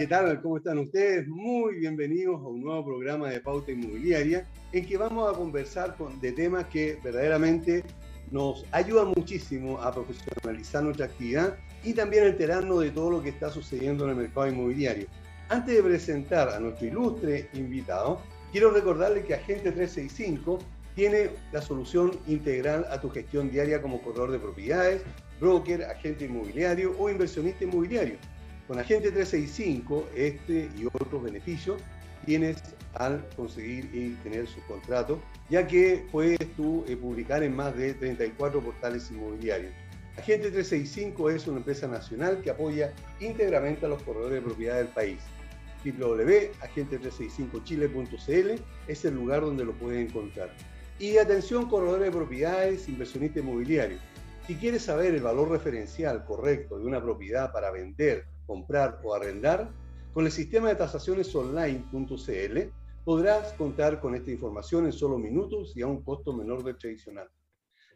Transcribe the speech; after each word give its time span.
¿Qué 0.00 0.06
tal? 0.06 0.40
¿Cómo 0.40 0.56
están 0.56 0.78
ustedes? 0.78 1.28
Muy 1.28 1.74
bienvenidos 1.74 2.40
a 2.40 2.48
un 2.48 2.62
nuevo 2.62 2.86
programa 2.86 3.28
de 3.28 3.38
Pauta 3.38 3.70
Inmobiliaria 3.70 4.46
en 4.72 4.86
que 4.86 4.96
vamos 4.96 5.30
a 5.30 5.36
conversar 5.36 5.94
con, 5.98 6.18
de 6.22 6.32
temas 6.32 6.64
que 6.68 6.98
verdaderamente 7.04 7.84
nos 8.30 8.64
ayudan 8.72 9.08
muchísimo 9.08 9.78
a 9.78 9.92
profesionalizar 9.92 10.84
nuestra 10.84 11.04
actividad 11.04 11.58
y 11.84 11.92
también 11.92 12.24
enterarnos 12.24 12.80
de 12.80 12.92
todo 12.92 13.10
lo 13.10 13.22
que 13.22 13.28
está 13.28 13.50
sucediendo 13.50 14.04
en 14.04 14.12
el 14.12 14.16
mercado 14.16 14.48
inmobiliario. 14.48 15.06
Antes 15.50 15.76
de 15.76 15.82
presentar 15.82 16.48
a 16.48 16.58
nuestro 16.58 16.86
ilustre 16.86 17.50
invitado, 17.52 18.22
quiero 18.52 18.70
recordarle 18.70 19.22
que 19.22 19.34
Agente 19.34 19.70
365 19.70 20.60
tiene 20.94 21.28
la 21.52 21.60
solución 21.60 22.12
integral 22.26 22.86
a 22.90 22.98
tu 23.02 23.10
gestión 23.10 23.50
diaria 23.50 23.82
como 23.82 24.00
corredor 24.00 24.30
de 24.30 24.38
propiedades, 24.38 25.02
broker, 25.38 25.84
agente 25.84 26.24
inmobiliario 26.24 26.96
o 26.98 27.10
inversionista 27.10 27.64
inmobiliario 27.64 28.16
con 28.70 28.78
Agente 28.78 29.10
365, 29.10 30.10
este 30.14 30.70
y 30.78 30.86
otros 30.86 31.24
beneficios 31.24 31.82
tienes 32.24 32.62
al 32.94 33.26
conseguir 33.34 33.90
y 33.92 34.10
tener 34.22 34.46
su 34.46 34.64
contrato, 34.66 35.20
ya 35.48 35.66
que 35.66 36.06
puedes 36.12 36.38
tú 36.54 36.84
eh, 36.86 36.96
publicar 36.96 37.42
en 37.42 37.56
más 37.56 37.76
de 37.76 37.94
34 37.94 38.60
portales 38.60 39.10
inmobiliarios. 39.10 39.72
Agente 40.16 40.52
365 40.52 41.30
es 41.30 41.48
una 41.48 41.56
empresa 41.56 41.88
nacional 41.88 42.42
que 42.42 42.50
apoya 42.50 42.92
íntegramente 43.18 43.86
a 43.86 43.88
los 43.88 44.00
corredores 44.04 44.34
de 44.34 44.42
propiedad 44.42 44.76
del 44.76 44.86
país. 44.86 45.18
www.agente365chile.cl 45.84 48.62
es 48.86 49.04
el 49.04 49.14
lugar 49.16 49.40
donde 49.40 49.64
lo 49.64 49.72
pueden 49.72 50.06
encontrar. 50.06 50.54
Y 51.00 51.18
atención, 51.18 51.68
corredores 51.68 52.04
de 52.04 52.12
propiedades, 52.12 52.88
inversionista 52.88 53.40
inmobiliario. 53.40 53.98
Si 54.46 54.54
quieres 54.54 54.84
saber 54.84 55.12
el 55.12 55.22
valor 55.22 55.50
referencial 55.50 56.24
correcto 56.24 56.78
de 56.78 56.86
una 56.86 57.02
propiedad 57.02 57.52
para 57.52 57.72
vender 57.72 58.29
comprar 58.50 59.00
o 59.04 59.14
arrendar, 59.14 59.70
con 60.12 60.26
el 60.26 60.32
sistema 60.32 60.70
de 60.70 60.74
tasaciones 60.74 61.32
online.cl 61.36 62.58
podrás 63.04 63.52
contar 63.52 64.00
con 64.00 64.16
esta 64.16 64.32
información 64.32 64.86
en 64.86 64.92
solo 64.92 65.18
minutos 65.18 65.76
y 65.76 65.82
a 65.82 65.86
un 65.86 66.02
costo 66.02 66.32
menor 66.32 66.64
del 66.64 66.76
tradicional. 66.76 67.28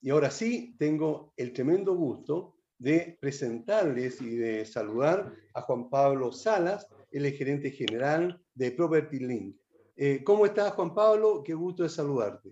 Y 0.00 0.10
ahora 0.10 0.30
sí, 0.32 0.74
tengo 0.76 1.32
el 1.36 1.52
tremendo 1.52 1.94
gusto 1.94 2.56
de 2.84 3.16
presentarles 3.18 4.20
y 4.20 4.36
de 4.36 4.66
saludar 4.66 5.32
a 5.54 5.62
Juan 5.62 5.88
Pablo 5.88 6.30
Salas, 6.30 6.86
el 7.10 7.32
gerente 7.32 7.70
general 7.70 8.38
de 8.52 8.72
Property 8.72 9.20
Link. 9.20 9.56
Eh, 9.96 10.22
¿Cómo 10.22 10.44
estás, 10.44 10.72
Juan 10.72 10.94
Pablo? 10.94 11.42
Qué 11.42 11.54
gusto 11.54 11.82
de 11.82 11.88
saludarte. 11.88 12.50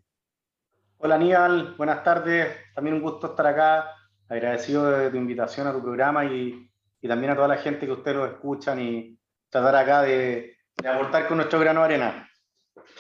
Hola, 0.97 1.17
Aníbal. 1.17 1.75
Buenas 1.77 2.03
tardes. 2.03 2.49
También 2.75 2.97
un 2.97 3.03
gusto 3.03 3.27
estar 3.27 3.47
acá. 3.47 3.91
Agradecido 4.27 4.91
de 4.91 5.11
tu 5.11 5.19
invitación 5.19 5.67
a 5.67 5.73
tu 5.75 5.83
programa 5.83 6.25
y, 6.25 6.67
y 7.03 7.09
también 7.09 7.33
a 7.33 7.37
toda 7.37 7.49
la 7.49 7.59
gente 7.59 7.85
que 7.85 7.93
ustedes 7.93 8.17
lo 8.17 8.25
escuchan 8.25 8.81
y 8.81 9.19
tratar 9.51 9.77
acá 9.77 10.01
de, 10.01 10.57
de 10.81 10.89
aportar 10.89 11.29
con 11.29 11.37
nuestro 11.37 11.61
grano 11.61 11.81
de 11.81 11.87
arena. 11.87 12.27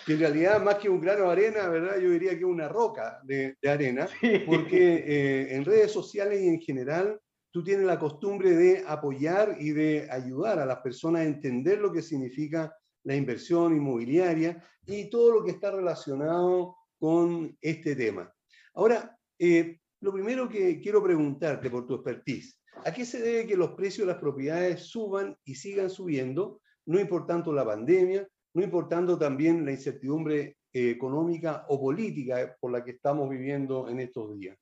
Que 0.04 0.14
en 0.14 0.18
realidad, 0.18 0.60
más 0.60 0.74
que 0.76 0.88
un 0.88 1.00
grano 1.00 1.26
de 1.26 1.32
arena, 1.32 1.68
¿verdad? 1.68 1.96
Yo 1.98 2.10
diría 2.10 2.36
que 2.36 2.44
una 2.44 2.68
roca 2.68 3.20
de, 3.22 3.56
de 3.62 3.70
arena, 3.70 4.08
porque 4.46 4.94
eh, 5.06 5.54
en 5.54 5.64
redes 5.64 5.92
sociales 5.92 6.40
y 6.40 6.48
en 6.48 6.60
general 6.60 7.20
tú 7.52 7.62
tienes 7.62 7.86
la 7.86 7.98
costumbre 7.98 8.50
de 8.56 8.82
apoyar 8.86 9.56
y 9.60 9.70
de 9.70 10.08
ayudar 10.10 10.58
a 10.58 10.66
las 10.66 10.78
personas 10.78 11.20
a 11.20 11.26
entender 11.26 11.78
lo 11.78 11.92
que 11.92 12.02
significa 12.02 12.74
la 13.04 13.14
inversión 13.14 13.76
inmobiliaria 13.76 14.64
y 14.86 15.10
todo 15.10 15.32
lo 15.32 15.44
que 15.44 15.52
está 15.52 15.70
relacionado 15.70 16.76
con 16.98 17.56
este 17.60 17.94
tema. 17.94 18.32
Ahora, 18.74 19.16
eh, 19.38 19.80
lo 20.00 20.12
primero 20.12 20.48
que 20.48 20.80
quiero 20.80 21.02
preguntarte 21.02 21.68
por 21.68 21.86
tu 21.86 21.94
expertise, 21.94 22.58
¿a 22.84 22.92
qué 22.92 23.04
se 23.04 23.20
debe 23.20 23.46
que 23.46 23.56
los 23.56 23.72
precios 23.72 24.06
de 24.06 24.12
las 24.12 24.20
propiedades 24.20 24.86
suban 24.86 25.36
y 25.44 25.54
sigan 25.54 25.90
subiendo, 25.90 26.60
no 26.86 26.98
importando 26.98 27.52
la 27.52 27.66
pandemia, 27.66 28.26
no 28.54 28.62
importando 28.62 29.18
también 29.18 29.64
la 29.64 29.72
incertidumbre 29.72 30.56
eh, 30.72 30.90
económica 30.90 31.66
o 31.68 31.78
política 31.78 32.56
por 32.58 32.72
la 32.72 32.82
que 32.82 32.92
estamos 32.92 33.28
viviendo 33.28 33.88
en 33.88 34.00
estos 34.00 34.38
días? 34.38 34.56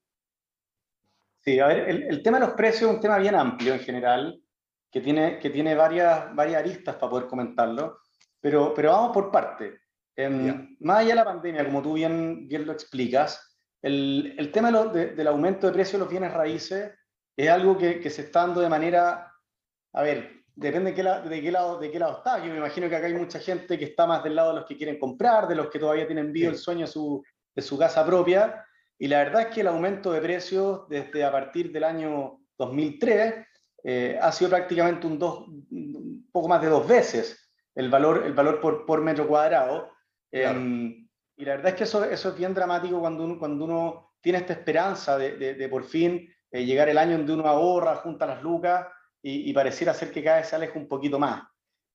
Sí, 1.43 1.59
a 1.59 1.67
ver, 1.69 1.89
el, 1.89 2.23
tema 2.23 2.39
de 2.39 2.47
los 2.47 2.55
precios 2.55 2.91
es 2.91 2.97
un 2.97 3.01
tema 3.01 3.19
bien 3.19 3.35
amplio 3.35 3.73
en 3.73 3.81
general, 3.81 4.41
que 4.91 5.01
tiene, 5.01 5.39
que 5.39 5.51
tiene 5.51 5.75
varias, 5.75 6.35
varias 6.35 6.61
aristas 6.61 6.97
para 6.97 7.11
poder 7.11 7.29
comentarlo, 7.29 8.01
pero, 8.41 8.75
pero 8.75 8.93
vamos 8.93 9.13
por 9.13 9.31
parte. 9.31 9.81
Em, 10.15 10.77
más 10.81 10.99
allá 10.99 11.11
de 11.11 11.15
la 11.15 11.25
pandemia, 11.25 11.65
como 11.65 11.81
tú 11.81 11.95
bien, 11.95 12.47
bien 12.47 12.67
lo 12.67 12.73
explicas, 12.73 13.59
el, 13.81 14.35
el 14.39 14.53
tema 14.53 14.71
del 14.71 15.27
aumento 15.27 15.67
de 15.67 15.73
precios 15.73 15.93
de 15.95 15.99
los 16.01 16.11
bienes 16.11 16.33
raíces 16.33 16.93
es 17.35 17.49
algo 17.49 17.79
que, 17.79 18.01
que, 18.01 18.11
se 18.11 18.23
está 18.23 18.41
dando 18.41 18.61
de 18.61 18.69
manera, 18.69 19.33
a 19.95 20.03
ver, 20.03 20.43
depende 20.55 20.93
de 20.93 20.97
qué, 20.97 21.03
de, 21.03 21.41
qué 21.41 21.51
lado, 21.51 21.79
de 21.79 21.91
qué 21.91 21.99
lado 21.99 22.19
está. 22.19 22.39
Yo 22.45 22.53
me 22.53 22.59
imagino 22.59 22.89
que 22.91 22.97
acá 22.97 23.07
hay 23.07 23.15
mucha 23.15 23.39
gente 23.39 23.79
que 23.79 23.87
está 23.87 24.07
más 24.07 24.23
del 24.23 24.37
lado 24.37 24.51
de 24.51 24.61
los 24.61 24.69
que 24.69 24.77
quieren 24.77 24.99
comprar, 24.99 25.49
de 25.49 25.55
los 25.55 25.71
que 25.71 25.79
todavía 25.79 26.07
tienen 26.07 26.33
vivo 26.33 26.51
el 26.51 26.59
sueño 26.59 26.83
de 26.83 26.93
su, 26.93 27.25
de 27.55 27.63
su 27.63 27.79
casa 27.79 28.05
propia, 28.05 28.63
y 29.01 29.09
la 29.09 29.25
verdad 29.25 29.43
es 29.43 29.47
que 29.49 29.63
el 29.63 29.67
aumento 29.67 30.13
de 30.13 30.21
precios 30.21 30.87
desde 30.91 31.25
a 31.25 31.33
partir 31.33 31.73
del 31.73 31.85
año 31.85 32.39
2003 32.59 33.47
eh, 33.83 34.19
ha 34.21 34.31
sido 34.31 34.51
prácticamente 34.51 35.07
un, 35.07 35.19
dos, 35.19 35.49
un 35.49 36.29
poco 36.31 36.49
más 36.49 36.61
de 36.61 36.69
dos 36.69 36.87
veces 36.87 37.51
el 37.75 37.89
valor, 37.89 38.25
el 38.27 38.35
valor 38.35 38.61
por, 38.61 38.85
por 38.85 39.01
metro 39.01 39.27
cuadrado. 39.27 39.91
Em, 40.31 41.09
y 41.35 41.45
la 41.47 41.53
verdad 41.53 41.69
es 41.69 41.75
que 41.77 41.85
eso, 41.85 42.05
eso 42.05 42.29
es 42.29 42.37
bien 42.37 42.53
dramático 42.53 43.01
cuando 43.01 43.25
uno, 43.25 43.39
cuando 43.39 43.65
uno 43.65 44.13
tiene 44.21 44.41
esta 44.41 44.53
esperanza 44.53 45.17
de, 45.17 45.55
de, 45.55 45.69
por 45.71 45.85
fin 45.85 46.29
eh, 46.51 46.67
llegar 46.67 46.91
el 46.91 46.99
año 46.99 47.17
donde 47.17 47.33
uno 47.33 47.47
ahorra, 47.47 47.97
junta 47.97 48.27
las 48.27 48.43
lucas 48.43 48.87
y, 49.23 49.49
y, 49.49 49.53
pareciera 49.55 49.95
ser 49.95 50.13
que 50.13 50.23
cada 50.23 50.41
vez 50.41 50.49
se 50.49 50.57
aleja 50.57 50.79
un 50.79 50.89
poquito 50.89 51.19
más. 51.19 51.43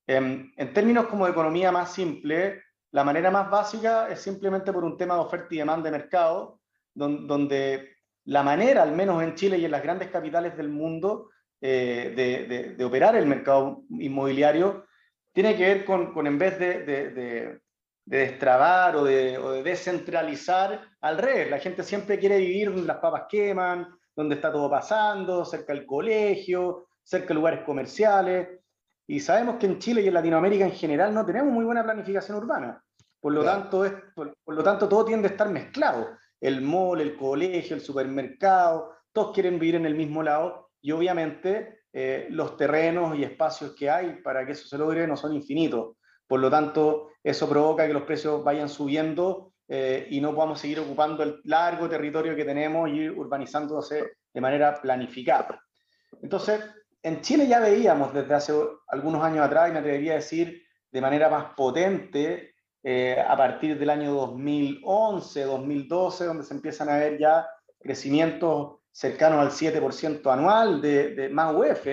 Em, 0.07 0.51
en 0.57 0.73
términos 0.73 1.05
como 1.05 1.25
de 1.25 1.33
economía 1.33 1.72
más 1.72 1.93
simple, 1.93 2.63
la 2.89 3.03
manera 3.03 3.29
más 3.29 3.47
básica 3.47 4.09
es 4.09 4.22
simplemente 4.22 4.73
por 4.73 4.83
un 4.83 4.97
tema 4.97 5.13
de 5.13 5.22
oferta 5.22 5.53
y 5.53 5.59
demanda 5.59 5.91
de 5.91 5.99
mercado, 5.99 6.61
donde 6.95 7.95
la 8.25 8.41
manera, 8.41 8.81
al 8.81 8.94
menos 8.94 9.22
en 9.22 9.35
Chile 9.35 9.57
y 9.57 9.66
en 9.66 9.72
las 9.72 9.83
grandes 9.83 10.09
capitales 10.09 10.57
del 10.57 10.69
mundo, 10.69 11.29
eh, 11.61 12.13
de, 12.16 12.75
de, 12.75 12.85
operar 12.85 13.16
el 13.16 13.25
mercado 13.25 13.83
inmobiliario, 13.89 14.85
tiene 15.31 15.55
que 15.55 15.63
ver 15.63 15.85
con, 15.85 16.13
con 16.13 16.28
en 16.28 16.38
vez 16.38 16.57
de, 16.57 16.84
de, 16.84 17.59
destrabar 18.05 18.95
o, 18.95 19.03
de, 19.03 19.38
o 19.38 19.51
de 19.51 19.63
descentralizar 19.63 20.89
al 21.01 21.17
revés. 21.17 21.50
La 21.50 21.59
gente 21.59 21.84
siempre 21.84 22.19
quiere 22.19 22.38
vivir 22.38 22.72
donde 22.72 22.88
las 22.88 22.97
papas 22.97 23.23
queman, 23.29 23.88
donde 24.16 24.35
está 24.35 24.51
todo 24.51 24.69
pasando, 24.69 25.44
cerca 25.45 25.73
del 25.73 25.85
colegio, 25.85 26.88
cerca 27.03 27.29
de 27.29 27.34
lugares 27.35 27.63
comerciales. 27.63 28.59
Y 29.08 29.19
sabemos 29.19 29.58
que 29.58 29.67
en 29.67 29.79
Chile 29.79 30.02
y 30.02 30.08
en 30.08 30.14
Latinoamérica 30.14 30.66
en 30.66 30.72
general 30.72 31.14
no 31.14 31.25
tenemos 31.25 31.52
muy 31.52 31.66
buena 31.66 31.84
planificación 31.84 32.37
urbana. 32.37 32.81
Por 33.19 33.34
lo, 33.34 33.43
tanto, 33.43 33.85
es, 33.85 33.93
por, 34.16 34.35
por, 34.43 34.55
lo 34.55 34.64
tanto, 34.64 34.87
todo 34.87 35.05
tiende 35.05 35.28
a 35.28 35.31
estar 35.31 35.49
mezclado 35.49 36.09
el 36.47 36.61
mall, 36.61 37.01
el 37.01 37.15
colegio, 37.15 37.75
el 37.75 37.81
supermercado, 37.81 38.93
todos 39.11 39.33
quieren 39.33 39.59
vivir 39.59 39.75
en 39.75 39.85
el 39.85 39.95
mismo 39.95 40.21
lado 40.21 40.69
y 40.81 40.91
obviamente 40.91 41.79
eh, 41.91 42.27
los 42.29 42.57
terrenos 42.57 43.17
y 43.17 43.23
espacios 43.23 43.73
que 43.75 43.89
hay 43.89 44.21
para 44.21 44.45
que 44.45 44.51
eso 44.51 44.67
se 44.67 44.77
logre 44.77 45.07
no 45.07 45.17
son 45.17 45.33
infinitos. 45.33 45.95
Por 46.27 46.39
lo 46.39 46.49
tanto, 46.49 47.11
eso 47.23 47.47
provoca 47.47 47.87
que 47.87 47.93
los 47.93 48.03
precios 48.03 48.43
vayan 48.43 48.69
subiendo 48.69 49.53
eh, 49.67 50.07
y 50.09 50.21
no 50.21 50.35
podamos 50.35 50.59
seguir 50.59 50.79
ocupando 50.79 51.23
el 51.23 51.39
largo 51.45 51.89
territorio 51.89 52.35
que 52.35 52.45
tenemos 52.45 52.89
y 52.89 53.09
urbanizándose 53.09 54.17
de 54.33 54.41
manera 54.41 54.79
planificada. 54.81 55.59
Entonces, 56.21 56.61
en 57.01 57.21
Chile 57.21 57.47
ya 57.47 57.59
veíamos 57.59 58.13
desde 58.13 58.33
hace 58.33 58.53
algunos 58.87 59.23
años 59.23 59.45
atrás, 59.45 59.69
y 59.69 59.73
me 59.73 59.79
atrevería 59.79 60.13
a 60.13 60.15
decir 60.15 60.63
de 60.91 61.01
manera 61.01 61.29
más 61.29 61.53
potente, 61.55 62.54
eh, 62.87 63.17
a 63.20 63.35
partir 63.35 63.79
del 63.79 63.90
año 63.90 64.14
2011, 64.14 65.41
2012, 65.41 66.26
donde 66.26 66.43
se 66.43 66.53
empiezan 66.53 66.90
a 66.90 66.97
ver 66.97 67.17
ya 67.17 67.47
crecimientos 67.79 68.82
cercanos 68.91 69.40
al 69.40 69.49
7% 69.49 70.32
anual 70.32 70.82
de, 70.82 71.29
más 71.34 71.52
UF, 71.55 71.85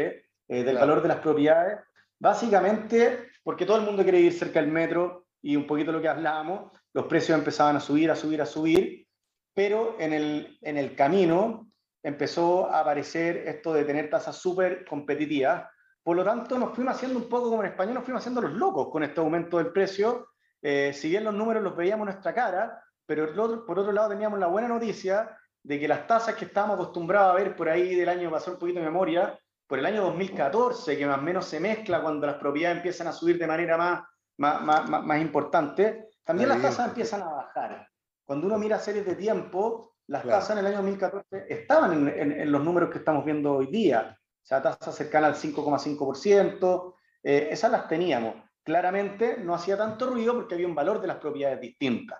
del 0.46 0.76
valor 0.76 1.00
de 1.00 1.08
las 1.08 1.16
propiedades, 1.20 1.78
básicamente 2.18 3.30
porque 3.42 3.64
todo 3.64 3.78
el 3.78 3.84
mundo 3.84 4.02
quiere 4.02 4.18
vivir 4.18 4.34
cerca 4.34 4.60
del 4.60 4.70
metro 4.70 5.24
y 5.40 5.56
un 5.56 5.66
poquito 5.66 5.92
lo 5.92 6.02
que 6.02 6.08
hablábamos, 6.08 6.70
los 6.92 7.06
precios 7.06 7.38
empezaban 7.38 7.76
a 7.76 7.80
subir, 7.80 8.10
a 8.10 8.16
subir, 8.16 8.42
a 8.42 8.46
subir, 8.46 9.08
pero 9.54 9.96
en 9.98 10.12
el, 10.12 10.58
en 10.60 10.76
el 10.76 10.94
camino 10.94 11.72
empezó 12.02 12.70
a 12.70 12.80
aparecer 12.80 13.48
esto 13.48 13.72
de 13.72 13.84
tener 13.84 14.10
tasas 14.10 14.36
súper 14.36 14.84
competitivas. 14.84 15.64
Por 16.02 16.16
lo 16.16 16.24
tanto, 16.24 16.58
nos 16.58 16.74
fuimos 16.74 16.94
haciendo 16.94 17.18
un 17.18 17.28
poco 17.28 17.48
como 17.48 17.62
en 17.62 17.70
español, 17.70 17.94
nos 17.94 18.04
fuimos 18.04 18.22
haciendo 18.22 18.42
los 18.42 18.52
locos 18.52 18.88
con 18.90 19.02
este 19.02 19.20
aumento 19.20 19.58
del 19.58 19.72
precio. 19.72 20.31
Eh, 20.62 20.92
si 20.94 21.08
bien 21.08 21.24
los 21.24 21.34
números 21.34 21.62
los 21.62 21.76
veíamos 21.76 22.06
en 22.06 22.12
nuestra 22.12 22.32
cara, 22.32 22.82
pero 23.04 23.34
por 23.66 23.78
otro 23.78 23.92
lado 23.92 24.10
teníamos 24.10 24.38
la 24.38 24.46
buena 24.46 24.68
noticia 24.68 25.36
de 25.62 25.78
que 25.78 25.88
las 25.88 26.06
tasas 26.06 26.34
que 26.34 26.44
estábamos 26.46 26.74
acostumbrados 26.74 27.32
a 27.32 27.34
ver 27.34 27.54
por 27.56 27.68
ahí 27.68 27.94
del 27.94 28.08
año, 28.08 28.30
pasó 28.30 28.52
un 28.52 28.58
poquito 28.58 28.78
de 28.78 28.86
memoria, 28.86 29.38
por 29.66 29.78
el 29.78 29.86
año 29.86 30.02
2014, 30.02 30.96
que 30.98 31.06
más 31.06 31.18
o 31.18 31.22
menos 31.22 31.46
se 31.46 31.60
mezcla 31.60 32.02
cuando 32.02 32.26
las 32.26 32.36
propiedades 32.36 32.78
empiezan 32.78 33.06
a 33.06 33.12
subir 33.12 33.38
de 33.38 33.46
manera 33.46 33.76
más, 33.76 34.02
más, 34.38 34.62
más, 34.62 35.04
más 35.04 35.20
importante, 35.20 36.10
también 36.24 36.48
las 36.48 36.62
tasas 36.62 36.88
empiezan 36.88 37.22
a 37.22 37.30
bajar. 37.30 37.88
Cuando 38.24 38.46
uno 38.46 38.58
mira 38.58 38.78
series 38.78 39.06
de 39.06 39.16
tiempo, 39.16 39.94
las 40.06 40.24
tasas 40.24 40.50
en 40.50 40.58
el 40.58 40.66
año 40.66 40.76
2014 40.76 41.46
estaban 41.48 42.08
en, 42.08 42.32
en, 42.32 42.52
los 42.52 42.62
números 42.62 42.90
que 42.90 42.98
estamos 42.98 43.24
viendo 43.24 43.54
hoy 43.54 43.66
día. 43.66 44.18
O 44.20 44.44
sea, 44.44 44.62
tasas 44.62 44.94
cercanas 44.94 45.44
al 45.44 45.52
5,5%, 45.52 46.94
eh, 47.22 47.48
esas 47.50 47.70
las 47.70 47.88
teníamos. 47.88 48.34
Claramente 48.64 49.38
no 49.38 49.54
hacía 49.54 49.76
tanto 49.76 50.06
ruido 50.06 50.34
porque 50.34 50.54
había 50.54 50.66
un 50.66 50.74
valor 50.74 51.00
de 51.00 51.08
las 51.08 51.16
propiedades 51.16 51.60
distintas. 51.60 52.18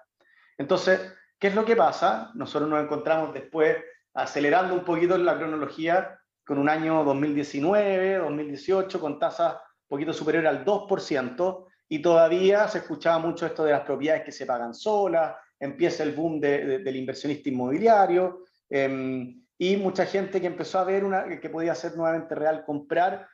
Entonces, 0.59 1.13
¿qué 1.39 1.49
es 1.49 1.55
lo 1.55 1.65
que 1.65 1.77
pasa? 1.77 2.31
Nosotros 2.35 2.69
nos 2.69 2.83
encontramos 2.83 3.33
después 3.33 3.77
acelerando 4.15 4.75
un 4.75 4.85
poquito 4.85 5.17
la 5.17 5.37
cronología 5.37 6.19
con 6.45 6.59
un 6.59 6.69
año 6.69 7.05
2019, 7.05 8.17
2018, 8.17 9.01
con 9.01 9.19
tasas 9.19 9.55
un 9.55 9.89
poquito 9.89 10.13
superior 10.13 10.47
al 10.47 10.65
2%, 10.65 11.67
y 11.89 12.01
todavía 12.01 12.67
se 12.69 12.79
escuchaba 12.79 13.19
mucho 13.19 13.47
esto 13.47 13.65
de 13.65 13.73
las 13.73 13.83
propiedades 13.83 14.25
que 14.25 14.33
se 14.33 14.47
pagan 14.47 14.75
solas, 14.75 15.37
empieza 15.61 16.03
el 16.03 16.13
boom 16.13 16.41
del 16.41 16.97
inversionista 16.97 17.49
inmobiliario, 17.49 18.45
em, 18.69 19.45
y 19.59 19.77
mucha 19.77 20.07
gente 20.07 20.41
que 20.41 20.47
empezó 20.47 20.79
a 20.79 20.85
ver 20.85 21.05
que 21.41 21.51
podía 21.51 21.75
ser 21.75 21.97
nuevamente 21.97 22.35
real 22.35 22.65
comprar, 22.65 23.29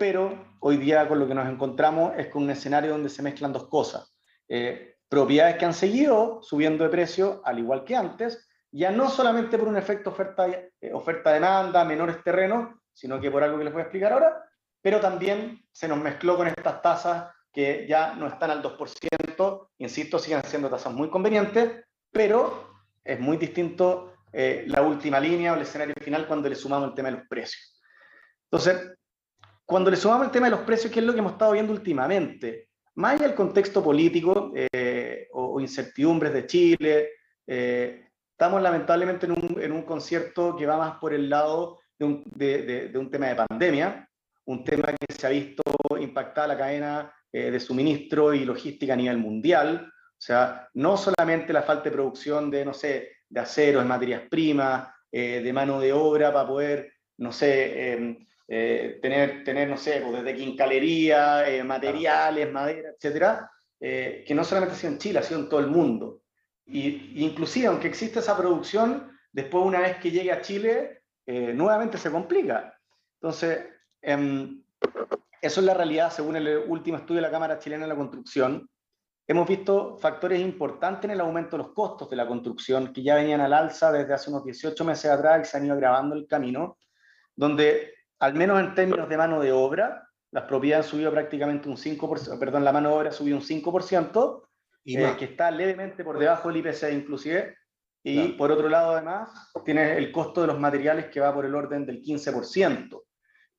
pero 0.00 0.56
hoy 0.60 0.78
día 0.78 1.06
con 1.06 1.18
lo 1.18 1.28
que 1.28 1.34
nos 1.34 1.46
encontramos 1.46 2.14
es 2.16 2.28
con 2.28 2.44
un 2.44 2.50
escenario 2.50 2.92
donde 2.92 3.10
se 3.10 3.22
mezclan 3.22 3.52
dos 3.52 3.68
cosas. 3.68 4.16
Eh, 4.48 4.96
propiedades 5.06 5.56
que 5.56 5.66
han 5.66 5.74
seguido 5.74 6.40
subiendo 6.42 6.84
de 6.84 6.90
precio, 6.90 7.42
al 7.44 7.58
igual 7.58 7.84
que 7.84 7.96
antes, 7.96 8.48
ya 8.72 8.90
no 8.90 9.10
solamente 9.10 9.58
por 9.58 9.68
un 9.68 9.76
efecto 9.76 10.08
oferta-demanda, 10.08 10.70
eh, 10.80 10.94
oferta 10.94 11.84
menores 11.84 12.24
terrenos, 12.24 12.76
sino 12.94 13.20
que 13.20 13.30
por 13.30 13.42
algo 13.42 13.58
que 13.58 13.64
les 13.64 13.74
voy 13.74 13.80
a 13.80 13.82
explicar 13.82 14.14
ahora, 14.14 14.42
pero 14.80 15.00
también 15.00 15.66
se 15.70 15.86
nos 15.86 15.98
mezcló 15.98 16.34
con 16.34 16.48
estas 16.48 16.80
tasas 16.80 17.34
que 17.52 17.86
ya 17.86 18.14
no 18.14 18.26
están 18.26 18.52
al 18.52 18.62
2%, 18.62 19.68
insisto, 19.76 20.18
siguen 20.18 20.42
siendo 20.44 20.70
tasas 20.70 20.94
muy 20.94 21.10
convenientes, 21.10 21.84
pero 22.10 22.70
es 23.04 23.20
muy 23.20 23.36
distinto 23.36 24.14
eh, 24.32 24.64
la 24.66 24.80
última 24.80 25.20
línea 25.20 25.52
o 25.52 25.56
el 25.56 25.62
escenario 25.62 25.94
final 26.00 26.26
cuando 26.26 26.48
le 26.48 26.54
sumamos 26.54 26.88
el 26.88 26.94
tema 26.94 27.10
de 27.10 27.18
los 27.18 27.28
precios. 27.28 27.78
Entonces, 28.50 28.96
cuando 29.70 29.90
le 29.90 29.96
sumamos 29.96 30.26
el 30.26 30.32
tema 30.32 30.48
de 30.48 30.56
los 30.56 30.60
precios, 30.60 30.92
¿qué 30.92 30.98
es 30.98 31.06
lo 31.06 31.12
que 31.12 31.20
hemos 31.20 31.32
estado 31.32 31.52
viendo 31.52 31.72
últimamente? 31.72 32.70
Más 32.96 33.14
allá 33.14 33.28
del 33.28 33.36
contexto 33.36 33.82
político 33.82 34.52
eh, 34.54 35.28
o, 35.32 35.60
incertidumbres 35.60 36.32
de 36.32 36.46
Chile, 36.46 37.10
eh, 37.46 38.08
estamos 38.32 38.60
lamentablemente 38.60 39.26
en 39.26 39.32
un, 39.32 39.62
en 39.62 39.70
un, 39.70 39.82
concierto 39.82 40.56
que 40.56 40.66
va 40.66 40.76
más 40.76 40.98
por 40.98 41.14
el 41.14 41.30
lado 41.30 41.78
de 41.96 42.04
un, 42.04 42.24
de, 42.26 42.88
de 42.88 42.98
un 42.98 43.10
tema 43.10 43.28
de 43.28 43.36
pandemia, 43.46 44.10
un 44.46 44.64
tema 44.64 44.92
que 44.92 45.14
se 45.14 45.26
ha 45.26 45.30
visto 45.30 45.62
impactada 46.00 46.48
la 46.48 46.58
cadena 46.58 47.14
eh, 47.32 47.52
de 47.52 47.60
suministro 47.60 48.34
y 48.34 48.44
logística 48.44 48.94
a 48.94 48.96
nivel 48.96 49.18
mundial. 49.18 49.86
O 49.86 50.20
sea, 50.20 50.68
no 50.74 50.96
solamente 50.96 51.52
la 51.52 51.62
falta 51.62 51.84
de 51.84 51.92
producción 51.92 52.50
de, 52.50 52.64
no 52.64 52.74
sé, 52.74 53.12
de 53.28 53.40
acero, 53.40 53.78
de 53.78 53.84
materias 53.84 54.22
primas, 54.28 54.88
eh, 55.12 55.40
de 55.40 55.52
mano 55.52 55.78
de 55.78 55.92
obra 55.92 56.32
para 56.32 56.48
poder, 56.48 56.92
no 57.18 57.30
sé, 57.30 57.92
em, 57.92 58.26
eh, 58.52 58.98
tener, 59.00 59.44
tener, 59.44 59.68
no 59.68 59.76
sé, 59.76 60.02
pues 60.02 60.24
desde 60.24 60.36
quincalería, 60.36 61.44
materiales, 61.64 62.52
madera, 62.52 62.90
etcétera, 62.90 63.50
que 63.78 64.32
no 64.34 64.44
solamente 64.44 64.74
ha 64.74 64.78
sido 64.78 64.92
en 64.92 64.98
Chile, 64.98 65.18
ha 65.20 65.22
sido 65.22 65.40
en 65.40 65.48
todo 65.48 65.60
el 65.60 65.68
mundo. 65.68 66.22
Y, 66.66 67.24
inclusive, 67.24 67.68
aunque 67.68 67.88
existe 67.88 68.18
esa 68.18 68.36
producción, 68.36 69.10
después 69.32 69.64
una 69.64 69.80
vez 69.80 69.98
que 69.98 70.10
llegue 70.10 70.32
a 70.32 70.40
Chile, 70.42 71.02
nuevamente 71.26 71.96
se 71.96 72.10
complica. 72.10 72.76
Entonces, 73.20 73.66
em, 74.02 74.62
eso 75.40 75.60
es 75.60 75.66
la 75.66 75.74
realidad 75.74 76.10
según 76.10 76.36
el 76.36 76.64
último 76.66 76.98
estudio 76.98 77.22
de 77.22 77.28
la 77.28 77.30
Cámara 77.30 77.58
Chilena 77.58 77.84
de 77.84 77.90
la 77.90 77.96
Construcción. 77.96 78.68
Hemos 79.26 79.48
visto 79.48 79.96
factores 79.96 80.40
importantes 80.40 81.04
en 81.04 81.12
el 81.12 81.20
aumento 81.20 81.56
de 81.56 81.62
los 81.62 81.72
costos 81.72 82.10
de 82.10 82.16
la 82.16 82.26
construcción 82.26 82.92
que 82.92 83.02
ya 83.02 83.14
venían 83.14 83.40
al 83.40 83.52
alza 83.52 83.92
desde 83.92 84.12
hace 84.12 84.28
unos 84.28 84.44
18 84.44 84.84
meses 84.84 85.10
atrás 85.10 85.40
y 85.40 85.50
se 85.50 85.56
han 85.56 85.66
ido 85.66 85.74
agravando 85.74 86.16
el 86.16 86.26
camino, 86.26 86.78
donde 87.36 87.94
al 88.20 88.34
menos 88.34 88.60
en 88.60 88.74
términos 88.74 89.08
de 89.08 89.16
mano 89.16 89.40
de 89.40 89.52
obra, 89.52 90.06
las 90.30 90.44
propiedades 90.44 90.86
han 90.86 90.90
subido 90.92 91.10
prácticamente 91.10 91.68
un 91.68 91.76
5%, 91.76 92.38
perdón, 92.38 92.64
la 92.64 92.72
mano 92.72 92.90
de 92.90 92.94
obra 92.94 93.08
ha 93.10 93.12
subido 93.12 93.36
un 93.36 93.42
5%, 93.42 94.42
y 94.84 94.98
eh, 94.98 95.16
que 95.18 95.24
está 95.26 95.50
levemente 95.50 96.04
por 96.04 96.18
debajo 96.18 96.48
del 96.48 96.58
IPC 96.58 96.92
inclusive, 96.92 97.56
y 98.02 98.28
por 98.28 98.50
otro 98.50 98.68
lado 98.68 98.92
además 98.92 99.30
tiene 99.64 99.98
el 99.98 100.10
costo 100.10 100.40
de 100.40 100.46
los 100.46 100.58
materiales 100.58 101.06
que 101.06 101.20
va 101.20 101.34
por 101.34 101.44
el 101.44 101.54
orden 101.54 101.84
del 101.84 102.00
15%. 102.02 103.02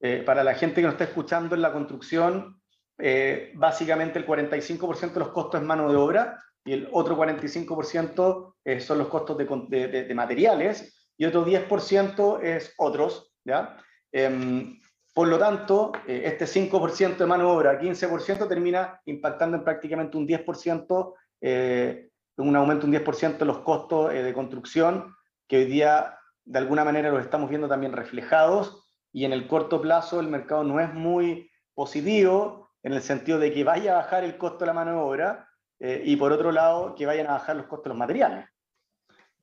Eh, 0.04 0.24
para 0.26 0.44
la 0.44 0.56
gente 0.56 0.78
que 0.78 0.82
nos 0.82 0.94
está 0.94 1.04
escuchando 1.04 1.54
en 1.54 1.62
la 1.62 1.72
construcción, 1.72 2.60
eh, 2.98 3.52
básicamente 3.56 4.18
el 4.18 4.26
45% 4.26 5.14
de 5.14 5.20
los 5.20 5.30
costos 5.30 5.62
es 5.62 5.68
mano 5.68 5.90
de 5.92 5.96
obra 5.96 6.44
y 6.66 6.74
el 6.74 6.90
otro 6.92 7.16
45% 7.18 8.56
eh, 8.66 8.80
son 8.80 8.98
los 8.98 9.08
costos 9.08 9.38
de, 9.38 9.88
de, 9.88 10.16
materiales 10.16 11.08
y 11.18 11.26
otro 11.26 11.46
10% 11.46 12.42
es 12.42 12.74
otros. 12.78 13.32
¿ya? 13.46 13.78
Em, 14.12 14.80
por 15.14 15.28
lo 15.28 15.38
tanto, 15.38 15.92
este 16.08 16.46
5% 16.46 17.18
de 17.18 17.26
mano 17.26 17.46
de 17.46 17.52
obra, 17.52 17.80
15% 17.80 18.48
termina 18.48 19.02
impactando 19.06 19.58
en 19.58 19.64
prácticamente 19.64 20.18
un 20.18 20.26
10%, 20.26 21.16
un 22.38 22.56
aumento 22.56 22.86
un 22.86 22.94
10% 22.94 23.38
de 23.40 23.46
los 23.46 23.60
costos 23.60 24.14
de 24.14 24.34
construcción, 24.34 25.14
que 25.48 25.58
hoy 25.58 25.66
día 25.66 26.18
de 26.46 26.60
alguna 26.60 26.84
manera 26.84 27.12
los 27.12 27.22
estamos 27.22 27.50
viendo 27.50 27.68
también 27.68 27.94
reflejados 27.94 28.88
y 29.12 29.26
en 29.26 29.34
el 29.34 29.48
corto 29.48 29.82
plazo 29.82 30.20
el 30.20 30.28
mercado 30.28 30.64
no 30.64 30.80
es 30.80 30.94
muy 30.94 31.50
positivo 31.74 32.72
en 32.84 32.94
el 32.94 33.02
sentido 33.02 33.40
de 33.40 33.54
que 33.54 33.64
vaya 33.64 33.94
a 33.94 33.98
bajar 33.98 34.24
el 34.24 34.38
costo 34.38 34.60
de 34.60 34.66
la 34.68 34.74
mano 34.74 34.92
de 34.92 34.98
obra 34.98 35.50
eh, 35.80 36.02
y 36.06 36.16
por 36.16 36.32
otro 36.32 36.52
lado 36.52 36.96
que 36.96 37.06
vayan 37.06 37.28
a 37.28 37.34
bajar 37.34 37.56
los 37.56 37.68
costos 37.68 37.86
de 37.86 37.90
los 37.90 37.98
materiales. 37.98 38.46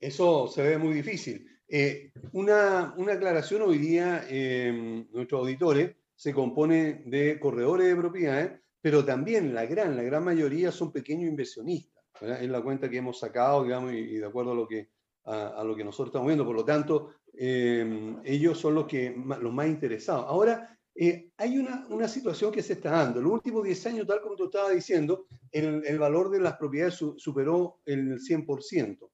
Eso 0.00 0.49
se 0.49 0.62
ve 0.62 0.78
muy 0.78 0.95
difícil. 0.95 1.49
Eh, 1.71 2.13
una, 2.33 2.95
una, 2.97 3.13
aclaración 3.13 3.61
hoy 3.61 3.77
día, 3.77 4.25
eh, 4.31 5.05
nuestros 5.13 5.41
auditores 5.41 5.95
se 6.15 6.33
compone 6.33 7.03
de 7.05 7.39
corredores 7.39 7.89
de 7.89 7.97
propiedades, 7.97 8.53
pero 8.81 9.05
también 9.05 9.53
la 9.55 9.67
gran, 9.67 9.95
la 9.95 10.03
gran 10.03 10.25
mayoría 10.25 10.73
son 10.73 10.93
pequeños 10.93 11.29
inversionistas. 11.29 12.03
Es 12.41 12.49
la 12.49 12.63
cuenta 12.63 12.89
que 12.89 12.97
hemos 12.97 13.19
sacado, 13.19 13.65
digamos, 13.65 13.93
y, 13.93 14.17
de 14.17 14.27
acuerdo 14.27 14.53
a 14.53 14.55
lo 14.55 14.67
que 14.67 14.89
a, 15.25 15.63
lo 15.63 15.77
que 15.77 15.85
nosotros 15.85 16.09
estamos 16.09 16.29
viendo. 16.29 16.47
Por 16.47 16.57
lo 16.57 16.65
tanto, 16.65 17.11
eh, 17.35 18.17
ellos 18.25 18.59
son 18.59 18.75
los, 18.75 18.87
que, 18.87 19.15
los 19.41 19.53
más 19.53 19.69
interesados. 19.69 20.25
Ahora, 20.27 20.77
eh, 20.95 21.31
hay 21.37 21.59
una, 21.59 21.87
una, 21.91 22.09
situación 22.09 22.51
que 22.51 22.63
se 22.63 22.73
está 22.73 22.93
dando. 22.93 23.19
En 23.19 23.25
los 23.25 23.35
últimos 23.35 23.63
10 23.63 23.87
años, 23.87 24.07
tal 24.07 24.23
como 24.23 24.37
tú 24.37 24.47
estabas 24.47 24.73
diciendo, 24.73 25.27
el, 25.53 25.85
el 25.85 25.99
valor 25.99 26.31
de 26.31 26.41
las 26.41 26.57
propiedades 26.57 26.95
superó 26.95 27.81
el 27.85 28.19
100%. 28.19 29.09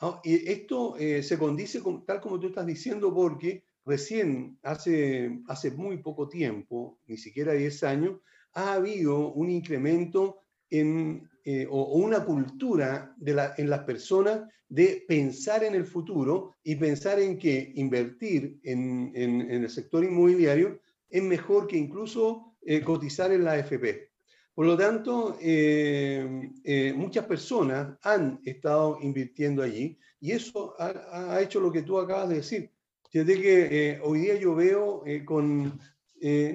Ah, 0.00 0.20
y 0.24 0.48
esto 0.50 0.96
eh, 0.96 1.22
se 1.22 1.38
condice 1.38 1.80
con, 1.80 2.04
tal 2.04 2.20
como 2.20 2.38
tú 2.38 2.48
estás 2.48 2.66
diciendo 2.66 3.12
porque 3.12 3.64
recién, 3.84 4.58
hace, 4.62 5.40
hace 5.48 5.70
muy 5.72 5.98
poco 5.98 6.28
tiempo, 6.28 6.98
ni 7.06 7.16
siquiera 7.16 7.52
10 7.52 7.82
años, 7.84 8.20
ha 8.52 8.74
habido 8.74 9.32
un 9.32 9.50
incremento 9.50 10.40
en, 10.70 11.28
o, 11.70 11.94
una 11.98 12.24
cultura 12.24 13.14
de 13.16 13.34
la, 13.34 13.54
en 13.56 13.70
las 13.70 13.80
personas 13.80 14.42
de 14.68 15.04
pensar 15.08 15.64
en 15.64 15.74
el 15.74 15.86
futuro 15.86 16.54
y 16.62 16.76
pensar 16.76 17.18
en 17.20 17.38
que 17.38 17.72
invertir 17.76 18.60
en, 18.62 19.12
el 19.14 19.68
sector 19.70 20.04
inmobiliario 20.04 20.80
es 21.08 21.22
mejor 21.22 21.66
que 21.66 21.78
incluso 21.78 22.54
eh, 22.62 22.82
cotizar 22.82 23.32
en 23.32 23.44
la 23.44 23.52
AFP. 23.52 24.07
Por 24.58 24.66
lo 24.66 24.76
tanto, 24.76 25.38
eh, 25.40 26.50
eh, 26.64 26.92
muchas 26.92 27.26
personas 27.26 27.96
han 28.02 28.40
estado 28.44 28.98
invirtiendo 29.00 29.62
allí 29.62 29.96
y 30.18 30.32
eso 30.32 30.74
ha, 30.80 31.40
hecho 31.40 31.60
lo 31.60 31.70
que 31.70 31.82
tú 31.82 31.96
acabas 31.96 32.28
de 32.28 32.34
decir. 32.34 32.72
Desde 33.12 33.40
que 33.40 34.00
hoy 34.02 34.22
día 34.22 34.34
yo 34.34 34.56
veo 34.56 35.04
con, 35.24 35.78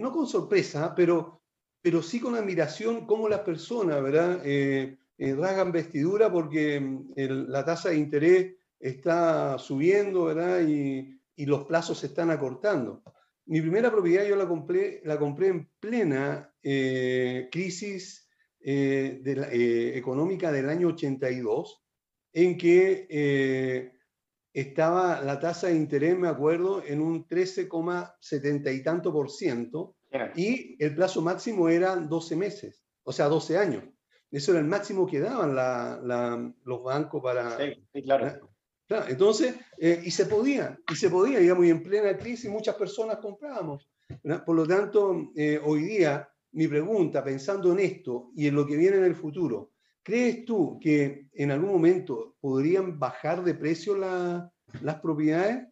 no 0.01 0.11
con 0.11 0.27
sorpresa, 0.27 0.93
pero, 0.93 1.43
pero 1.81 2.03
sí 2.03 2.19
con 2.19 2.35
admiración 2.35 3.05
cómo 3.05 3.29
las 3.29 3.39
personas, 3.39 4.03
¿verdad? 4.03 4.41
eh, 4.43 4.97
rasgan 5.17 5.71
vestidura 5.71 6.29
porque 6.29 6.81
mm, 6.81 7.13
la 7.47 7.63
tasa 7.63 7.91
de 7.91 7.99
interés 7.99 8.55
está 8.81 9.57
subiendo, 9.57 10.25
¿verdad? 10.25 10.59
Y, 10.67 11.21
y, 11.37 11.45
los 11.45 11.63
plazos 11.63 11.99
se 11.99 12.07
están 12.07 12.31
acortando. 12.31 13.01
Mi 13.45 13.61
primera 13.61 13.91
propiedad 13.91 14.25
yo 14.25 14.35
la 14.35 14.47
compré, 14.47 15.01
la 15.03 15.17
compré 15.17 15.47
en 15.47 15.69
plena 15.79 16.53
eh, 16.61 17.49
crisis 17.51 18.29
eh, 18.59 19.19
de 19.21 19.97
económica 19.97 20.51
del 20.51 20.69
año 20.69 20.89
82, 20.89 21.83
en 22.33 22.57
que 22.57 23.91
estaba 24.53 25.21
la 25.21 25.39
tasa 25.39 25.67
de 25.67 25.75
interés, 25.75 26.17
me 26.17 26.27
acuerdo, 26.27 26.83
en 26.85 27.01
un 27.01 27.27
13,70 27.27 28.75
y 28.75 28.83
tanto 28.83 29.11
por 29.11 29.29
ciento, 29.29 29.95
y 30.35 30.81
el 30.83 30.95
plazo 30.95 31.21
máximo 31.21 31.69
era 31.69 31.95
12 31.95 32.35
meses, 32.35 32.83
o 33.03 33.11
sea, 33.11 33.27
12 33.27 33.57
años. 33.57 33.83
Eso 34.31 34.51
era 34.51 34.61
el 34.61 34.67
máximo 34.67 35.05
que 35.05 35.19
daban 35.19 36.55
los 36.63 36.83
bancos 36.83 37.21
para... 37.21 37.57
Sí, 37.57 38.01
claro. 38.03 38.52
Entonces, 39.07 39.55
eh, 39.77 40.01
y 40.03 40.11
se 40.11 40.25
podía, 40.25 40.77
y 40.91 40.95
se 40.95 41.09
podía, 41.09 41.39
digamos, 41.39 41.65
y 41.65 41.69
en 41.69 41.83
plena 41.83 42.17
crisis 42.17 42.49
muchas 42.49 42.75
personas 42.75 43.17
comprábamos. 43.17 43.87
Por 44.45 44.55
lo 44.55 44.67
tanto, 44.67 45.31
eh, 45.35 45.59
hoy 45.63 45.83
día, 45.83 46.27
mi 46.51 46.67
pregunta, 46.67 47.23
pensando 47.23 47.71
en 47.71 47.79
esto 47.79 48.31
y 48.35 48.47
en 48.47 48.55
lo 48.55 48.65
que 48.65 48.77
viene 48.77 48.97
en 48.97 49.05
el 49.05 49.15
futuro, 49.15 49.71
¿crees 50.03 50.45
tú 50.45 50.79
que 50.79 51.27
en 51.33 51.51
algún 51.51 51.71
momento 51.71 52.35
podrían 52.39 52.99
bajar 52.99 53.43
de 53.43 53.55
precio 53.55 53.95
las 53.95 54.99
propiedades? 55.01 55.67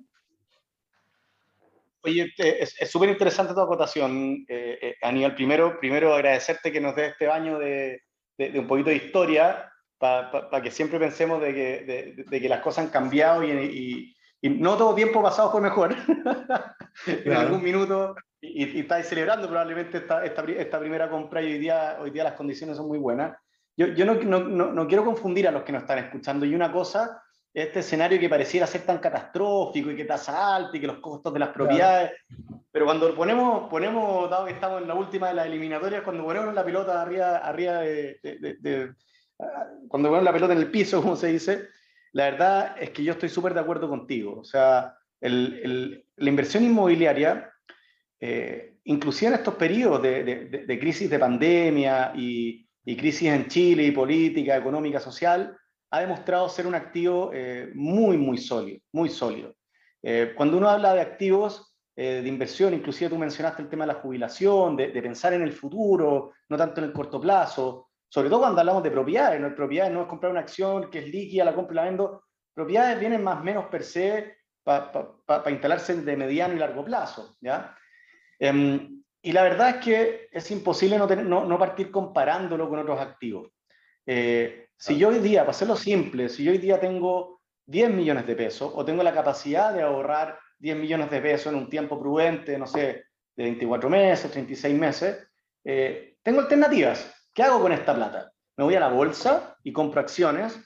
Oye, 2.03 2.33
es 2.37 2.89
súper 2.89 3.09
interesante 3.09 3.53
tu 3.53 3.59
acotación, 3.59 4.43
eh, 4.47 4.95
Aníbal. 5.01 5.35
Primero, 5.35 5.79
primero 5.79 6.13
agradecerte 6.13 6.71
que 6.71 6.81
nos 6.81 6.95
dé 6.95 7.07
este 7.07 7.27
baño 7.27 7.59
de, 7.59 8.01
de, 8.37 8.59
un 8.59 8.67
poquito 8.67 8.89
de 8.89 8.95
historia 8.95 9.70
para 10.01 10.61
que 10.63 10.71
siempre 10.71 10.97
pensemos 10.97 11.39
de 11.39 11.53
que, 11.53 12.25
de, 12.27 12.41
que, 12.41 12.49
las 12.49 12.61
cosas 12.61 12.85
han 12.85 12.91
cambiado 12.91 13.43
y, 13.43 14.15
y, 14.41 14.49
no 14.49 14.75
todo 14.75 14.95
tiempo 14.95 15.21
pasado 15.21 15.51
fue 15.51 15.61
mejor. 15.61 15.95
en 17.05 17.33
algún 17.33 17.63
minuto, 17.63 18.15
y, 18.41 18.79
estáis 18.79 19.05
celebrando 19.07 19.47
probablemente 19.47 19.99
esta, 19.99 20.25
esta, 20.25 20.43
esta, 20.43 20.79
primera 20.79 21.07
compra 21.07 21.43
y 21.43 21.53
hoy 21.53 21.59
día, 21.59 21.97
hoy 22.01 22.09
día 22.09 22.23
las 22.23 22.33
condiciones 22.33 22.77
son 22.77 22.87
muy 22.87 22.97
buenas. 22.97 23.37
Yo, 23.77 23.87
yo 23.87 24.03
no, 24.05 24.15
no, 24.15 24.73
no, 24.73 24.87
quiero 24.87 25.05
confundir 25.05 25.47
a 25.47 25.51
los 25.51 25.61
que 25.61 25.71
nos 25.71 25.83
están 25.83 25.99
escuchando. 25.99 26.47
Y 26.47 26.55
una 26.55 26.71
cosa, 26.71 27.21
este 27.53 27.81
escenario 27.81 28.19
que 28.19 28.27
pareciera 28.29 28.65
ser 28.65 28.81
tan 28.81 28.97
catastrófico 28.97 29.91
y 29.91 29.95
que 29.95 30.05
tasa 30.05 30.55
alta 30.55 30.75
y 30.75 30.81
que 30.81 30.87
los 30.87 30.97
costos 30.97 31.31
de 31.31 31.39
las 31.39 31.49
propiedades, 31.49 32.11
pero 32.71 32.85
cuando 32.85 33.13
ponemos, 33.13 33.69
ponemos, 33.69 34.29
dado 34.29 34.45
que 34.45 34.53
estamos 34.53 34.81
en 34.81 34.87
la 34.87 34.95
última 34.95 35.27
de 35.27 35.35
las 35.35 35.45
eliminatorias, 35.45 36.01
cuando 36.01 36.23
ponemos 36.23 36.53
la 36.53 36.65
pelota 36.65 37.01
arriba, 37.01 37.37
arriba 37.37 37.79
de, 37.79 38.93
cuando 39.87 40.09
ponemos 40.09 40.23
la 40.23 40.33
pelota 40.33 40.53
en 40.53 40.59
el 40.59 40.71
piso, 40.71 41.01
como 41.01 41.15
se 41.15 41.27
dice, 41.27 41.67
la 42.13 42.31
verdad 42.31 42.75
es 42.79 42.91
que 42.91 43.03
yo 43.03 43.13
estoy 43.13 43.29
súper 43.29 43.53
de 43.53 43.59
acuerdo 43.59 43.89
contigo. 43.89 44.39
O 44.39 44.43
sea, 44.43 44.95
el, 45.19 46.05
la 46.15 46.29
inversión 46.29 46.63
inmobiliaria, 46.63 47.51
eh, 48.19 48.75
inclusive 48.85 49.29
en 49.29 49.37
estos 49.39 49.55
periodos 49.55 50.01
de, 50.01 50.77
crisis 50.79 51.09
de 51.09 51.19
pandemia 51.19 52.13
y, 52.15 52.67
y, 52.85 52.97
crisis 52.97 53.29
en 53.29 53.47
Chile 53.47 53.83
y 53.83 53.91
política, 53.91 54.57
económica, 54.57 54.99
social, 54.99 55.57
ha 55.91 55.99
demostrado 55.99 56.47
ser 56.49 56.67
un 56.67 56.75
activo 56.75 57.31
eh, 57.33 57.69
muy, 57.75 58.17
muy 58.17 58.37
sólido, 58.37 58.79
muy 58.93 59.09
sólido. 59.09 59.55
Eh, 60.01 60.33
cuando 60.35 60.57
uno 60.57 60.69
habla 60.69 60.93
de 60.93 61.01
activos, 61.01 61.75
eh, 61.95 62.21
de 62.23 62.29
inversión, 62.29 62.73
inclusive 62.73 63.09
tú 63.09 63.17
mencionaste 63.17 63.61
el 63.61 63.69
tema 63.69 63.85
de 63.85 63.93
la 63.93 63.99
jubilación, 63.99 64.77
de, 64.77 64.89
pensar 65.01 65.33
en 65.33 65.41
el 65.41 65.51
futuro, 65.51 66.31
no 66.47 66.57
tanto 66.57 66.79
en 66.79 66.87
el 66.87 66.93
corto 66.93 67.19
plazo, 67.19 67.90
sobre 68.11 68.29
todo 68.29 68.41
cuando 68.41 68.59
hablamos 68.59 68.83
de 68.83 68.91
propiedades, 68.91 69.39
¿no? 69.39 69.55
propiedades 69.55 69.93
no 69.93 70.01
es 70.01 70.07
comprar 70.07 70.33
una 70.33 70.41
acción 70.41 70.89
que 70.91 70.99
es 70.99 71.07
líquida, 71.07 71.45
la 71.45 71.55
compro 71.55 71.71
y 71.71 71.75
la 71.77 71.85
vendo, 71.85 72.25
propiedades 72.53 72.99
vienen 72.99 73.23
más 73.23 73.39
o 73.39 73.43
menos 73.43 73.67
per 73.67 73.83
se 73.85 74.35
para 74.65 75.49
instalarse 75.49 75.95
de 75.95 76.17
mediano 76.17 76.53
y 76.53 76.59
largo 76.59 76.83
plazo, 76.83 77.37
¿ya? 77.39 77.73
Em, 78.37 79.01
y 79.21 79.31
la 79.31 79.43
verdad 79.43 79.69
es 79.69 79.75
que 79.77 80.27
es 80.29 80.51
imposible 80.51 80.97
no, 80.97 81.07
no, 81.07 81.45
no 81.45 81.57
partir 81.57 81.89
comparándolo 81.89 82.67
con 82.67 82.79
otros 82.79 82.99
activos. 82.99 83.49
Eh, 84.05 84.67
si 84.75 84.97
yo 84.97 85.07
hoy 85.07 85.19
día, 85.19 85.41
para 85.41 85.51
hacerlo 85.51 85.77
simple, 85.77 86.27
si 86.27 86.43
yo 86.43 86.51
hoy 86.51 86.57
día 86.57 86.81
tengo 86.81 87.39
10 87.65 87.91
millones 87.91 88.27
de 88.27 88.35
pesos 88.35 88.73
o 88.75 88.83
tengo 88.83 89.03
la 89.03 89.13
capacidad 89.13 89.73
de 89.73 89.83
ahorrar 89.83 90.37
10 90.59 90.75
millones 90.75 91.09
de 91.09 91.21
pesos 91.21 91.53
en 91.53 91.59
un 91.59 91.69
tiempo 91.69 91.97
prudente, 91.97 92.57
no 92.57 92.67
sé, 92.67 93.05
de 93.37 93.43
24 93.43 93.89
meses, 93.89 94.29
36 94.29 94.77
meses, 94.77 95.27
eh, 95.63 96.17
tengo 96.21 96.41
alternativas. 96.41 97.20
¿Qué 97.33 97.43
hago 97.43 97.61
con 97.61 97.71
esta 97.71 97.95
plata? 97.95 98.31
Me 98.57 98.65
voy 98.65 98.75
a 98.75 98.79
la 98.79 98.89
bolsa 98.89 99.55
y 99.63 99.71
compro 99.71 100.01
acciones. 100.01 100.59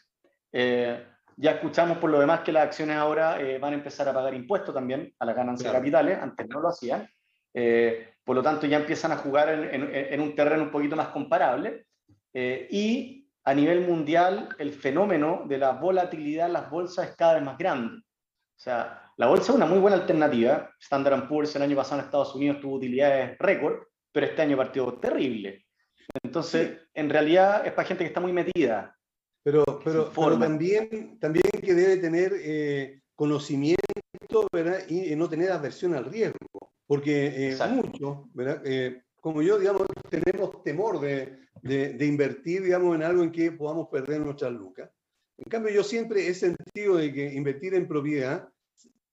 Eh, 0.51 1.05
ya 1.37 1.51
escuchamos 1.51 1.97
por 1.97 2.09
lo 2.09 2.19
demás 2.19 2.41
que 2.41 2.51
las 2.51 2.63
acciones 2.63 2.95
ahora 2.97 3.39
eh, 3.39 3.59
van 3.59 3.73
a 3.73 3.77
empezar 3.77 4.07
a 4.09 4.13
pagar 4.13 4.33
impuestos 4.33 4.73
también 4.73 5.13
a 5.19 5.25
las 5.25 5.35
ganancias 5.35 5.71
de 5.71 5.77
capitales, 5.77 6.17
antes 6.19 6.47
no 6.47 6.61
lo 6.61 6.69
hacían. 6.69 7.07
por 8.23 8.35
lo 8.35 8.41
tanto, 8.41 8.65
ya 8.65 8.77
empiezan 8.77 9.11
a 9.11 9.17
jugar 9.17 9.49
en, 9.49 9.89
en 9.93 10.21
un 10.21 10.33
terreno 10.33 10.63
un 10.63 10.71
poquito 10.71 10.95
más 10.95 11.09
comparable. 11.09 11.85
y 12.33 13.29
a 13.43 13.53
nivel 13.53 13.81
mundial, 13.81 14.49
el 14.57 14.73
fenómeno 14.73 15.43
de 15.45 15.59
la 15.59 15.73
volatilidad 15.73 16.47
en 16.47 16.53
las 16.53 16.69
bolsas 16.69 17.09
es 17.09 17.15
cada 17.15 17.35
vez 17.35 17.43
más 17.43 17.59
grande. 17.59 17.97
O 17.97 18.59
sea, 18.59 19.11
la 19.17 19.27
bolsa 19.27 19.51
es 19.51 19.57
una 19.57 19.67
muy 19.67 19.77
buena 19.77 19.97
alternativa. 19.97 20.71
Standard 20.79 21.27
Poor's 21.27 21.55
el 21.55 21.61
año 21.61 21.75
pasado 21.75 21.99
en 21.99 22.05
Estados 22.05 22.33
Unidos 22.33 22.59
tuvo 22.59 22.77
utilidades 22.77 23.37
récord, 23.37 23.83
pero 24.11 24.25
este 24.25 24.41
año 24.41 24.57
partió 24.57 24.93
terrible. 24.93 25.64
Entonces, 26.23 26.79
en 26.93 27.09
realidad 27.09 27.65
es 27.65 27.73
para 27.73 27.87
gente 27.87 28.03
que 28.03 28.07
está 28.09 28.19
muy 28.19 28.33
metida. 28.33 28.97
Pero, 29.43 29.63
pero, 29.83 30.11
también, 30.39 31.19
también 31.19 31.43
que 31.61 31.73
debe 31.73 31.97
tener 31.97 32.33
eh, 32.35 33.01
conocimiento 33.13 33.83
y 34.89 35.15
no 35.15 35.29
tener 35.29 35.51
aversión 35.51 35.93
al 35.93 36.05
riesgo. 36.05 36.73
Porque 36.87 37.51
eh, 37.51 37.57
muchos, 37.69 38.27
eh, 38.65 39.01
como 39.21 39.41
yo, 39.41 39.59
digamos, 39.59 39.87
tenemos 40.09 40.63
temor 40.63 40.99
de, 40.99 41.39
de, 41.61 41.93
de, 41.93 42.05
invertir 42.05 42.63
digamos, 42.63 42.95
en 42.95 43.03
algo 43.03 43.23
en 43.23 43.31
que 43.31 43.51
podamos 43.51 43.87
perder 43.89 44.21
nuestras 44.21 44.51
lucas. 44.51 44.89
En 45.37 45.49
cambio, 45.49 45.71
yo 45.71 45.83
siempre 45.83 46.27
he 46.27 46.33
sentido 46.33 46.97
de 46.97 47.11
que 47.11 47.33
invertir 47.33 47.73
en 47.75 47.87
propiedad 47.87 48.49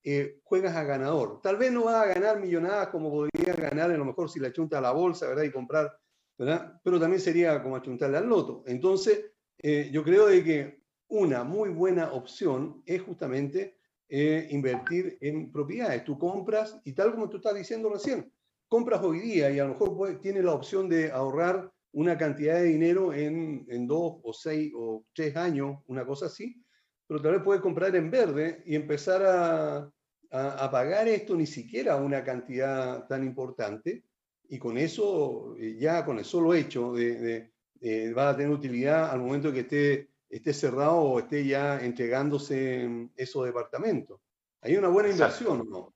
eh, 0.04 0.40
juegas 0.42 0.74
a 0.74 0.82
ganador. 0.82 1.40
Tal 1.42 1.56
vez 1.56 1.70
no 1.70 1.84
vas 1.84 2.02
a 2.02 2.06
ganar 2.06 2.40
millonadas 2.40 2.88
como 2.88 3.08
podrías 3.08 3.56
ganar 3.56 3.88
a 3.88 3.96
lo 3.96 4.04
mejor 4.04 4.28
si 4.28 4.40
la 4.40 4.48
achuntas 4.48 4.78
a 4.78 4.82
la 4.82 4.90
bolsa, 4.90 5.28
¿verdad? 5.28 5.44
Y 5.44 5.52
comprar, 5.52 5.96
¿verdad? 6.42 6.80
Pero 6.82 6.98
también 6.98 7.20
sería 7.20 7.62
como 7.62 7.76
achuntarle 7.76 8.18
al 8.18 8.28
loto. 8.28 8.64
Entonces, 8.66 9.30
eh, 9.58 9.90
yo 9.92 10.02
creo 10.02 10.26
de 10.26 10.42
que 10.42 10.82
una 11.06 11.44
muy 11.44 11.70
buena 11.70 12.12
opción 12.12 12.82
es 12.84 13.00
justamente 13.02 13.78
eh, 14.08 14.48
invertir 14.50 15.18
en 15.20 15.52
propiedades. 15.52 16.02
Tú 16.04 16.18
compras 16.18 16.80
y 16.84 16.94
tal 16.94 17.12
como 17.12 17.28
tú 17.28 17.36
estás 17.36 17.54
diciendo 17.54 17.90
recién, 17.90 18.32
compras 18.66 19.00
hoy 19.04 19.20
día 19.20 19.52
y 19.52 19.60
a 19.60 19.64
lo 19.64 19.70
mejor 19.70 20.20
tienes 20.20 20.42
la 20.42 20.52
opción 20.52 20.88
de 20.88 21.12
ahorrar 21.12 21.70
una 21.92 22.18
cantidad 22.18 22.54
de 22.54 22.64
dinero 22.64 23.12
en, 23.12 23.64
en 23.68 23.86
dos 23.86 24.14
o 24.24 24.32
seis 24.32 24.72
o 24.74 25.04
tres 25.14 25.36
años, 25.36 25.78
una 25.86 26.04
cosa 26.04 26.26
así, 26.26 26.60
pero 27.06 27.22
tal 27.22 27.32
vez 27.34 27.42
puedes 27.44 27.62
comprar 27.62 27.94
en 27.94 28.10
verde 28.10 28.64
y 28.66 28.74
empezar 28.74 29.22
a, 29.24 29.92
a, 30.30 30.70
pagar 30.72 31.06
esto 31.06 31.36
ni 31.36 31.46
siquiera 31.46 31.96
una 31.96 32.24
cantidad 32.24 33.06
tan 33.06 33.22
importante 33.22 34.06
y 34.48 34.58
con 34.58 34.76
eso, 34.78 35.54
eh, 35.58 35.76
ya 35.78 36.04
con 36.04 36.18
el 36.18 36.24
solo 36.24 36.54
hecho 36.54 36.92
de, 36.92 37.50
de, 37.80 38.12
va 38.12 38.30
a 38.30 38.36
tener 38.36 38.52
utilidad 38.52 39.10
al 39.10 39.20
momento 39.20 39.52
que 39.52 39.60
esté, 39.60 40.10
esté 40.28 40.52
cerrado 40.52 40.96
o 40.96 41.18
esté 41.18 41.44
ya 41.44 41.80
entregándose 41.80 43.08
esos 43.16 43.44
departamentos. 43.44 44.20
Hay 44.60 44.76
una 44.76 44.88
buena 44.88 45.10
inversión, 45.10 45.68
¿no? 45.68 45.92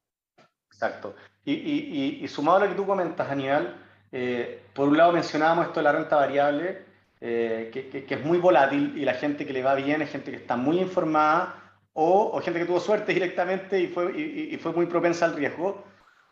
Exacto. 0.68 1.14
Y, 1.44 1.52
y, 1.52 2.20
y, 2.22 2.28
sumado 2.28 2.58
a 2.58 2.60
lo 2.64 2.68
que 2.68 2.74
tú 2.74 2.84
comentas, 2.84 3.30
Aníbal, 3.30 3.80
eh, 4.12 4.62
por 4.74 4.88
un 4.88 4.96
lado 4.96 5.12
mencionábamos 5.12 5.66
esto 5.66 5.80
de 5.80 5.84
la 5.84 5.92
renta 5.92 6.16
variable, 6.16 6.84
eh, 7.20 7.70
que, 7.72 8.14
es 8.14 8.24
muy 8.24 8.38
volátil 8.38 8.92
y 8.96 9.04
la 9.04 9.14
gente 9.14 9.46
que 9.46 9.52
le 9.52 9.62
va 9.62 9.74
bien 9.74 10.02
es 10.02 10.10
gente 10.10 10.30
que 10.30 10.36
está 10.36 10.56
muy 10.56 10.78
informada 10.78 11.78
o, 11.92 12.38
gente 12.42 12.60
que 12.60 12.66
tuvo 12.66 12.80
suerte 12.80 13.14
directamente 13.14 13.80
y 13.80 13.86
fue, 13.86 14.12
y, 14.18 14.56
fue 14.58 14.72
muy 14.72 14.86
propensa 14.86 15.24
al 15.24 15.34
riesgo, 15.34 15.82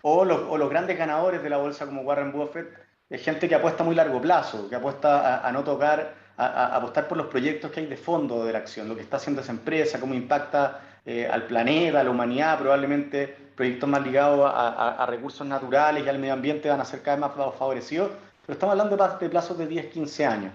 o 0.07 0.23
los, 0.25 0.69
grandes 0.69 0.99
ganadores 0.99 1.43
de 1.43 1.49
la 1.49 1.57
bolsa 1.57 1.87
como 1.87 2.03
Warren 2.03 2.31
Buffett, 2.31 2.69
es 3.09 3.23
gente 3.23 3.49
que 3.49 3.55
apuesta 3.55 3.83
a 3.83 3.87
muy 3.87 3.95
largo 3.95 4.21
plazo, 4.21 4.69
que 4.69 4.77
apuesta 4.77 5.47
a, 5.47 5.51
no 5.51 5.65
tocar, 5.65 6.13
a, 6.37 6.77
apostar 6.77 7.09
por 7.09 7.17
los 7.17 7.29
proyectos 7.29 7.71
que 7.71 7.81
hay 7.81 7.87
de 7.87 7.97
fondo 7.97 8.45
de 8.45 8.53
la 8.53 8.59
acción, 8.59 8.87
lo 8.87 8.95
que 8.95 9.01
está 9.01 9.17
haciendo 9.17 9.41
esa 9.41 9.53
empresa, 9.53 9.99
cómo 9.99 10.13
impacta 10.13 10.81
eh, 11.07 11.27
al 11.27 11.45
planeta, 11.45 12.01
a 12.01 12.05
la 12.05 12.11
humanidad, 12.11 12.59
probablemente 12.59 13.35
proyectos 13.57 13.89
más 13.89 14.03
ligados 14.03 14.53
a, 14.55 15.07
recursos 15.09 15.47
naturales 15.47 16.05
y 16.05 16.09
al 16.09 16.19
medio 16.19 16.35
ambiente 16.35 16.69
van 16.69 16.83
a 16.83 16.85
ser 16.85 17.01
cada 17.01 17.17
vez 17.17 17.37
más 17.39 17.55
favorecidos, 17.57 18.11
pero 18.45 18.53
estamos 18.53 18.73
hablando 18.73 19.19
de 19.19 19.31
plazos 19.31 19.57
de 19.57 19.67
10, 19.67 19.87
15 19.87 20.27
años. 20.27 20.53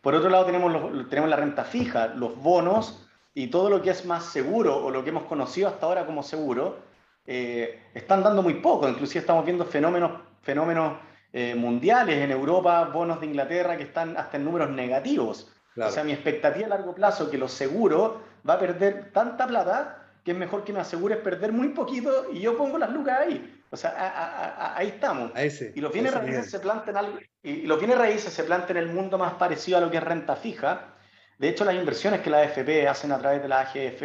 Por 0.00 0.14
otro 0.14 0.30
lado, 0.30 0.46
tenemos, 0.46 1.10
tenemos 1.10 1.28
la 1.28 1.36
renta 1.36 1.64
fija, 1.64 2.06
los 2.14 2.34
bonos 2.40 3.06
y 3.34 3.48
todo 3.48 3.68
lo 3.68 3.82
que 3.82 3.90
es 3.90 4.06
más 4.06 4.24
seguro 4.24 4.82
o 4.82 4.90
lo 4.90 5.04
que 5.04 5.10
hemos 5.10 5.24
conocido 5.24 5.68
hasta 5.68 5.84
ahora 5.84 6.06
como 6.06 6.22
seguro, 6.22 6.78
eh, 7.26 7.80
están 7.94 8.22
dando 8.22 8.42
muy 8.42 8.54
poco. 8.54 8.88
Inclusive 8.88 9.20
estamos 9.20 9.44
viendo 9.44 9.64
fenómenos, 9.64 10.12
fenómenos 10.42 10.98
eh, 11.32 11.54
mundiales 11.54 12.16
en 12.16 12.30
Europa, 12.30 12.84
bonos 12.84 13.20
de 13.20 13.26
Inglaterra 13.26 13.76
que 13.76 13.84
están 13.84 14.16
hasta 14.16 14.36
en 14.36 14.44
números 14.44 14.70
negativos. 14.70 15.52
O 15.76 15.90
sea, 15.90 16.04
mi 16.04 16.12
expectativa 16.12 16.66
a 16.66 16.70
largo 16.70 16.94
plazo 16.94 17.30
que 17.30 17.36
lo 17.36 17.48
seguro 17.48 18.22
va 18.48 18.54
a 18.54 18.58
perder 18.58 19.10
tanta 19.12 19.46
plata 19.46 20.06
que 20.26 20.32
es 20.32 20.38
mejor 20.38 20.64
que 20.64 20.72
me 20.72 20.80
asegures 20.80 21.18
perder 21.18 21.52
muy 21.52 21.68
poquito 21.68 22.26
y 22.32 22.40
yo 22.40 22.56
pongo 22.56 22.78
las 22.78 22.90
lucas 22.90 23.20
ahí. 23.20 23.62
O 23.70 23.76
sea, 23.76 24.74
ahí 24.76 24.88
estamos. 24.88 25.30
A 25.36 25.42
ese, 25.44 25.72
y 25.74 25.80
los 25.80 25.92
bienes 25.92 26.14
raíces 26.14 26.50
se 26.50 26.58
plantean 26.58 26.96
algo, 26.96 27.18
y 27.44 27.62
los 27.62 27.78
bienes 27.78 27.96
raíces 27.96 28.32
se 28.32 28.42
plantean 28.42 28.78
en 28.78 28.88
el 28.88 28.92
mundo 28.92 29.18
más 29.18 29.34
parecido 29.34 29.78
a 29.78 29.80
lo 29.80 29.88
que 29.88 29.98
es 29.98 30.02
renta 30.02 30.34
fija. 30.34 30.94
De 31.38 31.48
hecho, 31.48 31.64
las 31.64 31.76
inversiones 31.76 32.22
que 32.22 32.30
la 32.30 32.38
AFP 32.38 32.88
hacen 32.88 33.12
a 33.12 33.18
través 33.18 33.40
de 33.40 33.48
la 33.48 33.60
AGF, 33.60 34.00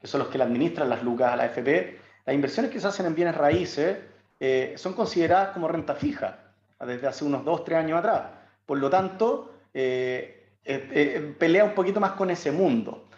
que 0.00 0.06
son 0.06 0.20
los 0.20 0.28
que 0.28 0.38
le 0.38 0.44
administran 0.44 0.88
las 0.88 1.02
lucas 1.02 1.32
a 1.32 1.36
la 1.36 1.44
AFP, 1.44 1.98
las 2.26 2.34
inversiones 2.34 2.72
que 2.72 2.80
se 2.80 2.88
hacen 2.88 3.06
en 3.06 3.14
bienes 3.14 3.36
raíces 3.36 3.98
eh, 4.40 4.74
son 4.76 4.94
consideradas 4.94 5.50
como 5.50 5.68
renta 5.68 5.94
fija 5.94 6.40
desde 6.80 7.06
hace 7.06 7.24
unos 7.24 7.44
dos, 7.44 7.64
tres 7.64 7.78
años 7.78 8.00
atrás. 8.00 8.22
Por 8.66 8.78
lo 8.78 8.90
tanto, 8.90 9.54
eh, 9.72 10.48
eh, 10.64 11.34
pelea 11.38 11.64
un 11.64 11.74
poquito 11.74 12.00
más 12.00 12.12
con 12.12 12.28
ese 12.30 12.50
mundo. 12.50 13.08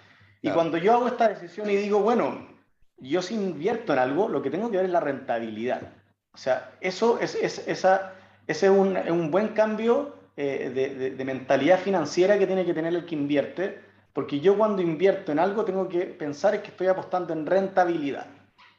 Y 0.42 0.50
cuando 0.50 0.76
yo 0.76 0.92
hago 0.92 1.08
esta 1.08 1.28
decisión 1.28 1.68
y 1.68 1.76
digo, 1.76 2.00
bueno, 2.00 2.46
yo 2.98 3.22
si 3.22 3.34
invierto 3.34 3.94
en 3.94 3.98
algo, 3.98 4.28
lo 4.28 4.42
que 4.42 4.50
tengo 4.50 4.70
que 4.70 4.76
ver 4.76 4.86
es 4.86 4.92
la 4.92 5.00
rentabilidad. 5.00 5.80
O 6.32 6.36
sea, 6.36 6.72
eso 6.80 7.18
es, 7.18 7.34
es 7.34 7.66
esa, 7.66 8.12
ese 8.46 8.66
es 8.66 8.72
un, 8.72 8.96
un, 8.96 9.30
buen 9.30 9.48
cambio 9.48 10.14
de, 10.36 11.14
de, 11.16 11.24
mentalidad 11.24 11.80
financiera 11.80 12.38
que 12.38 12.46
tiene 12.46 12.64
que 12.64 12.74
tener 12.74 12.94
el 12.94 13.04
que 13.04 13.16
invierte, 13.16 13.80
porque 14.12 14.38
yo 14.38 14.56
cuando 14.56 14.80
invierto 14.80 15.32
en 15.32 15.40
algo 15.40 15.64
tengo 15.64 15.88
que 15.88 16.02
pensar 16.02 16.62
que 16.62 16.68
estoy 16.68 16.86
apostando 16.86 17.32
en 17.32 17.44
rentabilidad, 17.44 18.26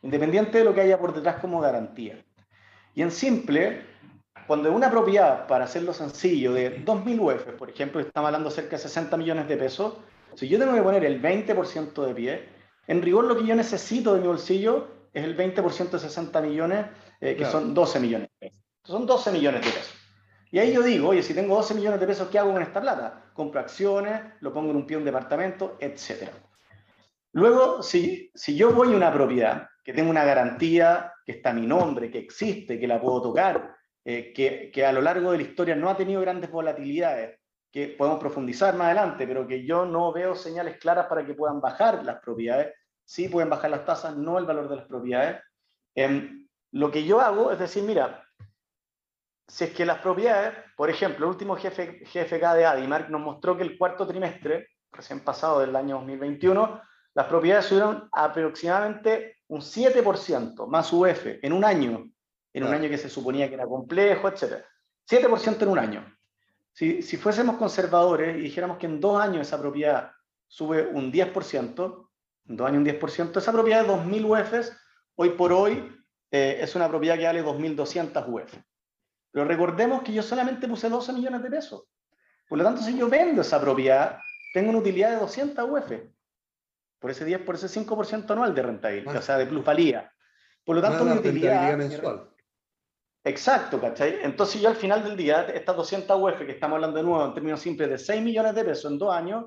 independiente 0.01 0.59
de 0.59 0.63
lo 0.63 0.73
que 0.73 0.81
haya 0.81 0.99
por 0.99 1.13
detrás 1.13 1.37
como 1.37 1.59
garantía. 1.59 2.23
Y 2.95 3.01
en 3.01 3.11
simple, 3.11 3.81
cuando 4.47 4.71
una 4.71 4.89
propiedad, 4.89 5.47
para 5.47 5.65
hacerlo 5.65 5.93
sencillo, 5.93 6.53
de 6.53 6.83
2.000 6.83 7.19
UF, 7.19 7.43
por 7.57 7.69
ejemplo, 7.69 7.99
estamos 7.99 8.27
hablando 8.27 8.49
de 8.49 8.55
cerca 8.55 8.77
de 8.77 8.81
60 8.83 9.17
millones 9.17 9.47
de 9.47 9.57
pesos, 9.57 9.97
si 10.35 10.47
yo 10.47 10.57
tengo 10.59 10.73
que 10.73 10.81
poner 10.81 11.05
el 11.05 11.21
20% 11.21 12.05
de 12.05 12.15
pie, 12.15 12.49
en 12.87 13.01
rigor 13.01 13.25
lo 13.25 13.37
que 13.37 13.45
yo 13.45 13.55
necesito 13.55 14.13
de 14.13 14.21
mi 14.21 14.27
bolsillo 14.27 14.87
es 15.13 15.23
el 15.23 15.37
20% 15.37 15.89
de 15.91 15.99
60 15.99 16.41
millones, 16.41 16.85
eh, 17.21 17.35
que 17.35 17.45
son 17.45 17.73
12 17.73 17.99
millones 17.99 18.29
de 18.39 18.49
pesos. 18.49 18.63
Son 18.83 19.05
12 19.05 19.31
millones 19.31 19.65
de 19.65 19.71
pesos. 19.71 19.95
Y 20.51 20.57
ahí 20.57 20.73
yo 20.73 20.81
digo, 20.81 21.09
oye, 21.09 21.21
si 21.21 21.33
tengo 21.33 21.55
12 21.55 21.75
millones 21.75 21.99
de 21.99 22.07
pesos, 22.07 22.29
¿qué 22.29 22.39
hago 22.39 22.51
con 22.51 22.61
esta 22.61 22.81
plata? 22.81 23.25
Compro 23.33 23.59
acciones, 23.59 24.21
lo 24.39 24.51
pongo 24.51 24.71
en 24.71 24.77
un 24.77 24.87
pie 24.87 24.97
de 24.97 25.01
un 25.01 25.05
departamento, 25.05 25.77
etc. 25.79 26.29
Luego, 27.33 27.83
si, 27.83 28.31
si 28.33 28.55
yo 28.55 28.71
voy 28.71 28.93
a 28.93 28.97
una 28.97 29.13
propiedad 29.13 29.67
que 29.89 29.93
tengo 29.95 30.11
una 30.11 30.23
garantía, 30.23 31.15
que 31.25 31.31
está 31.31 31.51
mi 31.51 31.65
nombre, 31.65 32.11
que 32.11 32.19
existe, 32.19 32.79
que 32.79 32.85
la 32.85 33.01
puedo 33.01 33.23
tocar, 33.23 33.75
eh, 34.05 34.31
que, 34.31 34.69
que, 34.71 34.85
a 34.85 34.91
lo 34.91 35.01
largo 35.01 35.31
de 35.31 35.37
la 35.37 35.43
historia 35.43 35.75
no 35.75 35.89
ha 35.89 35.97
tenido 35.97 36.21
grandes 36.21 36.51
volatilidades, 36.51 37.39
que 37.71 37.87
podemos 37.97 38.19
profundizar 38.19 38.75
más 38.75 38.85
adelante, 38.85 39.25
pero 39.25 39.47
que 39.47 39.65
yo 39.65 39.87
no 39.87 40.13
veo 40.13 40.35
señales 40.35 40.77
claras 40.77 41.07
para 41.07 41.25
que 41.25 41.33
puedan 41.33 41.59
bajar 41.59 42.05
las 42.05 42.19
propiedades. 42.19 42.71
Sí 43.03 43.29
pueden 43.29 43.49
bajar 43.49 43.71
las 43.71 43.83
tasas, 43.83 44.15
no 44.15 44.37
el 44.37 44.45
valor 44.45 44.69
de 44.69 44.75
las 44.75 44.85
propiedades. 44.85 45.41
Eh, 45.95 46.33
lo 46.73 46.91
que 46.91 47.03
yo 47.03 47.19
hago 47.19 47.51
es 47.51 47.57
decir, 47.57 47.81
mira, 47.81 48.23
si 49.47 49.63
es 49.63 49.71
que 49.71 49.87
las 49.87 49.97
propiedades, 50.01 50.53
por 50.77 50.91
ejemplo, 50.91 51.25
el 51.25 51.31
último 51.31 51.55
jefe, 51.55 52.03
GFK 52.03 52.53
de 52.53 52.65
Adimark 52.67 53.09
nos 53.09 53.21
mostró 53.21 53.57
que 53.57 53.63
el 53.63 53.75
cuarto 53.75 54.05
trimestre, 54.05 54.67
recién 54.91 55.21
pasado 55.21 55.61
del 55.61 55.75
año 55.75 55.95
2021, 55.95 56.79
las 57.15 57.25
propiedades 57.25 57.65
subieron 57.65 58.07
aproximadamente 58.11 59.38
un 59.49 59.61
7% 59.61 60.67
más 60.67 60.93
UF 60.93 61.25
en 61.41 61.53
un 61.53 61.65
año 61.65 62.09
en 62.53 62.63
un 62.63 62.73
año 62.73 62.89
que 62.89 62.97
se 62.97 63.09
suponía 63.09 63.47
que 63.47 63.55
era 63.55 63.67
complejo, 63.67 64.27
etc. 64.27 64.63
7% 65.09 65.61
en 65.61 65.69
un 65.69 65.79
año. 65.79 66.17
Si, 66.73 67.01
si, 67.01 67.17
fuésemos 67.17 67.57
conservadores 67.57 68.37
y 68.37 68.41
dijéramos 68.41 68.77
que 68.77 68.85
en 68.85 68.99
dos 68.99 69.19
años 69.19 69.47
esa 69.47 69.59
propiedad 69.59 70.11
sube 70.47 70.87
un 70.87 71.11
10%, 71.11 72.07
en 72.47 72.57
dos 72.57 72.67
años 72.67 72.79
un 72.79 72.85
10%, 72.85 73.37
esa 73.37 73.51
propiedad 73.51 73.85
de 73.85 73.91
2.000 73.91 74.25
UFs, 74.25 74.71
hoy 75.15 75.29
por 75.31 75.51
hoy 75.51 75.95
eh, 76.31 76.59
es 76.61 76.75
una 76.75 76.87
propiedad 76.87 77.17
que 77.17 77.25
vale 77.25 77.43
2.200 77.43 78.27
UF. 78.27 78.53
Pero 79.31 79.45
recordemos 79.45 80.01
que 80.01 80.13
yo 80.13 80.23
solamente 80.23 80.67
puse 80.67 80.89
12 80.89 81.13
millones 81.13 81.43
de 81.43 81.51
pesos. 81.51 81.83
Por 82.47 82.57
lo 82.57 82.63
tanto, 82.63 82.81
si 82.81 82.97
yo 82.97 83.07
vendo 83.07 83.41
esa 83.41 83.61
propiedad, 83.61 84.17
tengo 84.53 84.69
una 84.69 84.79
utilidad 84.79 85.11
de 85.11 85.17
200 85.17 85.69
UF. 85.69 85.91
Por 86.99 87.11
ese 87.11 87.25
10, 87.25 87.41
por 87.41 87.55
ese 87.55 87.67
5% 87.67 88.29
anual 88.31 88.53
de 88.53 88.61
rentabilidad, 88.61 89.15
o 89.15 89.21
sea, 89.21 89.37
de 89.37 89.45
plusvalía. 89.45 90.11
Por 90.63 90.75
lo 90.75 90.81
tanto, 90.81 91.05
mi 91.05 91.11
utilidad... 91.13 91.77
Mensual. 91.77 92.29
Exacto, 93.23 93.81
¿cachai? 93.81 94.19
Entonces 94.21 94.61
yo 94.61 94.69
al 94.69 94.75
final 94.75 95.03
del 95.03 95.17
día, 95.17 95.41
estas 95.53 95.75
200 95.75 96.19
UF 96.21 96.45
que 96.45 96.51
estamos 96.51 96.75
hablando 96.75 96.97
de 96.97 97.03
nuevo 97.03 97.25
en 97.25 97.33
términos 97.33 97.59
simples 97.59 97.89
de 97.89 97.97
6 97.97 98.21
millones 98.21 98.55
de 98.55 98.63
pesos 98.63 98.91
en 98.91 98.97
dos 98.97 99.13
años, 99.13 99.45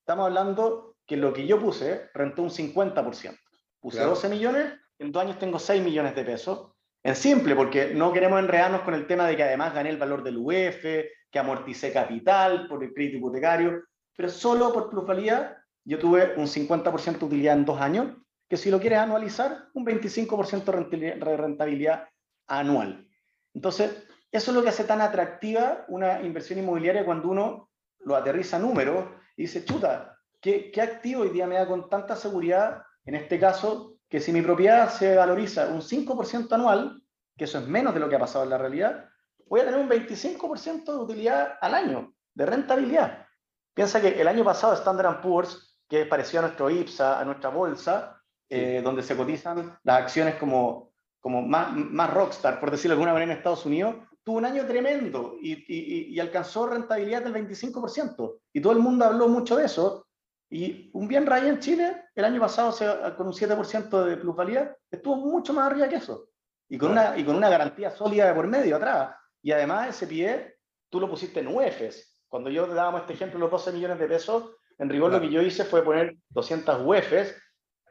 estamos 0.00 0.26
hablando 0.26 0.96
que 1.06 1.16
lo 1.16 1.32
que 1.32 1.46
yo 1.46 1.58
puse 1.58 2.10
rentó 2.14 2.42
un 2.42 2.50
50%. 2.50 3.36
Puse 3.80 4.02
12 4.02 4.28
millones, 4.28 4.72
en 4.98 5.12
dos 5.12 5.22
años 5.22 5.38
tengo 5.38 5.58
6 5.58 5.82
millones 5.82 6.14
de 6.14 6.24
pesos. 6.24 6.72
En 7.02 7.16
simple, 7.16 7.54
porque 7.54 7.94
no 7.94 8.12
queremos 8.12 8.40
enredarnos 8.40 8.82
con 8.82 8.94
el 8.94 9.06
tema 9.06 9.26
de 9.26 9.36
que 9.36 9.44
además 9.44 9.74
gané 9.74 9.90
el 9.90 9.98
valor 9.98 10.22
del 10.22 10.36
UF, 10.36 10.82
que 11.30 11.38
amorticé 11.38 11.92
capital 11.92 12.66
por 12.68 12.82
el 12.82 12.92
crédito 12.92 13.18
hipotecario, 13.18 13.84
pero 14.16 14.28
solo 14.28 14.72
por 14.72 14.90
plusvalía 14.90 15.56
yo 15.88 15.98
tuve 15.98 16.34
un 16.36 16.46
50% 16.46 17.18
de 17.18 17.24
utilidad 17.24 17.56
en 17.56 17.64
dos 17.64 17.80
años, 17.80 18.14
que 18.46 18.58
si 18.58 18.70
lo 18.70 18.78
quieres 18.78 18.98
anualizar, 18.98 19.68
un 19.72 19.86
25% 19.86 20.88
de 20.90 21.36
rentabilidad 21.36 22.08
anual. 22.46 23.08
Entonces, 23.54 24.06
eso 24.30 24.50
es 24.50 24.54
lo 24.54 24.62
que 24.62 24.68
hace 24.68 24.84
tan 24.84 25.00
atractiva 25.00 25.86
una 25.88 26.20
inversión 26.20 26.58
inmobiliaria 26.58 27.06
cuando 27.06 27.30
uno 27.30 27.70
lo 28.00 28.16
aterriza 28.16 28.58
a 28.58 28.60
números 28.60 29.06
y 29.34 29.42
dice, 29.42 29.64
chuta, 29.64 30.14
¿qué, 30.42 30.70
¿qué, 30.70 30.82
activo 30.82 31.22
hoy 31.22 31.30
día 31.30 31.46
me 31.46 31.54
da 31.54 31.66
con 31.66 31.88
tanta 31.88 32.16
seguridad, 32.16 32.82
en 33.06 33.14
este 33.14 33.40
caso, 33.40 33.96
que 34.10 34.20
si 34.20 34.30
mi 34.30 34.42
propiedad 34.42 34.90
se 34.90 35.16
valoriza 35.16 35.68
un 35.68 35.80
5% 35.80 36.52
anual, 36.52 37.02
que 37.34 37.44
eso 37.44 37.60
es 37.60 37.66
menos 37.66 37.94
de 37.94 38.00
lo 38.00 38.10
que 38.10 38.16
ha 38.16 38.20
pasado 38.20 38.44
en 38.44 38.50
la 38.50 38.58
realidad, 38.58 39.06
voy 39.46 39.60
a 39.60 39.64
tener 39.64 39.80
un 39.80 39.88
25% 39.88 40.84
de 40.84 40.98
utilidad 40.98 41.54
al 41.62 41.74
año, 41.74 42.12
de 42.34 42.44
rentabilidad. 42.44 43.26
Piensa 43.72 44.00
que 44.02 44.20
el 44.20 44.28
año 44.28 44.44
pasado 44.44 44.74
Standard 44.74 45.22
Poor's, 45.22 45.67
que 45.88 46.06
pareció 46.06 46.40
a 46.40 46.42
nuestro 46.42 46.70
IPSA, 46.70 47.20
a 47.20 47.24
nuestra 47.24 47.50
bolsa, 47.50 48.22
eh, 48.48 48.80
donde 48.82 49.02
se 49.02 49.16
cotizan 49.16 49.78
las 49.82 50.02
acciones 50.02 50.36
como 50.36 50.88
como 51.20 51.42
más, 51.42 51.74
más 51.74 52.12
rockstar, 52.12 52.60
por 52.60 52.70
decirlo 52.70 52.94
de 52.94 52.94
alguna 52.94 53.12
manera, 53.12 53.32
en 53.32 53.38
Estados 53.38 53.66
Unidos, 53.66 53.96
tuvo 54.22 54.38
un 54.38 54.44
año 54.44 54.66
tremendo 54.66 55.36
y, 55.40 55.52
y, 55.52 56.14
y, 56.14 56.20
alcanzó 56.20 56.66
rentabilidad 56.66 57.22
del 57.22 57.34
25%. 57.34 58.40
Y 58.52 58.60
todo 58.60 58.72
el 58.72 58.78
mundo 58.78 59.04
habló 59.04 59.28
mucho 59.28 59.56
de 59.56 59.64
eso. 59.64 60.06
Y 60.50 60.90
un 60.94 61.08
bien 61.08 61.26
raíz 61.26 61.46
en 61.46 61.60
Chile, 61.60 62.04
el 62.14 62.24
año 62.24 62.40
pasado, 62.40 62.74
con 63.16 63.26
un 63.26 63.32
7% 63.32 64.04
de 64.04 64.16
plusvalía, 64.16 64.76
estuvo 64.90 65.16
mucho 65.16 65.52
más 65.52 65.70
arriba 65.70 65.88
que 65.88 65.96
eso. 65.96 66.28
Y 66.68 66.78
con, 66.78 66.92
una, 66.92 67.16
y 67.16 67.24
con 67.24 67.36
una 67.36 67.48
garantía 67.48 67.90
sólida 67.90 68.26
de 68.26 68.34
por 68.34 68.46
medio 68.46 68.76
atrás. 68.76 69.14
Y 69.42 69.52
además 69.52 69.88
ese 69.88 70.06
pie, 70.06 70.56
tú 70.88 71.00
lo 71.00 71.08
pusiste 71.08 71.40
en 71.40 71.48
UEFs. 71.48 72.22
Cuando 72.28 72.50
yo 72.50 72.66
te 72.66 72.74
dábamos 72.74 73.02
este 73.02 73.14
ejemplo, 73.14 73.38
los 73.38 73.50
12 73.50 73.72
millones 73.72 73.98
de 73.98 74.06
pesos, 74.06 74.50
en 74.78 74.88
rigor 74.88 75.12
lo 75.12 75.20
que 75.20 75.30
yo 75.30 75.42
hice 75.42 75.64
fue 75.64 75.84
poner 75.84 76.16
200 76.30 76.82
UEFs 76.84 77.36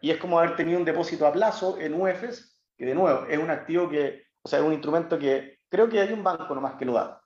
y 0.02 0.12
es 0.12 0.18
como 0.18 0.40
haber 0.40 0.56
tenido 0.56 0.80
un 0.80 0.86
depósito 0.86 1.26
a 1.28 1.34
plazo 1.34 1.78
en 1.80 1.94
UEFs 2.00 2.58
que 2.78 2.86
de 2.86 2.96
nuevo 2.96 3.26
es 3.26 3.38
un 3.38 3.50
activo 3.50 3.90
que, 3.90 4.24
o 4.42 4.48
sea, 4.48 4.60
es 4.60 4.66
un 4.66 4.74
instrumento 4.74 5.18
que 5.18 5.60
creo 5.68 5.90
que 5.90 6.00
hay 6.00 6.14
un 6.14 6.24
banco 6.24 6.54
nomás 6.54 6.76
que 6.76 6.86
lo 6.86 6.94
da. 6.94 7.20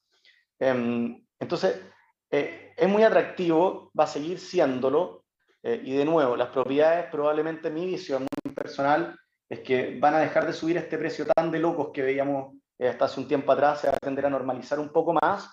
Em, 0.57 1.23
entonces, 1.39 1.81
eh, 2.29 2.73
es 2.77 2.89
muy 2.89 3.03
atractivo, 3.03 3.91
va 3.97 4.05
a 4.05 4.07
seguir 4.07 4.39
siéndolo, 4.39 5.25
eh, 5.63 5.81
y 5.83 5.93
de 5.95 6.05
nuevo, 6.05 6.35
las 6.35 6.49
propiedades, 6.49 7.07
probablemente 7.11 7.69
mi 7.69 7.85
visión 7.85 8.25
muy 8.43 8.53
personal, 8.53 9.19
es 9.49 9.59
que 9.59 9.99
van 9.99 10.15
a 10.15 10.19
dejar 10.19 10.47
de 10.47 10.53
subir 10.53 10.77
este 10.77 10.97
precio 10.97 11.25
tan 11.25 11.51
de 11.51 11.59
locos 11.59 11.89
que 11.93 12.01
veíamos 12.01 12.55
eh, 12.79 12.87
hasta 12.87 13.05
hace 13.05 13.19
un 13.19 13.27
tiempo 13.27 13.51
atrás, 13.51 13.81
se 13.81 13.87
va 13.87 13.93
a 13.93 13.99
tender 13.99 14.25
a 14.25 14.29
normalizar 14.29 14.79
un 14.79 14.89
poco 14.89 15.13
más, 15.13 15.49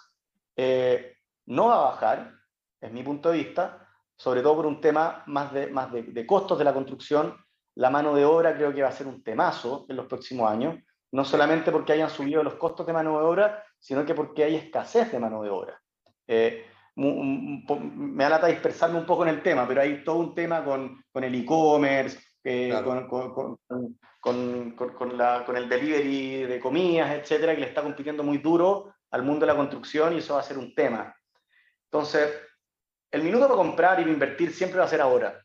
no 1.46 1.68
va 1.68 1.76
a 1.76 1.90
bajar, 1.90 2.32
es 2.80 2.92
mi 2.92 3.02
punto 3.02 3.30
de 3.30 3.38
vista, 3.38 3.87
sobre 4.18 4.42
todo 4.42 4.56
por 4.56 4.66
un 4.66 4.80
tema 4.80 5.22
más 5.26 5.52
de, 5.54 5.68
más 5.68 5.90
de, 5.90 6.02
de 6.02 6.26
costos 6.26 6.58
de 6.58 6.64
la 6.64 6.74
construcción 6.74 7.34
la 7.78 7.90
mano 7.90 8.12
de 8.12 8.24
obra 8.24 8.56
creo 8.56 8.74
que 8.74 8.82
va 8.82 8.88
a 8.88 8.92
ser 8.92 9.06
un 9.06 9.22
temazo 9.22 9.86
en 9.88 9.94
los 9.94 10.06
próximos 10.06 10.50
años, 10.50 10.76
no 11.12 11.24
solamente 11.24 11.70
porque 11.70 11.92
hayan 11.92 12.10
subido 12.10 12.42
los 12.42 12.54
costos 12.54 12.84
de 12.84 12.92
mano 12.92 13.16
de 13.16 13.24
obra, 13.24 13.64
sino 13.78 14.04
que 14.04 14.16
porque 14.16 14.42
hay 14.42 14.56
escasez 14.56 15.12
de 15.12 15.20
mano 15.20 15.44
de 15.44 15.50
obra. 15.50 15.80
Eh, 16.26 16.66
me 16.96 18.24
da 18.24 18.30
lata 18.30 18.48
dispersarme 18.48 18.98
un 18.98 19.06
poco 19.06 19.22
en 19.22 19.28
el 19.28 19.42
tema, 19.44 19.66
pero 19.68 19.80
hay 19.80 20.02
todo 20.02 20.16
un 20.16 20.34
tema 20.34 20.64
con, 20.64 21.04
con 21.12 21.22
el 21.22 21.32
e-commerce, 21.36 22.18
eh, 22.42 22.74
con, 22.82 23.06
con, 23.06 24.72
con, 24.72 25.56
el 25.56 25.68
delivery 25.68 26.46
de 26.46 26.58
comidas, 26.58 27.12
etcétera, 27.12 27.54
que 27.54 27.60
le 27.60 27.68
está 27.68 27.82
compitiendo 27.82 28.24
muy 28.24 28.38
duro 28.38 28.92
al 29.12 29.22
mundo 29.22 29.46
de 29.46 29.52
la 29.52 29.56
construcción 29.56 30.14
y 30.14 30.18
eso 30.18 30.34
va 30.34 30.40
a 30.40 30.42
ser 30.42 30.58
un 30.58 30.74
tema. 30.74 31.14
Entonces, 31.84 32.28
el 33.10 33.22
minuto 33.22 33.46
para 33.46 33.56
comprar 33.56 34.00
y 34.00 34.10
invertir 34.10 34.52
siempre 34.52 34.78
va 34.78 34.84
a 34.84 34.88
ser 34.88 35.00
ahora. 35.00 35.44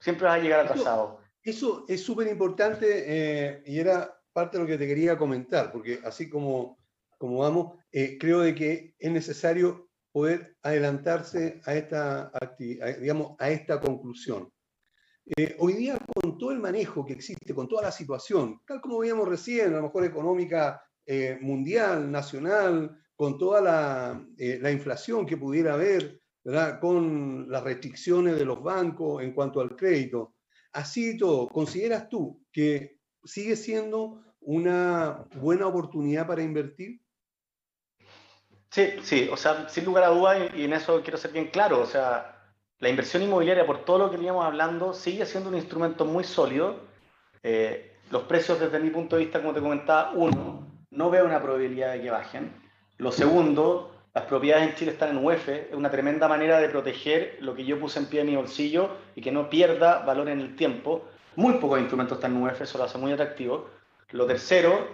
Siempre 0.00 0.26
vas 0.26 0.38
a 0.38 0.42
llegar 0.42 0.60
atrasado. 0.60 1.20
Eso 1.42 1.84
es 1.88 2.02
súper 2.02 2.28
importante 2.28 3.04
eh, 3.06 3.62
y 3.64 3.78
era 3.78 4.14
parte 4.32 4.56
de 4.56 4.64
lo 4.64 4.68
que 4.68 4.78
te 4.78 4.86
quería 4.86 5.16
comentar, 5.16 5.72
porque 5.72 6.00
así 6.04 6.28
como, 6.28 6.78
como 7.16 7.38
vamos, 7.38 7.78
eh, 7.90 8.18
creo 8.18 8.40
de 8.40 8.54
que 8.54 8.94
es 8.98 9.10
necesario 9.10 9.88
poder 10.12 10.56
adelantarse 10.62 11.60
a 11.64 11.74
esta, 11.74 12.32
digamos, 12.58 13.36
a 13.38 13.50
esta 13.50 13.80
conclusión. 13.80 14.50
Eh, 15.36 15.56
hoy 15.58 15.74
día, 15.74 15.98
con 16.14 16.38
todo 16.38 16.52
el 16.52 16.58
manejo 16.58 17.04
que 17.04 17.12
existe, 17.12 17.54
con 17.54 17.68
toda 17.68 17.82
la 17.82 17.92
situación, 17.92 18.60
tal 18.66 18.80
como 18.80 18.98
veíamos 18.98 19.28
recién, 19.28 19.72
a 19.72 19.76
lo 19.76 19.82
mejor 19.84 20.04
económica 20.04 20.82
mundial, 21.40 22.12
nacional, 22.12 22.94
con 23.16 23.38
toda 23.38 23.62
la, 23.62 24.26
la, 24.36 24.70
inflación 24.70 25.24
que 25.24 25.38
pudiera 25.38 25.72
haber, 25.72 26.17
¿verdad? 26.44 26.80
con 26.80 27.50
las 27.50 27.62
restricciones 27.62 28.38
de 28.38 28.44
los 28.44 28.62
bancos 28.62 29.22
en 29.22 29.32
cuanto 29.32 29.60
al 29.60 29.76
crédito. 29.76 30.34
Así 30.72 31.16
todo, 31.16 31.48
¿consideras 31.48 32.08
tú 32.08 32.42
que 32.52 32.98
sigue 33.24 33.56
siendo 33.56 34.22
una 34.40 35.26
buena 35.36 35.66
oportunidad 35.66 36.26
para 36.26 36.42
invertir? 36.42 37.00
Sí, 38.70 38.92
sí, 39.02 39.28
o 39.32 39.36
sea, 39.36 39.68
sin 39.68 39.84
lugar 39.84 40.04
a 40.04 40.08
dudas, 40.08 40.50
y 40.54 40.64
en 40.64 40.74
eso 40.74 41.02
quiero 41.02 41.16
ser 41.16 41.32
bien 41.32 41.48
claro, 41.48 41.80
o 41.80 41.86
sea, 41.86 42.38
la 42.80 42.88
inversión 42.88 43.22
inmobiliaria, 43.22 43.66
por 43.66 43.84
todo 43.84 43.98
lo 43.98 44.10
que 44.10 44.16
veníamos 44.16 44.44
hablando, 44.44 44.92
sigue 44.92 45.26
siendo 45.26 45.48
un 45.48 45.56
instrumento 45.56 46.04
muy 46.04 46.22
sólido. 46.22 46.76
Eh, 47.42 47.96
los 48.10 48.22
precios, 48.22 48.60
desde 48.60 48.78
mi 48.78 48.90
punto 48.90 49.16
de 49.16 49.24
vista, 49.24 49.40
como 49.40 49.52
te 49.52 49.60
comentaba, 49.60 50.12
uno, 50.12 50.84
no 50.90 51.10
veo 51.10 51.24
una 51.24 51.42
probabilidad 51.42 51.94
de 51.94 52.02
que 52.02 52.10
bajen. 52.10 52.52
Lo 52.98 53.10
segundo, 53.10 53.97
las 54.18 54.26
propiedades 54.26 54.70
en 54.70 54.74
Chile 54.74 54.90
están 54.90 55.10
en 55.10 55.24
UEF, 55.24 55.48
es 55.48 55.74
una 55.74 55.92
tremenda 55.92 56.26
manera 56.26 56.58
de 56.58 56.68
proteger 56.68 57.36
lo 57.38 57.54
que 57.54 57.64
yo 57.64 57.78
puse 57.78 58.00
en 58.00 58.06
pie 58.06 58.22
en 58.22 58.26
mi 58.26 58.34
bolsillo 58.34 58.96
y 59.14 59.20
que 59.20 59.30
no 59.30 59.48
pierda 59.48 60.00
valor 60.00 60.28
en 60.28 60.40
el 60.40 60.56
tiempo. 60.56 61.04
Muy 61.36 61.54
pocos 61.54 61.78
instrumentos 61.78 62.18
están 62.18 62.34
en 62.34 62.42
UEF, 62.42 62.60
eso 62.60 62.78
lo 62.78 62.84
hace 62.84 62.98
muy 62.98 63.12
atractivo. 63.12 63.70
Lo 64.10 64.26
tercero 64.26 64.88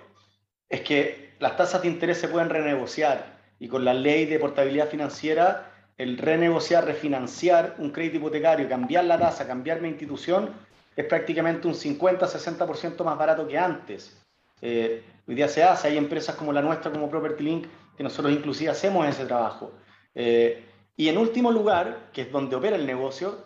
es 0.69 0.83
que 0.83 1.33
las 1.39 1.57
tasas 1.57 1.81
de 1.81 1.89
interés 1.89 2.19
se 2.19 2.29
pueden 2.29 2.51
renegociar 2.51 3.39
y 3.59 3.67
con 3.67 3.83
la 3.87 3.95
ley 3.95 4.27
de 4.27 4.39
portabilidad 4.39 4.91
financiera 4.91 5.71
el 5.97 6.19
renegociar, 6.19 6.85
refinanciar 6.85 7.77
un 7.79 7.93
crédito 7.93 8.19
hipotecario, 8.19 8.69
cambiar 8.69 9.07
la 9.07 9.19
tasa, 9.19 9.47
cambiar 9.47 9.81
mi 9.81 9.89
institución, 9.89 10.51
es 10.97 11.07
prácticamente 11.07 11.67
un 11.67 11.73
50-60% 11.73 13.03
más 13.05 13.17
barato 13.17 13.49
que 13.49 13.57
antes. 13.57 14.19
Eh, 14.61 15.03
hoy 15.27 15.35
día 15.35 15.49
se 15.49 15.65
hace, 15.65 15.89
hay 15.89 15.97
empresas 15.97 16.37
como 16.37 16.53
la 16.53 16.61
nuestra, 16.61 16.93
como 16.93 17.09
Property 17.09 17.43
Link, 17.43 17.67
que 17.97 18.03
nosotros 18.03 18.33
inclusive 18.33 18.71
hacemos 18.71 19.07
ese 19.07 19.27
trabajo. 19.27 19.73
Eh, 20.15 20.65
y 20.97 21.09
en 21.09 21.19
último 21.19 21.51
lugar, 21.51 22.11
que 22.13 22.23
es 22.23 22.33
donde 22.33 22.57
opera 22.57 22.77
el 22.77 22.87
negocio, 22.87 23.39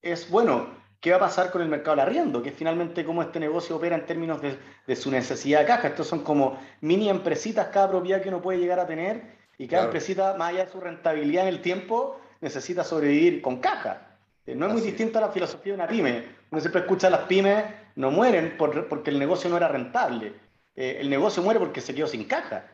es, 0.00 0.30
bueno, 0.30 0.68
¿qué 1.00 1.10
va 1.10 1.16
a 1.16 1.20
pasar 1.20 1.50
con 1.50 1.62
el 1.62 1.68
mercado 1.68 1.96
del 1.96 2.06
arriendo? 2.06 2.42
Que 2.42 2.50
es 2.50 2.54
finalmente 2.54 3.04
cómo 3.04 3.22
este 3.22 3.40
negocio 3.40 3.76
opera 3.76 3.96
en 3.96 4.06
términos 4.06 4.40
de, 4.40 4.58
de 4.86 4.96
su 4.96 5.10
necesidad 5.10 5.60
de 5.60 5.66
caja. 5.66 5.88
Estos 5.88 6.06
son 6.06 6.22
como 6.22 6.58
mini 6.80 7.08
empresitas, 7.08 7.68
cada 7.68 7.90
propiedad 7.90 8.22
que 8.22 8.28
uno 8.28 8.40
puede 8.40 8.58
llegar 8.58 8.80
a 8.80 8.86
tener 8.86 9.34
y 9.58 9.68
cada 9.68 9.84
empresita, 9.84 10.34
más 10.36 10.50
allá 10.50 10.64
de 10.66 10.72
su 10.72 10.80
rentabilidad 10.80 11.46
en 11.46 11.54
el 11.54 11.60
tiempo, 11.60 12.20
necesita 12.40 12.84
sobrevivir 12.84 13.40
con 13.40 13.58
caja. 13.58 14.18
Eh, 14.46 14.54
no 14.54 14.66
es 14.66 14.72
muy 14.72 14.82
distinto 14.82 15.18
a 15.18 15.22
la 15.22 15.28
filosofía 15.30 15.72
de 15.72 15.78
una 15.78 15.88
pyme. 15.88 16.24
Uno 16.50 16.60
siempre 16.60 16.82
escucha 16.82 17.06
a 17.06 17.10
las 17.10 17.20
pymes 17.20 17.64
no 17.96 18.10
mueren 18.10 18.56
por, 18.56 18.88
porque 18.88 19.10
el 19.10 19.18
negocio 19.18 19.48
no 19.48 19.56
era 19.56 19.68
rentable. 19.68 20.34
Eh, 20.74 20.98
el 21.00 21.08
negocio 21.08 21.42
muere 21.42 21.60
porque 21.60 21.80
se 21.80 21.94
quedó 21.94 22.06
sin 22.06 22.24
caja. 22.24 22.64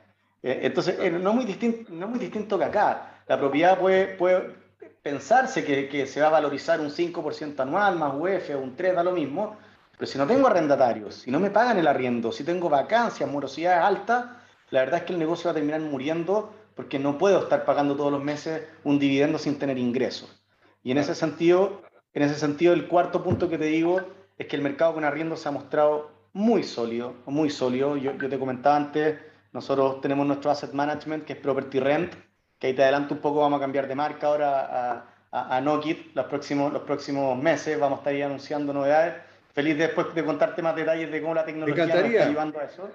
Eh, 0.42 0.60
entonces, 0.62 0.98
no, 1.12 1.30
es 1.30 1.36
muy 1.36 1.44
distinto, 1.44 1.92
no 1.92 2.08
muy 2.08 2.18
distinto 2.18 2.58
que 2.58 2.64
acá. 2.64 3.22
La 3.26 3.38
propiedad 3.38 3.78
puede, 3.78 4.16
puede 4.16 4.54
pensarse 5.02 5.64
que, 5.64 5.88
que, 5.88 6.06
se 6.06 6.20
va 6.20 6.28
a 6.28 6.30
valorizar 6.30 6.80
un 6.80 6.90
5% 6.90 7.60
anual, 7.60 7.96
más 7.96 8.14
UF, 8.14 8.50
un 8.56 8.76
3, 8.76 8.94
da 8.94 9.02
lo 9.02 9.12
mismo. 9.12 9.56
Pero 9.92 10.10
si 10.10 10.18
no 10.18 10.26
tengo 10.26 10.46
arrendatarios, 10.46 11.14
si 11.16 11.30
no 11.30 11.38
me 11.38 11.50
pagan 11.50 11.78
el 11.78 11.86
arriendo, 11.86 12.32
si 12.32 12.42
tengo 12.42 12.70
vacancias, 12.70 13.30
morosidades 13.30 13.84
altas, 13.84 14.24
la 14.70 14.80
verdad 14.80 15.00
es 15.00 15.04
que 15.04 15.12
el 15.12 15.18
negocio 15.18 15.48
va 15.48 15.52
a 15.52 15.54
terminar 15.54 15.80
muriendo 15.80 16.54
porque 16.74 16.98
no 16.98 17.18
puedo 17.18 17.42
estar 17.42 17.64
pagando 17.64 17.96
todos 17.96 18.10
los 18.10 18.24
meses 18.24 18.62
un 18.84 18.98
dividendo 18.98 19.38
sin 19.38 19.58
tener 19.58 19.76
ingresos. 19.76 20.42
Y 20.82 20.92
en 20.92 20.98
ese 20.98 21.14
sentido, 21.14 21.82
en 22.14 22.22
ese 22.22 22.36
sentido, 22.36 22.72
el 22.72 22.88
cuarto 22.88 23.22
punto 23.22 23.48
que 23.48 23.58
te 23.58 23.66
digo 23.66 24.00
es 24.38 24.46
que 24.46 24.56
el 24.56 24.62
mercado 24.62 24.94
con 24.94 25.04
arriendo 25.04 25.36
se 25.36 25.48
ha 25.48 25.52
mostrado 25.52 26.10
muy 26.32 26.62
sólido, 26.62 27.14
muy 27.26 27.50
sólido. 27.50 27.96
Yo, 27.96 28.16
te 28.16 28.38
comentaba 28.38 28.76
antes, 28.76 29.18
nosotros 29.52 30.00
tenemos 30.00 30.26
nuestro 30.26 30.50
asset 30.50 30.72
management, 30.72 31.24
que 31.24 31.34
es 31.34 31.38
Property 31.38 31.80
Rent, 31.80 32.14
que 32.58 32.68
ahí 32.68 32.74
te 32.74 32.82
adelanto 32.82 33.14
un 33.14 33.20
poco, 33.20 33.40
vamos 33.40 33.58
a 33.58 33.60
cambiar 33.60 33.88
de 33.88 33.94
marca 33.94 34.26
ahora 34.26 35.04
a, 35.30 35.56
a, 35.56 35.60
Nokit 35.60 36.14
los 36.14 36.26
próximos, 36.26 36.72
los 36.72 36.82
próximos 36.82 37.36
meses, 37.40 37.78
vamos 37.78 37.98
a 37.98 38.00
estar 38.00 38.12
ahí 38.12 38.22
anunciando 38.22 38.72
novedades. 38.72 39.14
Feliz 39.52 39.76
después 39.76 40.14
de 40.14 40.24
contarte 40.24 40.62
más 40.62 40.76
detalles 40.76 41.10
de 41.10 41.20
cómo 41.20 41.34
la 41.34 41.44
tecnología 41.44 41.86
nos 41.86 41.96
está 41.96 42.28
llevando 42.28 42.60
a 42.60 42.64
eso. 42.64 42.88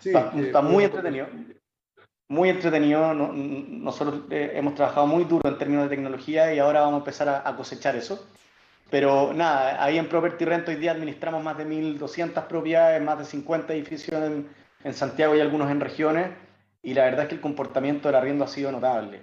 Sí, 0.00 0.10
está, 0.10 0.60
muy 0.60 0.84
entretenido 0.84 1.26
muy 2.28 2.48
entretenido. 2.48 3.14
Nosotros 3.14 4.22
eh, 4.30 4.52
hemos 4.54 4.74
trabajado 4.74 5.06
muy 5.06 5.24
duro 5.24 5.48
en 5.48 5.58
términos 5.58 5.84
de 5.84 5.96
tecnología 5.96 6.52
y 6.52 6.58
ahora 6.58 6.80
vamos 6.80 6.94
a 6.94 6.98
empezar 6.98 7.28
a, 7.28 7.56
cosechar 7.56 7.96
eso. 7.96 8.26
Pero 8.90 9.32
nada, 9.32 9.82
ahí 9.82 9.98
en 9.98 10.08
Property 10.08 10.44
Rent 10.44 10.68
hoy 10.68 10.76
día 10.76 10.92
administramos 10.92 11.42
más 11.42 11.58
de 11.58 11.66
1.200 11.66 12.46
propiedades, 12.46 13.02
más 13.02 13.18
de 13.18 13.24
50 13.24 13.72
edificios 13.74 14.22
en, 14.22 14.48
en, 14.86 14.94
Santiago 14.94 15.34
y 15.34 15.40
algunos 15.40 15.70
en 15.70 15.80
regiones. 15.80 16.30
Y 16.82 16.94
la 16.94 17.04
verdad 17.04 17.22
es 17.22 17.28
que 17.28 17.34
el 17.36 17.40
comportamiento 17.40 18.08
del 18.08 18.14
arriendo 18.14 18.44
ha 18.44 18.48
sido 18.48 18.70
notable. 18.70 19.18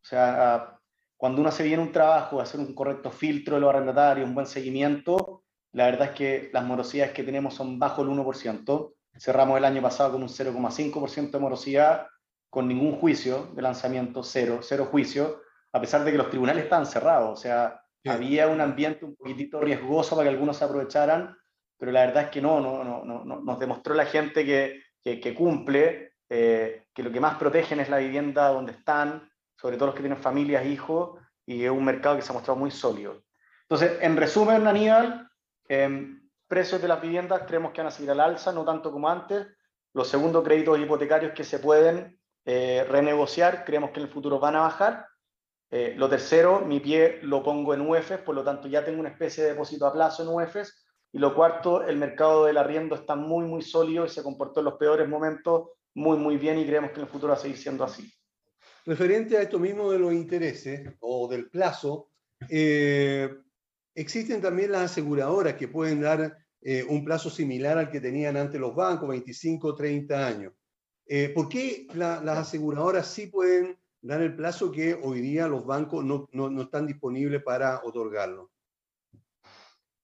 O 0.00 0.04
sea, 0.04 0.78
cuando 1.16 1.40
uno 1.40 1.48
hace 1.48 1.64
bien 1.64 1.80
un 1.80 1.92
trabajo, 1.92 2.40
hacer 2.40 2.60
un 2.60 2.74
correcto 2.74 3.10
filtro 3.10 3.56
de 3.56 3.60
los 3.60 3.70
arrendatarios, 3.70 4.28
un 4.28 4.34
buen 4.34 4.46
seguimiento, 4.46 5.44
la 5.72 5.86
verdad 5.86 6.08
es 6.08 6.14
que 6.14 6.50
las 6.52 6.64
morosidades 6.64 7.12
que 7.12 7.24
tenemos 7.24 7.54
son 7.54 7.78
bajo 7.78 8.02
el 8.02 8.08
1%. 8.08 8.94
Cerramos 9.18 9.58
el 9.58 9.64
año 9.64 9.82
pasado 9.82 10.12
con 10.12 10.22
un 10.22 10.28
0,5% 10.28 11.30
de 11.30 11.38
morosidad 11.38 12.06
con 12.50 12.66
ningún 12.66 12.92
juicio 12.92 13.50
de 13.54 13.62
lanzamiento, 13.62 14.22
cero, 14.22 14.60
cero 14.62 14.88
juicio, 14.90 15.42
a 15.72 15.80
pesar 15.80 16.04
de 16.04 16.12
que 16.12 16.18
los 16.18 16.30
tribunales 16.30 16.64
estaban 16.64 16.86
cerrados. 16.86 17.38
O 17.38 17.42
sea, 17.42 17.82
había 18.06 18.48
un 18.48 18.60
ambiente 18.60 19.04
un 19.04 19.16
poquitito 19.16 19.60
riesgoso 19.60 20.16
para 20.16 20.28
que 20.28 20.34
algunos 20.34 20.56
se 20.56 20.64
aprovecharan, 20.64 21.36
pero 21.76 21.92
la 21.92 22.06
verdad 22.06 22.24
es 22.24 22.30
que 22.30 22.40
no, 22.40 22.60
no, 22.60 22.82
no, 22.84 23.04
no 23.04 23.40
nos 23.40 23.58
demostró 23.58 23.94
la 23.94 24.06
gente 24.06 24.46
que, 24.46 24.80
que, 25.02 25.34
cumple, 25.34 26.14
eh, 26.28 26.84
que 26.94 27.02
lo 27.02 27.10
que 27.10 27.20
más 27.20 27.36
protegen 27.36 27.80
es 27.80 27.88
la 27.88 27.98
vivienda 27.98 28.48
donde 28.48 28.72
están, 28.72 29.30
sobre 29.56 29.76
todo 29.76 29.86
los 29.86 29.94
que 29.94 30.02
tienen 30.02 30.18
familias, 30.18 30.66
hijos, 30.66 31.20
y 31.46 31.64
es 31.64 31.70
un 31.70 31.84
mercado 31.84 32.16
que 32.16 32.22
se 32.22 32.30
ha 32.30 32.34
mostrado 32.34 32.58
muy 32.58 32.70
sólido. 32.70 33.22
Entonces, 33.62 33.98
en 34.00 34.16
resumen, 34.16 34.66
Aníbal, 34.66 35.28
eh, 35.68 36.18
precios 36.46 36.80
de 36.80 36.88
las 36.88 37.00
viviendas 37.00 37.42
creemos 37.46 37.72
que 37.72 37.80
van 37.80 37.88
a 37.88 37.90
seguir 37.90 38.10
al 38.10 38.20
alza, 38.20 38.52
no 38.52 38.64
tanto 38.64 38.90
como 38.90 39.08
antes. 39.08 39.46
Los 39.94 40.08
segundos 40.08 40.44
créditos 40.44 40.78
hipotecarios 40.78 41.32
que 41.32 41.44
se 41.44 41.58
pueden 41.58 42.18
eh, 42.44 42.84
renegociar, 42.88 43.64
creemos 43.64 43.90
que 43.90 44.00
en 44.00 44.06
el 44.06 44.12
futuro 44.12 44.40
van 44.40 44.56
a 44.56 44.60
bajar. 44.60 45.06
Eh, 45.70 45.94
lo 45.98 46.08
tercero, 46.08 46.60
mi 46.60 46.80
pie 46.80 47.18
lo 47.22 47.42
pongo 47.42 47.74
en 47.74 47.82
UEFs, 47.82 48.18
por 48.18 48.34
lo 48.34 48.42
tanto 48.42 48.68
ya 48.68 48.84
tengo 48.84 49.00
una 49.00 49.10
especie 49.10 49.44
de 49.44 49.50
depósito 49.50 49.86
a 49.86 49.92
plazo 49.92 50.22
en 50.22 50.28
UEFs. 50.30 50.87
Y 51.12 51.18
lo 51.18 51.34
cuarto, 51.34 51.86
el 51.86 51.96
mercado 51.96 52.44
del 52.44 52.58
arriendo 52.58 52.94
está 52.94 53.16
muy, 53.16 53.46
muy 53.46 53.62
sólido 53.62 54.04
y 54.04 54.08
se 54.08 54.22
comportó 54.22 54.60
en 54.60 54.66
los 54.66 54.74
peores 54.74 55.08
momentos 55.08 55.70
muy, 55.94 56.18
muy 56.18 56.36
bien 56.36 56.58
y 56.58 56.66
creemos 56.66 56.90
que 56.90 56.96
en 56.96 57.06
el 57.06 57.12
futuro 57.12 57.32
va 57.32 57.38
a 57.38 57.40
seguir 57.40 57.56
siendo 57.56 57.84
así. 57.84 58.10
Referente 58.84 59.36
a 59.36 59.42
esto 59.42 59.58
mismo 59.58 59.90
de 59.90 59.98
los 59.98 60.12
intereses 60.12 60.94
o 61.00 61.28
del 61.28 61.50
plazo, 61.50 62.10
eh, 62.48 63.28
existen 63.94 64.40
también 64.40 64.72
las 64.72 64.92
aseguradoras 64.92 65.54
que 65.54 65.68
pueden 65.68 66.00
dar 66.00 66.36
un 66.88 67.04
plazo 67.04 67.30
similar 67.30 67.78
al 67.78 67.88
que 67.88 68.00
tenían 68.00 68.36
antes 68.36 68.60
los 68.60 68.74
bancos, 68.74 69.08
25, 69.08 69.74
30 69.74 70.26
años. 70.26 70.52
Eh, 71.08 71.30
¿Por 71.34 71.48
qué 71.48 71.86
las 71.94 72.38
aseguradoras 72.38 73.08
sí 73.08 73.28
pueden 73.28 73.78
dar 74.02 74.20
el 74.20 74.36
plazo 74.36 74.70
que 74.70 74.92
hoy 74.94 75.22
día 75.22 75.48
los 75.48 75.64
bancos 75.64 76.04
no, 76.04 76.28
no, 76.32 76.62
están 76.62 76.86
disponibles 76.86 77.42
para 77.42 77.80
otorgarlo? 77.82 78.50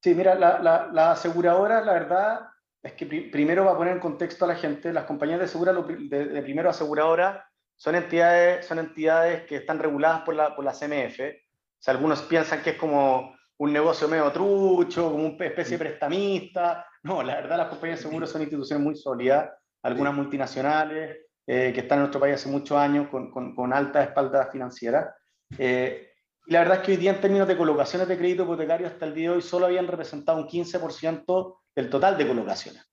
Sí, 0.05 0.15
mira, 0.15 0.35
la, 0.35 0.59
la, 0.59 0.91
la, 0.93 1.13
aseguradora, 1.13 1.81
la 1.81 1.95
verdad, 1.95 2.41
es 2.83 2.93
que 2.93 3.07
primero 3.07 3.65
va 3.65 3.73
a 3.73 3.77
poner 3.79 3.95
en 3.95 4.01
contexto 4.01 4.45
a 4.45 4.49
la 4.49 4.55
gente, 4.55 4.93
las 4.93 5.05
compañías 5.05 5.41
de 5.41 5.49
segura 5.49 5.73
de, 5.73 6.43
primero 6.43 6.69
aseguradora 6.69 7.49
son 7.75 7.95
entidades, 7.95 8.67
son 8.67 8.81
entidades 8.81 9.47
que 9.47 9.57
están 9.57 9.79
reguladas 9.79 10.21
por 10.21 10.35
la, 10.35 10.55
por 10.55 10.63
la 10.63 10.75
CMF. 10.75 11.21
O 11.21 11.79
sea, 11.79 11.95
algunos 11.95 12.21
piensan 12.21 12.63
que 12.63 12.73
es 12.73 12.77
como 12.77 13.35
un 13.57 13.73
negocio 13.73 14.07
medio 14.07 14.31
trucho, 14.31 15.11
como 15.11 15.25
una 15.25 15.47
especie 15.47 15.79
de 15.79 15.85
prestamista. 15.87 16.87
No, 17.03 17.23
la 17.23 17.37
verdad 17.37 17.57
las 17.57 17.69
compañías 17.69 18.01
de 18.01 18.03
seguros 18.03 18.29
son 18.29 18.43
instituciones 18.43 18.85
muy 18.85 18.97
sólidas 18.97 19.53
algunas 19.83 20.13
multinacionales 20.13 21.17
eh, 21.47 21.73
que 21.73 21.81
están 21.81 21.97
en 21.97 22.03
nuestro 22.03 22.21
país 22.21 22.35
hace 22.35 22.51
muchos 22.51 22.77
años 22.77 23.09
con, 23.09 23.31
con, 23.31 23.73
alta 23.73 24.03
espalda 24.03 24.51
financiera. 24.53 25.17
Eh, 25.57 26.11
y 26.47 26.53
la 26.53 26.61
verdad 26.61 26.79
es 26.79 26.83
que 26.85 26.93
hoy 26.93 26.97
día 26.99 27.13
en 27.13 27.21
términos 27.21 27.49
de 27.49 27.57
colocaciones 27.57 28.07
de 28.07 28.19
crédito 28.19 28.43
hipotecario 28.43 28.87
hasta 28.87 29.07
el 29.07 29.15
día 29.15 29.31
de 29.31 29.37
hoy 29.37 29.43
solo 29.43 29.67
habían 29.67 29.87
representado 29.87 30.39
un 30.39 30.47
15% 30.47 31.57
del 31.75 31.91
total 31.91 32.19
de 32.19 32.27
colocaciones. 32.27 32.85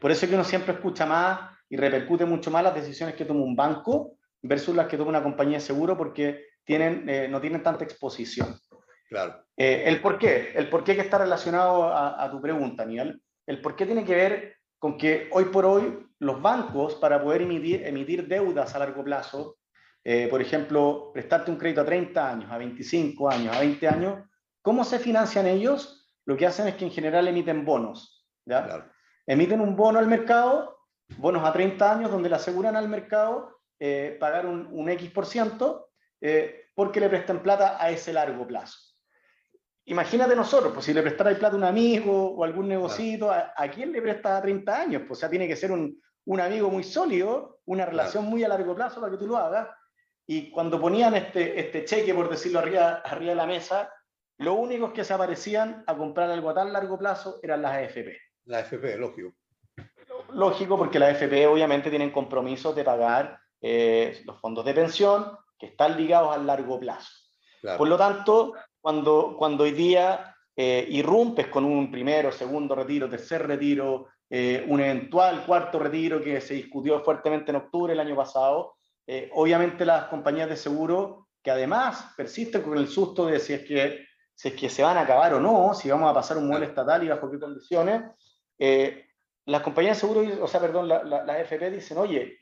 Por 0.00 0.10
eso 0.10 0.24
es 0.24 0.28
que 0.28 0.34
uno 0.34 0.44
siempre 0.44 0.74
escucha 0.74 1.06
más 1.06 1.56
y 1.68 1.76
repercute 1.76 2.24
mucho 2.24 2.50
más 2.50 2.64
las 2.64 2.74
decisiones 2.74 3.14
que 3.14 3.24
toma 3.24 3.44
un 3.44 3.56
banco 3.56 4.16
versus 4.42 4.74
las 4.74 4.86
que 4.86 4.96
toma 4.96 5.10
una 5.10 5.22
compañía 5.22 5.58
de 5.58 5.64
seguro 5.64 5.96
porque 5.96 6.46
tienen, 6.64 7.08
eh, 7.08 7.28
no 7.28 7.40
tienen 7.40 7.62
tanta 7.62 7.84
exposición. 7.84 8.58
Claro. 9.08 9.44
el 9.56 10.00
por 10.00 10.18
qué, 10.18 10.52
el 10.56 10.68
por 10.68 10.82
qué 10.82 10.96
que 10.96 11.02
está 11.02 11.18
relacionado 11.18 11.84
a, 11.84 12.22
a 12.22 12.28
tu 12.30 12.40
pregunta, 12.40 12.84
Niel. 12.84 13.22
El 13.46 13.60
por 13.60 13.76
qué 13.76 13.86
tiene 13.86 14.04
que 14.04 14.16
ver 14.16 14.56
con 14.80 14.98
que 14.98 15.28
hoy 15.30 15.44
por 15.44 15.64
hoy 15.64 16.06
los 16.18 16.42
bancos, 16.42 16.96
para 16.96 17.22
poder 17.22 17.42
emitir, 17.42 17.86
emitir 17.86 18.26
deudas 18.26 18.74
a 18.74 18.80
largo 18.80 19.04
plazo, 19.04 19.56
eh, 20.08 20.28
por 20.28 20.40
ejemplo, 20.40 21.10
prestarte 21.12 21.50
un 21.50 21.56
crédito 21.56 21.80
a 21.80 21.84
30 21.84 22.30
años, 22.30 22.50
a 22.52 22.58
25 22.58 23.28
años, 23.28 23.56
a 23.56 23.58
20 23.58 23.88
años, 23.88 24.24
¿cómo 24.62 24.84
se 24.84 25.00
financian 25.00 25.46
ellos? 25.46 26.06
lo 26.26 26.36
que 26.36 26.46
hacen 26.46 26.68
es 26.68 26.74
que 26.74 26.84
en 26.84 26.90
general 26.90 27.26
emiten 27.28 27.64
bonos. 27.64 28.26
¿ya? 28.44 28.90
Emiten 29.26 29.60
un 29.60 29.74
bono 29.76 29.98
al 29.98 30.06
mercado, 30.06 30.76
bonos 31.18 31.44
a 31.44 31.52
30 31.52 31.92
años, 31.92 32.10
donde 32.10 32.28
le 32.28 32.34
aseguran 32.34 32.76
al 32.76 32.88
mercado 32.88 33.60
eh, 33.78 34.16
pagar 34.20 34.44
un, 34.46 34.68
un, 34.70 34.88
X 34.90 35.10
por 35.10 35.26
ciento 35.26 35.90
eh, 36.20 36.66
porque 36.74 37.00
le 37.00 37.08
prestan 37.08 37.42
plata 37.42 37.76
a 37.80 37.90
ese 37.90 38.12
largo 38.12 38.46
plazo. 38.46 38.78
Imagínate 39.84 40.34
nosotros, 40.34 40.72
pues 40.72 40.84
si 40.84 40.92
le 40.92 41.02
prestara 41.02 41.30
plata 41.36 41.54
a 41.54 41.58
un 41.58 41.64
amigo 41.64 42.34
o 42.34 42.42
algún 42.42 42.68
negocito, 42.68 43.30
¿a, 43.30 43.68
quién 43.72 43.92
le 43.92 44.02
presta 44.02 44.36
a 44.36 44.42
30 44.42 44.80
años? 44.80 45.02
Pues 45.06 45.18
o 45.18 45.20
sea, 45.20 45.30
tiene 45.30 45.46
que 45.46 45.54
ser 45.54 45.70
un, 45.70 46.00
un 46.24 46.40
amigo 46.40 46.68
muy 46.70 46.82
sólido, 46.82 47.60
una 47.66 47.86
relación 47.86 48.24
muy 48.24 48.42
a 48.42 48.48
largo 48.48 48.74
plazo 48.74 49.00
para 49.00 49.12
que 49.12 49.18
tú 49.18 49.28
lo 49.28 49.36
hagas. 49.36 49.68
Y 50.26 50.50
cuando 50.50 50.80
ponían 50.80 51.14
este, 51.14 51.58
este 51.60 51.84
cheque, 51.84 52.12
por 52.12 52.28
decirlo 52.28 52.58
arriba, 52.58 53.02
arriba 53.04 53.30
de 53.30 53.36
la 53.36 53.46
mesa, 53.46 53.92
los 54.38 54.56
únicos 54.58 54.92
que 54.92 55.04
se 55.04 55.14
aparecían 55.14 55.84
a 55.86 55.96
comprar 55.96 56.30
algo 56.30 56.50
a 56.50 56.54
tan 56.54 56.72
largo 56.72 56.98
plazo 56.98 57.38
eran 57.42 57.62
las 57.62 57.72
AFP. 57.72 58.18
La 58.46 58.58
AFP, 58.58 58.96
lógico. 58.98 59.32
Lógico, 60.30 60.76
porque 60.76 60.98
las 60.98 61.14
AFP 61.14 61.46
obviamente 61.46 61.90
tienen 61.90 62.10
compromisos 62.10 62.74
de 62.74 62.84
pagar 62.84 63.38
eh, 63.60 64.22
los 64.24 64.40
fondos 64.40 64.64
de 64.64 64.74
pensión 64.74 65.36
que 65.58 65.66
están 65.66 65.96
ligados 65.96 66.34
al 66.34 66.46
largo 66.46 66.78
plazo. 66.78 67.08
Por 67.78 67.88
lo 67.88 67.96
tanto, 67.96 68.54
cuando, 68.80 69.34
cuando 69.36 69.64
hoy 69.64 69.72
día 69.72 70.36
eh, 70.54 70.86
irrumpes 70.88 71.48
con 71.48 71.64
un 71.64 71.90
primero, 71.90 72.30
segundo 72.30 72.74
retiro, 72.74 73.08
tercer 73.08 73.46
retiro, 73.46 74.08
eh, 74.28 74.64
un 74.68 74.80
eventual 74.80 75.44
cuarto 75.44 75.78
retiro 75.78 76.22
que 76.22 76.40
se 76.40 76.54
discutió 76.54 77.02
fuertemente 77.02 77.50
en 77.50 77.56
octubre 77.56 77.92
el 77.92 78.00
año 78.00 78.16
pasado, 78.16 78.75
eh, 79.06 79.30
obviamente 79.34 79.84
las 79.84 80.06
compañías 80.06 80.48
de 80.48 80.56
seguro, 80.56 81.28
que 81.42 81.50
además 81.50 82.12
persisten 82.16 82.62
con 82.62 82.76
el 82.76 82.88
susto 82.88 83.26
de 83.26 83.38
si 83.38 83.52
es 83.52 83.64
que, 83.64 84.06
si 84.34 84.48
es 84.48 84.54
que 84.54 84.68
se 84.68 84.82
van 84.82 84.96
a 84.96 85.02
acabar 85.02 85.34
o 85.34 85.40
no, 85.40 85.74
si 85.74 85.88
vamos 85.88 86.10
a 86.10 86.14
pasar 86.14 86.38
un 86.38 86.48
modelo 86.48 86.66
estatal 86.66 87.04
y 87.04 87.08
bajo 87.08 87.30
qué 87.30 87.38
condiciones, 87.38 88.02
eh, 88.58 89.06
las 89.46 89.62
compañías 89.62 89.96
de 89.96 90.00
seguro, 90.00 90.44
o 90.44 90.48
sea, 90.48 90.60
perdón, 90.60 90.88
las 90.88 91.04
la, 91.04 91.40
FP 91.40 91.70
dicen, 91.70 91.98
oye, 91.98 92.40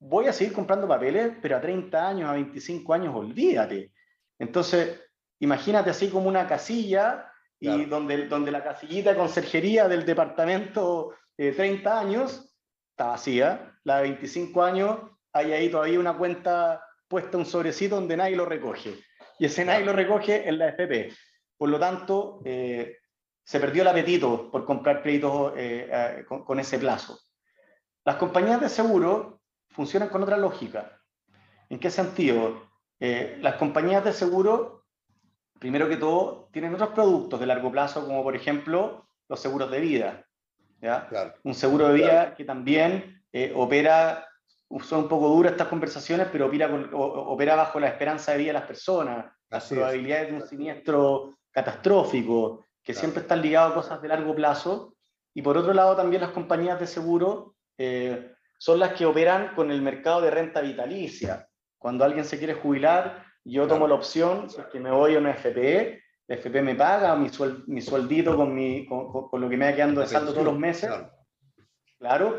voy 0.00 0.26
a 0.26 0.32
seguir 0.32 0.52
comprando 0.52 0.88
papeles, 0.88 1.34
pero 1.40 1.56
a 1.56 1.60
30 1.60 2.08
años, 2.08 2.28
a 2.28 2.32
25 2.32 2.92
años, 2.92 3.14
olvídate. 3.14 3.92
Entonces, 4.40 5.00
imagínate 5.38 5.90
así 5.90 6.08
como 6.08 6.28
una 6.28 6.48
casilla 6.48 7.30
y 7.60 7.84
donde, 7.84 8.26
donde 8.26 8.50
la 8.50 8.64
casillita 8.64 9.10
de 9.10 9.16
conserjería 9.16 9.86
del 9.86 10.04
departamento 10.04 11.14
de 11.36 11.52
30 11.52 12.00
años 12.00 12.52
está 12.90 13.06
vacía, 13.06 13.78
la 13.84 13.98
de 13.98 14.02
25 14.02 14.62
años 14.64 14.98
hay 15.32 15.52
ahí 15.52 15.70
todavía 15.70 16.00
una 16.00 16.16
cuenta 16.16 16.84
puesta, 17.08 17.36
un 17.36 17.46
sobrecito 17.46 17.96
donde 17.96 18.16
nadie 18.16 18.36
lo 18.36 18.46
recoge. 18.46 18.98
Y 19.38 19.46
ese 19.46 19.64
nadie 19.64 19.84
lo 19.84 19.92
recoge 19.92 20.48
en 20.48 20.58
la 20.58 20.68
FP. 20.68 21.12
Por 21.56 21.68
lo 21.68 21.78
tanto, 21.78 22.40
eh, 22.44 22.98
se 23.44 23.60
perdió 23.60 23.82
el 23.82 23.88
apetito 23.88 24.50
por 24.50 24.64
comprar 24.64 25.02
créditos 25.02 25.52
eh, 25.56 25.88
eh, 25.90 26.24
con, 26.26 26.44
con, 26.44 26.58
ese 26.60 26.78
plazo. 26.78 27.18
Las 28.04 28.16
compañías 28.16 28.60
de 28.60 28.68
seguro 28.68 29.40
funcionan 29.68 30.08
con 30.08 30.22
otra 30.22 30.36
lógica. 30.36 31.00
¿En 31.68 31.78
qué 31.78 31.90
sentido? 31.90 32.70
las 33.40 33.56
compañías 33.56 34.04
de 34.04 34.12
seguro 34.12 34.82
primero 35.62 35.88
que 35.88 35.96
todo, 35.96 36.48
tienen 36.50 36.74
otros 36.74 36.90
productos 36.90 37.38
de 37.38 37.46
largo 37.46 37.70
plazo, 37.70 38.04
como 38.04 38.24
por 38.24 38.34
ejemplo 38.34 39.06
los 39.28 39.38
seguros 39.38 39.70
de 39.70 39.78
vida. 39.78 40.26
¿ya? 40.80 41.08
Un 41.44 41.54
seguro 41.54 41.86
de 41.86 41.94
vida 41.94 42.34
que 42.34 42.44
también 42.44 43.22
eh, 43.32 43.52
opera, 43.54 44.26
son 44.80 45.00
un 45.00 45.08
poco 45.08 45.28
duras 45.28 45.52
estas 45.52 45.68
conversaciones, 45.68 46.28
pero 46.30 46.46
opera, 46.46 46.70
opera 46.92 47.56
bajo 47.56 47.78
la 47.78 47.88
esperanza 47.88 48.32
de 48.32 48.38
vida 48.38 48.48
de 48.48 48.58
las 48.58 48.66
personas, 48.66 49.26
las 49.50 49.68
probabilidades 49.68 50.28
de 50.28 50.34
un 50.34 50.46
siniestro 50.46 51.38
catastrófico, 51.50 52.64
que 52.82 52.94
siempre 52.94 53.22
están 53.22 53.42
ligados 53.42 53.72
a 53.72 53.74
cosas 53.74 54.02
de 54.02 54.08
largo 54.08 54.34
plazo. 54.34 54.96
Y 55.34 55.42
por 55.42 55.56
otro 55.56 55.72
lado, 55.72 55.96
también 55.96 56.22
las 56.22 56.32
compañías 56.32 56.80
de 56.80 56.86
seguro 56.86 57.54
eh, 57.78 58.32
son 58.58 58.78
las 58.78 58.94
que 58.94 59.06
operan 59.06 59.54
con 59.54 59.70
el 59.70 59.82
mercado 59.82 60.20
de 60.20 60.30
renta 60.30 60.60
vitalicia. 60.60 61.48
Cuando 61.78 62.04
alguien 62.04 62.24
se 62.24 62.38
quiere 62.38 62.54
jubilar, 62.54 63.24
yo 63.44 63.66
tomo 63.66 63.88
la 63.88 63.94
opción, 63.94 64.48
si 64.48 64.60
es 64.60 64.66
que 64.66 64.80
me 64.80 64.90
voy 64.90 65.16
a 65.16 65.18
una 65.18 65.34
FPE, 65.34 66.00
la 66.28 66.36
FP 66.36 66.62
me 66.62 66.74
paga 66.74 67.16
mi, 67.16 67.30
mi 67.66 67.80
sueldito 67.80 68.36
con, 68.36 68.54
mi, 68.54 68.86
con, 68.86 69.40
lo 69.40 69.48
que 69.48 69.56
me 69.56 69.70
va 69.70 69.76
quedando 69.76 70.00
de 70.00 70.06
saldo 70.06 70.32
todos 70.32 70.46
los 70.46 70.58
meses. 70.58 70.88
Claro. 70.88 71.10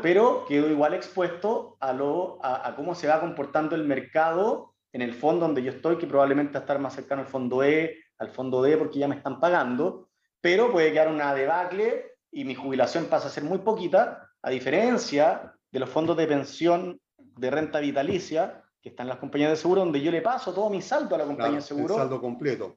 Pero 0.02 0.44
quedo 0.46 0.68
igual 0.68 0.94
expuesto 0.94 1.76
a, 1.80 1.92
lo, 1.92 2.38
a, 2.42 2.74
cómo 2.76 2.94
se 2.94 3.08
va 3.08 3.20
comportando 3.20 3.74
el 3.74 3.84
mercado 3.84 4.74
en 4.92 5.02
el 5.02 5.14
fondo 5.14 5.46
donde 5.46 5.62
yo 5.62 5.72
estoy, 5.72 5.96
que 5.96 6.06
probablemente 6.06 6.52
va 6.52 6.58
a 6.58 6.62
estar 6.62 6.78
más 6.78 6.94
cercano 6.94 7.22
al 7.22 7.28
fondo 7.28 7.64
E, 7.64 7.98
al 8.18 8.28
fondo 8.30 8.62
D, 8.62 8.76
porque 8.76 8.98
ya 8.98 9.08
me 9.08 9.16
están 9.16 9.40
pagando, 9.40 10.08
pero 10.40 10.70
puede 10.70 10.92
quedar 10.92 11.08
una 11.08 11.34
debacle 11.34 12.12
y 12.30 12.44
mi 12.44 12.54
jubilación 12.54 13.06
pasa 13.06 13.28
a 13.28 13.30
ser 13.30 13.44
muy 13.44 13.58
poquita, 13.58 14.28
a 14.42 14.50
diferencia 14.50 15.54
de 15.70 15.78
los 15.80 15.88
fondos 15.88 16.16
de 16.16 16.26
pensión 16.26 17.00
de 17.16 17.50
renta 17.50 17.80
vitalicia, 17.80 18.62
que 18.80 18.90
están 18.90 19.08
las 19.08 19.18
compañías 19.18 19.50
de 19.50 19.56
seguro, 19.56 19.80
donde 19.80 20.00
yo 20.00 20.12
le 20.12 20.20
paso 20.20 20.52
todo 20.52 20.68
mi 20.68 20.82
saldo 20.82 21.14
a 21.14 21.18
la 21.18 21.24
compañía 21.24 21.56
de 21.56 21.62
seguro. 21.62 21.94
El 21.94 22.00
saldo 22.00 22.20
completo. 22.20 22.76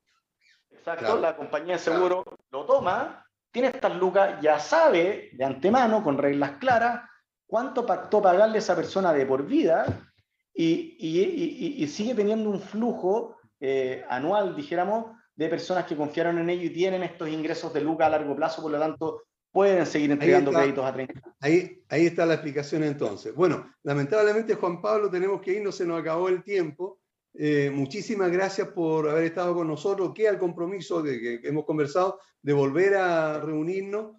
Exacto, 0.71 1.19
la 1.19 1.35
compañía 1.35 1.73
de 1.73 1.79
seguro 1.79 2.23
lo 2.49 2.65
toma, 2.65 3.26
tiene 3.57 3.69
estas 3.69 3.95
lucas, 3.95 4.39
ya 4.39 4.59
sabe 4.59 5.31
de 5.33 5.43
antemano, 5.43 6.03
con 6.03 6.15
reglas 6.15 6.57
claras, 6.59 7.09
cuánto 7.47 7.87
pactó 7.87 8.21
pagarle 8.21 8.57
a 8.57 8.59
esa 8.59 8.75
persona 8.75 9.11
de 9.11 9.25
por 9.25 9.47
vida 9.47 10.11
y, 10.53 10.95
y, 10.99 11.83
y, 11.83 11.87
sigue 11.87 12.13
teniendo 12.13 12.51
un 12.51 12.61
flujo 12.61 13.35
eh, 13.59 14.05
anual, 14.09 14.55
dijéramos, 14.55 15.07
de 15.35 15.49
personas 15.49 15.85
que 15.85 15.97
confiaron 15.97 16.37
en 16.37 16.51
ello 16.51 16.65
y 16.65 16.69
tienen 16.69 17.01
estos 17.01 17.29
ingresos 17.29 17.73
de 17.73 17.81
lucas 17.81 18.05
a 18.05 18.11
largo 18.11 18.35
plazo, 18.35 18.61
por 18.61 18.69
lo 18.69 18.77
tanto, 18.77 19.23
pueden 19.51 19.87
seguir 19.87 20.11
entregando 20.11 20.51
créditos 20.51 20.85
a 20.85 20.93
30 20.93 21.19
ahí, 21.39 21.81
ahí 21.89 22.05
está 22.05 22.27
la 22.27 22.35
explicación 22.35 22.83
entonces. 22.83 23.33
Bueno, 23.33 23.73
lamentablemente 23.81 24.53
Juan 24.53 24.83
Pablo 24.83 25.09
tenemos 25.09 25.41
que 25.41 25.53
irnos, 25.53 25.75
se 25.75 25.87
nos 25.87 25.99
acabó 25.99 26.29
el 26.29 26.43
tiempo. 26.43 26.99
Eh, 27.39 27.69
muchísimas 27.71 28.31
gracias 28.31 28.69
por 28.69 29.07
haber 29.07 29.25
estado 29.25 29.53
con 29.53 29.67
nosotros. 29.67 30.11
Queda 30.13 30.31
el 30.31 30.39
compromiso 30.39 31.03
de 31.03 31.19
que 31.19 31.47
hemos 31.47 31.65
conversado 31.65 32.19
de 32.41 32.53
volver 32.53 32.95
a 32.95 33.39
reunirnos 33.39 34.15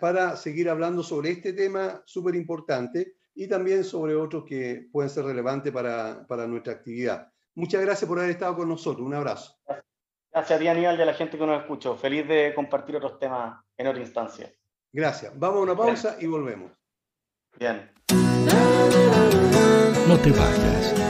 para 0.00 0.36
seguir 0.36 0.68
hablando 0.68 1.02
sobre 1.02 1.30
este 1.30 1.52
tema 1.52 2.02
súper 2.04 2.36
importante 2.36 3.14
y 3.34 3.48
también 3.48 3.82
sobre 3.82 4.14
otros 4.14 4.44
que 4.44 4.88
pueden 4.92 5.10
ser 5.10 5.24
relevantes 5.24 5.72
para, 5.72 6.24
para, 6.28 6.46
nuestra 6.46 6.74
actividad. 6.74 7.28
Muchas 7.54 7.80
gracias 7.80 8.08
por 8.08 8.18
haber 8.18 8.30
estado 8.30 8.56
con 8.56 8.68
nosotros. 8.68 9.04
Un 9.04 9.14
abrazo. 9.14 9.56
Gracias 10.32 10.56
a 10.56 10.60
ti, 10.60 10.68
Aníbal, 10.68 10.98
y 10.98 11.02
a 11.02 11.06
la 11.06 11.14
gente 11.14 11.36
que 11.36 11.46
nos 11.46 11.60
escuchó. 11.60 11.96
Feliz 11.96 12.26
de 12.28 12.52
compartir 12.54 12.96
otros 12.96 13.18
temas 13.18 13.64
en 13.76 13.86
otra 13.88 14.00
instancia. 14.00 14.52
Gracias. 14.92 15.32
Vamos 15.36 15.58
a 15.58 15.62
una 15.62 15.76
pausa 15.76 16.16
y 16.20 16.26
volvemos. 16.26 16.70
Bien. 17.58 17.90
No 20.06 20.18
te 20.18 20.30
vayas. 20.30 21.09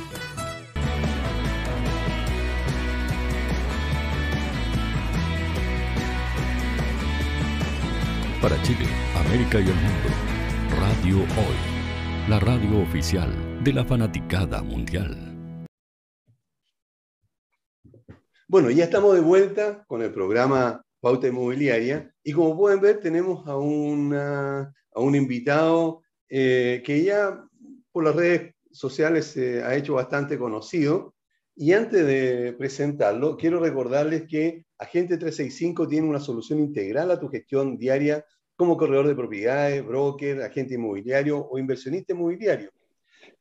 Para 8.41 8.59
Chile, 8.63 8.87
América 9.15 9.59
y 9.59 9.67
el 9.67 9.75
mundo, 9.75 10.09
Radio 10.79 11.17
Hoy, 11.17 12.27
la 12.27 12.39
radio 12.39 12.81
oficial 12.81 13.63
de 13.63 13.71
la 13.71 13.85
fanaticada 13.85 14.63
mundial. 14.63 15.15
Bueno, 18.47 18.71
ya 18.71 18.85
estamos 18.85 19.13
de 19.13 19.21
vuelta 19.21 19.85
con 19.85 20.01
el 20.01 20.11
programa 20.11 20.83
Pauta 20.99 21.27
Inmobiliaria. 21.27 22.11
Y 22.23 22.33
como 22.33 22.57
pueden 22.57 22.81
ver, 22.81 22.99
tenemos 22.99 23.47
a, 23.47 23.57
una, 23.57 24.73
a 24.95 24.99
un 24.99 25.13
invitado 25.13 26.01
eh, 26.27 26.81
que 26.83 27.03
ya 27.03 27.45
por 27.91 28.03
las 28.03 28.15
redes 28.15 28.55
sociales 28.71 29.27
se 29.27 29.61
ha 29.61 29.75
hecho 29.75 29.93
bastante 29.93 30.39
conocido. 30.39 31.13
Y 31.55 31.73
antes 31.73 32.05
de 32.05 32.53
presentarlo, 32.57 33.37
quiero 33.37 33.59
recordarles 33.59 34.23
que 34.27 34.65
Agente 34.81 35.17
365 35.17 35.87
tiene 35.87 36.07
una 36.07 36.19
solución 36.19 36.59
integral 36.59 37.11
a 37.11 37.19
tu 37.19 37.27
gestión 37.27 37.77
diaria 37.77 38.25
como 38.55 38.77
corredor 38.77 39.07
de 39.07 39.15
propiedades, 39.15 39.85
broker, 39.85 40.41
agente 40.41 40.73
inmobiliario 40.75 41.37
o 41.37 41.59
inversionista 41.59 42.13
inmobiliario. 42.13 42.71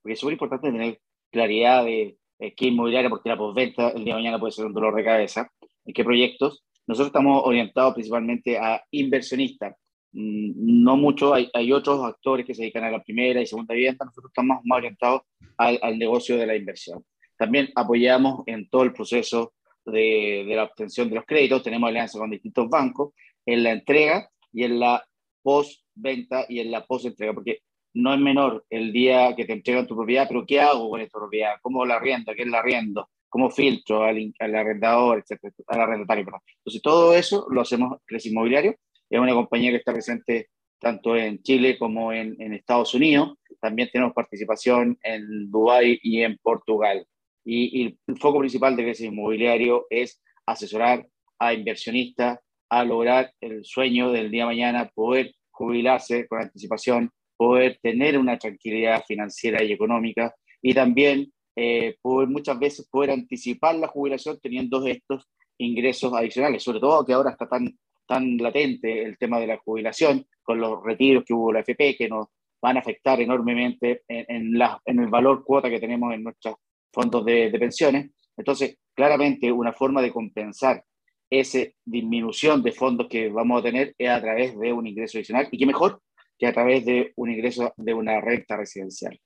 porque 0.00 0.14
es 0.14 0.24
muy 0.24 0.34
importante 0.34 0.70
tener 0.70 1.00
claridad 1.30 1.84
de 1.84 2.18
eh, 2.38 2.54
qué 2.54 2.66
inmobiliaria, 2.66 3.10
porque 3.10 3.28
la 3.28 3.38
postventa 3.38 3.90
el 3.90 4.04
día 4.04 4.14
de 4.14 4.20
mañana 4.20 4.38
puede 4.38 4.52
ser 4.52 4.66
un 4.66 4.74
dolor 4.74 4.94
de 4.94 5.04
cabeza, 5.04 5.50
en 5.84 5.94
qué 5.94 6.04
proyectos. 6.04 6.64
Nosotros 6.86 7.08
estamos 7.08 7.42
orientados 7.44 7.94
principalmente 7.94 8.58
a 8.58 8.82
inversionistas, 8.90 9.76
no 10.12 10.96
mucho, 10.96 11.32
hay, 11.34 11.48
hay, 11.54 11.72
otros 11.72 12.04
actores 12.04 12.44
que 12.46 12.54
se 12.54 12.62
dedican 12.62 12.84
a 12.84 12.90
la 12.90 13.02
primera 13.02 13.40
y 13.40 13.46
segunda 13.46 13.74
vivienda, 13.74 14.04
nosotros 14.04 14.30
estamos 14.30 14.60
más 14.64 14.76
orientados 14.78 15.22
al, 15.56 15.78
al 15.82 15.98
negocio 15.98 16.36
de 16.36 16.46
la 16.46 16.56
inversión. 16.56 17.04
También 17.38 17.70
apoyamos 17.74 18.42
en 18.46 18.68
todo 18.68 18.82
el 18.82 18.92
proceso 18.92 19.54
de, 19.84 20.44
de, 20.46 20.54
la 20.54 20.64
obtención 20.64 21.08
de 21.08 21.16
los 21.16 21.24
créditos, 21.24 21.62
tenemos 21.62 21.88
alianza 21.88 22.18
con 22.18 22.30
distintos 22.30 22.68
bancos 22.68 23.14
en 23.46 23.62
la 23.62 23.72
entrega 23.72 24.28
y 24.52 24.64
en 24.64 24.78
la 24.78 25.02
postventa 25.42 26.46
y 26.48 26.60
en 26.60 26.70
la 26.70 26.84
post-entrega, 26.86 27.32
porque 27.32 27.60
no 27.94 28.14
es 28.14 28.20
menor 28.20 28.64
el 28.70 28.92
día 28.92 29.34
que 29.36 29.44
te 29.44 29.52
entregan 29.52 29.86
tu 29.86 29.96
propiedad, 29.96 30.26
pero 30.28 30.46
¿qué 30.46 30.60
hago 30.60 30.90
con 30.90 31.00
esta 31.00 31.18
propiedad? 31.18 31.54
¿Cómo 31.60 31.84
la 31.84 31.96
arriendo? 31.96 32.32
¿Qué 32.34 32.42
es 32.42 32.48
la 32.48 32.60
arriendo? 32.60 33.08
¿Cómo 33.28 33.50
filtro 33.50 34.04
al, 34.04 34.32
al 34.38 34.54
arrendador, 34.54 35.18
etcétera, 35.18 35.52
al 35.66 35.80
arrendatario? 35.80 36.24
Perdón. 36.24 36.40
Entonces, 36.58 36.82
todo 36.82 37.14
eso 37.14 37.46
lo 37.50 37.62
hacemos 37.62 37.98
Crece 38.06 38.28
Inmobiliario. 38.28 38.76
Es 39.12 39.20
una 39.20 39.34
compañía 39.34 39.70
que 39.70 39.76
está 39.76 39.92
presente 39.92 40.48
tanto 40.80 41.14
en 41.14 41.42
Chile 41.42 41.76
como 41.78 42.14
en, 42.14 42.34
en 42.40 42.54
Estados 42.54 42.94
Unidos. 42.94 43.34
También 43.60 43.90
tenemos 43.92 44.14
participación 44.14 44.98
en 45.02 45.50
Dubái 45.50 46.00
y 46.02 46.22
en 46.22 46.38
Portugal. 46.38 47.06
Y, 47.44 47.82
y 47.82 47.98
el 48.06 48.16
foco 48.16 48.38
principal 48.38 48.74
de 48.74 48.84
Crece 48.84 49.04
Inmobiliario 49.04 49.86
es 49.90 50.22
asesorar 50.46 51.06
a 51.38 51.52
inversionistas 51.52 52.38
a 52.70 52.84
lograr 52.84 53.34
el 53.42 53.66
sueño 53.66 54.12
del 54.12 54.30
día 54.30 54.44
de 54.44 54.46
mañana, 54.46 54.90
poder 54.94 55.34
jubilarse 55.50 56.26
con 56.26 56.40
anticipación, 56.40 57.10
poder 57.36 57.78
tener 57.82 58.16
una 58.16 58.38
tranquilidad 58.38 59.04
financiera 59.06 59.62
y 59.62 59.72
económica 59.72 60.34
y 60.62 60.72
también 60.72 61.30
eh, 61.54 61.96
poder 62.00 62.30
muchas 62.30 62.58
veces 62.58 62.88
poder 62.88 63.10
anticipar 63.10 63.74
la 63.74 63.88
jubilación 63.88 64.40
teniendo 64.40 64.86
estos 64.86 65.28
ingresos 65.58 66.14
adicionales, 66.14 66.62
sobre 66.62 66.80
todo 66.80 67.04
que 67.04 67.12
ahora 67.12 67.32
está 67.32 67.46
tan, 67.46 67.78
tan 68.06 68.36
latente 68.38 69.02
el 69.02 69.18
tema 69.18 69.38
de 69.40 69.46
la 69.46 69.58
jubilación 69.58 70.26
con 70.42 70.60
los 70.60 70.82
retiros 70.82 71.24
que 71.24 71.34
hubo 71.34 71.52
la 71.52 71.60
FP 71.60 71.96
que 71.96 72.08
nos 72.08 72.26
van 72.60 72.76
a 72.76 72.80
afectar 72.80 73.20
enormemente 73.20 74.02
en, 74.08 74.56
la, 74.56 74.80
en 74.84 75.00
el 75.00 75.08
valor 75.08 75.44
cuota 75.44 75.68
que 75.68 75.80
tenemos 75.80 76.14
en 76.14 76.22
nuestros 76.22 76.56
fondos 76.92 77.24
de, 77.24 77.50
de 77.50 77.58
pensiones. 77.58 78.10
Entonces, 78.36 78.78
claramente 78.94 79.50
una 79.50 79.72
forma 79.72 80.00
de 80.00 80.12
compensar 80.12 80.84
esa 81.30 81.60
disminución 81.84 82.62
de 82.62 82.72
fondos 82.72 83.08
que 83.08 83.28
vamos 83.28 83.60
a 83.60 83.64
tener 83.64 83.94
es 83.96 84.10
a 84.10 84.20
través 84.20 84.58
de 84.58 84.72
un 84.72 84.86
ingreso 84.86 85.18
adicional. 85.18 85.48
Y 85.50 85.58
qué 85.58 85.66
mejor 85.66 86.02
que 86.38 86.46
a 86.46 86.52
través 86.52 86.84
de 86.84 87.12
un 87.16 87.30
ingreso 87.30 87.72
de 87.76 87.94
una 87.94 88.20
renta 88.20 88.56
residencial. 88.56 89.18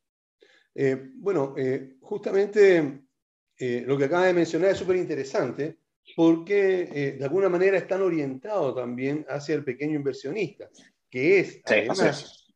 Eh, 0.74 1.10
bueno, 1.14 1.54
eh, 1.56 1.96
justamente 2.00 3.00
eh, 3.58 3.82
lo 3.86 3.96
que 3.96 4.04
acaba 4.04 4.26
de 4.26 4.34
mencionar 4.34 4.70
es 4.70 4.78
súper 4.78 4.96
interesante 4.96 5.78
porque 6.14 7.16
de 7.18 7.24
alguna 7.24 7.48
manera 7.48 7.78
están 7.78 8.02
orientados 8.02 8.76
también 8.76 9.24
hacia 9.28 9.54
el 9.54 9.64
pequeño 9.64 9.96
inversionista, 9.96 10.68
que 11.10 11.40
es 11.40 11.60
además 11.64 12.54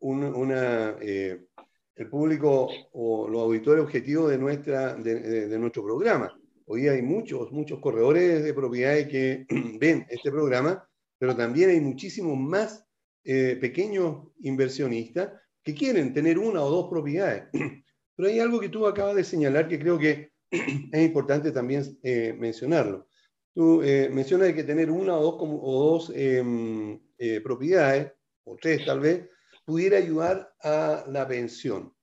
una, 0.00 0.96
el 1.00 2.08
público 2.08 2.68
o 2.92 3.28
los 3.28 3.42
auditores 3.42 3.84
objetivos 3.84 4.30
de, 4.30 4.38
nuestra, 4.38 4.94
de, 4.94 5.48
de 5.48 5.58
nuestro 5.58 5.84
programa. 5.84 6.34
Hoy 6.72 6.86
hay 6.86 7.02
muchos, 7.02 7.50
muchos 7.50 7.80
corredores 7.80 8.44
de 8.44 8.54
propiedades 8.54 9.08
que 9.08 9.44
ven 9.80 10.06
este 10.08 10.30
programa, 10.30 10.88
pero 11.18 11.34
también 11.34 11.70
hay 11.70 11.80
muchísimos 11.80 12.38
más 12.38 12.86
eh, 13.24 13.58
pequeños 13.60 14.28
inversionistas 14.40 15.32
que 15.64 15.74
quieren 15.74 16.14
tener 16.14 16.38
una 16.38 16.62
o 16.62 16.70
dos 16.70 16.88
propiedades. 16.88 17.48
Pero 18.16 18.28
hay 18.28 18.38
algo 18.38 18.60
que 18.60 18.68
tú 18.68 18.86
acabas 18.86 19.16
de 19.16 19.24
señalar 19.24 19.66
que 19.68 19.78
creo 19.78 19.98
que 19.98 20.29
es 20.50 21.02
importante 21.02 21.52
también 21.52 21.98
eh, 22.02 22.34
mencionarlo. 22.38 23.08
Tú 23.54 23.82
eh, 23.82 24.08
mencionas 24.10 24.52
que 24.52 24.64
tener 24.64 24.90
una 24.90 25.16
o 25.16 25.22
dos, 25.22 25.36
o 25.40 25.90
dos 25.90 26.12
em, 26.14 27.00
propiedades, 27.42 28.12
o 28.44 28.56
tres 28.56 28.84
tal 28.84 29.00
vez, 29.00 29.28
pudiera 29.64 29.98
ayudar 29.98 30.54
a 30.62 31.04
la 31.08 31.26
pensión. 31.26 31.94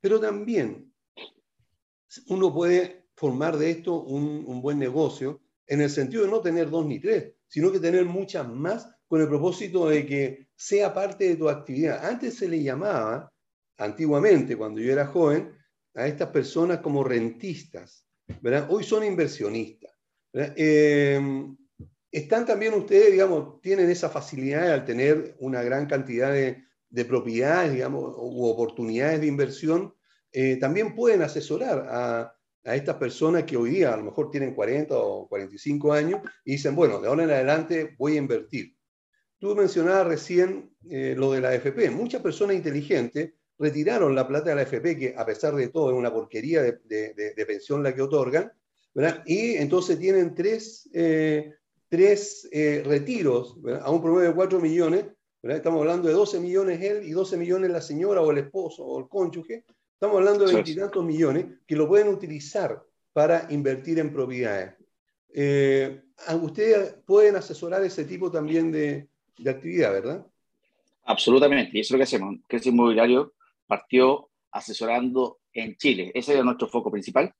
Pero 0.00 0.20
también 0.20 0.92
uno 2.28 2.52
puede 2.52 3.08
formar 3.16 3.56
de 3.56 3.70
esto 3.70 4.02
un, 4.02 4.44
un, 4.46 4.60
buen 4.60 4.78
negocio 4.78 5.40
en 5.66 5.80
el 5.80 5.90
sentido 5.90 6.24
de 6.24 6.30
no 6.30 6.40
tener 6.40 6.70
dos 6.70 6.86
ni 6.86 7.00
tres, 7.00 7.32
sino 7.48 7.72
que 7.72 7.80
tener 7.80 8.04
muchas 8.04 8.48
más 8.48 8.88
con 9.08 9.20
el 9.20 9.28
propósito 9.28 9.88
de 9.88 10.04
que 10.06 10.48
sea 10.54 10.92
parte 10.92 11.28
de 11.28 11.36
tu 11.36 11.48
actividad. 11.48 12.04
Antes 12.04 12.36
se 12.36 12.48
le 12.48 12.62
llamaba, 12.62 13.32
antiguamente, 13.78 14.56
cuando 14.56 14.80
yo 14.80 14.92
era 14.92 15.06
joven, 15.06 15.55
a 15.96 16.06
estas 16.06 16.28
personas 16.28 16.80
como 16.80 17.02
rentistas, 17.02 18.06
¿verdad? 18.40 18.68
Hoy 18.70 18.84
son 18.84 19.04
inversionistas. 19.04 19.92
Eh, 20.32 21.20
están 22.12 22.46
también 22.46 22.74
ustedes, 22.74 23.10
digamos, 23.10 23.60
tienen 23.60 23.90
esa 23.90 24.08
facilidad 24.08 24.72
al 24.72 24.84
tener 24.84 25.36
una 25.40 25.62
gran 25.62 25.86
cantidad 25.86 26.32
de, 26.32 26.64
de 26.88 27.04
propiedades, 27.04 27.72
digamos, 27.72 28.14
u 28.16 28.46
oportunidades 28.46 29.20
de 29.20 29.26
inversión, 29.26 29.94
eh, 30.32 30.56
también 30.56 30.94
pueden 30.94 31.22
asesorar 31.22 31.86
a, 31.88 32.36
a 32.64 32.74
estas 32.74 32.96
personas 32.96 33.44
que 33.44 33.56
hoy 33.56 33.70
día 33.70 33.94
a 33.94 33.96
lo 33.96 34.04
mejor 34.04 34.30
tienen 34.30 34.54
40 34.54 34.96
o 34.96 35.28
45 35.28 35.92
años 35.92 36.20
y 36.44 36.52
dicen, 36.52 36.74
bueno, 36.74 37.00
de 37.00 37.08
ahora 37.08 37.24
en 37.24 37.30
adelante 37.30 37.94
voy 37.98 38.14
a 38.14 38.18
invertir. 38.18 38.76
Tú 39.38 39.54
mencionabas 39.54 40.06
recién 40.06 40.74
eh, 40.88 41.14
lo 41.16 41.32
de 41.32 41.40
la 41.40 41.50
AFP. 41.50 41.90
Muchas 41.90 42.22
personas 42.22 42.56
inteligentes 42.56 43.34
retiraron 43.58 44.14
la 44.14 44.26
plata 44.26 44.50
de 44.50 44.56
la 44.56 44.62
AFP, 44.62 44.98
que 44.98 45.14
a 45.16 45.24
pesar 45.24 45.54
de 45.54 45.68
todo 45.68 45.90
es 45.90 45.96
una 45.96 46.12
porquería 46.12 46.62
de, 46.62 46.78
de, 46.84 47.34
de 47.34 47.46
pensión 47.46 47.82
la 47.82 47.94
que 47.94 48.02
otorgan, 48.02 48.52
¿verdad? 48.94 49.22
y 49.26 49.56
entonces 49.56 49.98
tienen 49.98 50.34
tres, 50.34 50.88
eh, 50.92 51.52
tres 51.88 52.48
eh, 52.50 52.82
retiros 52.84 53.60
¿verdad? 53.60 53.82
a 53.84 53.90
un 53.90 54.00
promedio 54.02 54.28
de 54.28 54.34
4 54.34 54.60
millones. 54.60 55.04
¿verdad? 55.42 55.58
Estamos 55.58 55.80
hablando 55.80 56.08
de 56.08 56.14
12 56.14 56.40
millones 56.40 56.82
él 56.82 57.04
y 57.04 57.10
12 57.10 57.36
millones 57.36 57.70
la 57.70 57.80
señora 57.80 58.22
o 58.22 58.30
el 58.30 58.38
esposo 58.38 58.84
o 58.84 58.98
el 58.98 59.08
cónyuge. 59.08 59.64
Estamos 59.92 60.16
hablando 60.16 60.44
de 60.44 60.54
veintitantos 60.54 61.04
millones 61.04 61.46
que 61.66 61.76
lo 61.76 61.86
pueden 61.86 62.08
utilizar 62.08 62.82
para 63.12 63.46
invertir 63.50 63.98
en 63.98 64.12
propiedades. 64.12 64.74
¿Ustedes 66.42 66.96
pueden 67.06 67.36
asesorar 67.36 67.82
ese 67.84 68.04
tipo 68.04 68.30
también 68.30 68.72
de, 68.72 69.08
de 69.38 69.50
actividad, 69.50 69.92
¿verdad? 69.92 70.26
Absolutamente, 71.04 71.70
y 71.74 71.80
eso 71.80 71.88
es 71.88 71.90
lo 71.92 71.98
que 71.98 72.02
hacemos. 72.02 72.36
Crédito 72.48 72.70
Inmobiliario 72.70 73.34
partió 73.66 74.30
asesorando 74.52 75.38
en 75.52 75.76
Chile. 75.76 76.12
Ese 76.14 76.34
era 76.34 76.42
nuestro 76.42 76.68
foco 76.68 76.90
principal. 76.90 77.32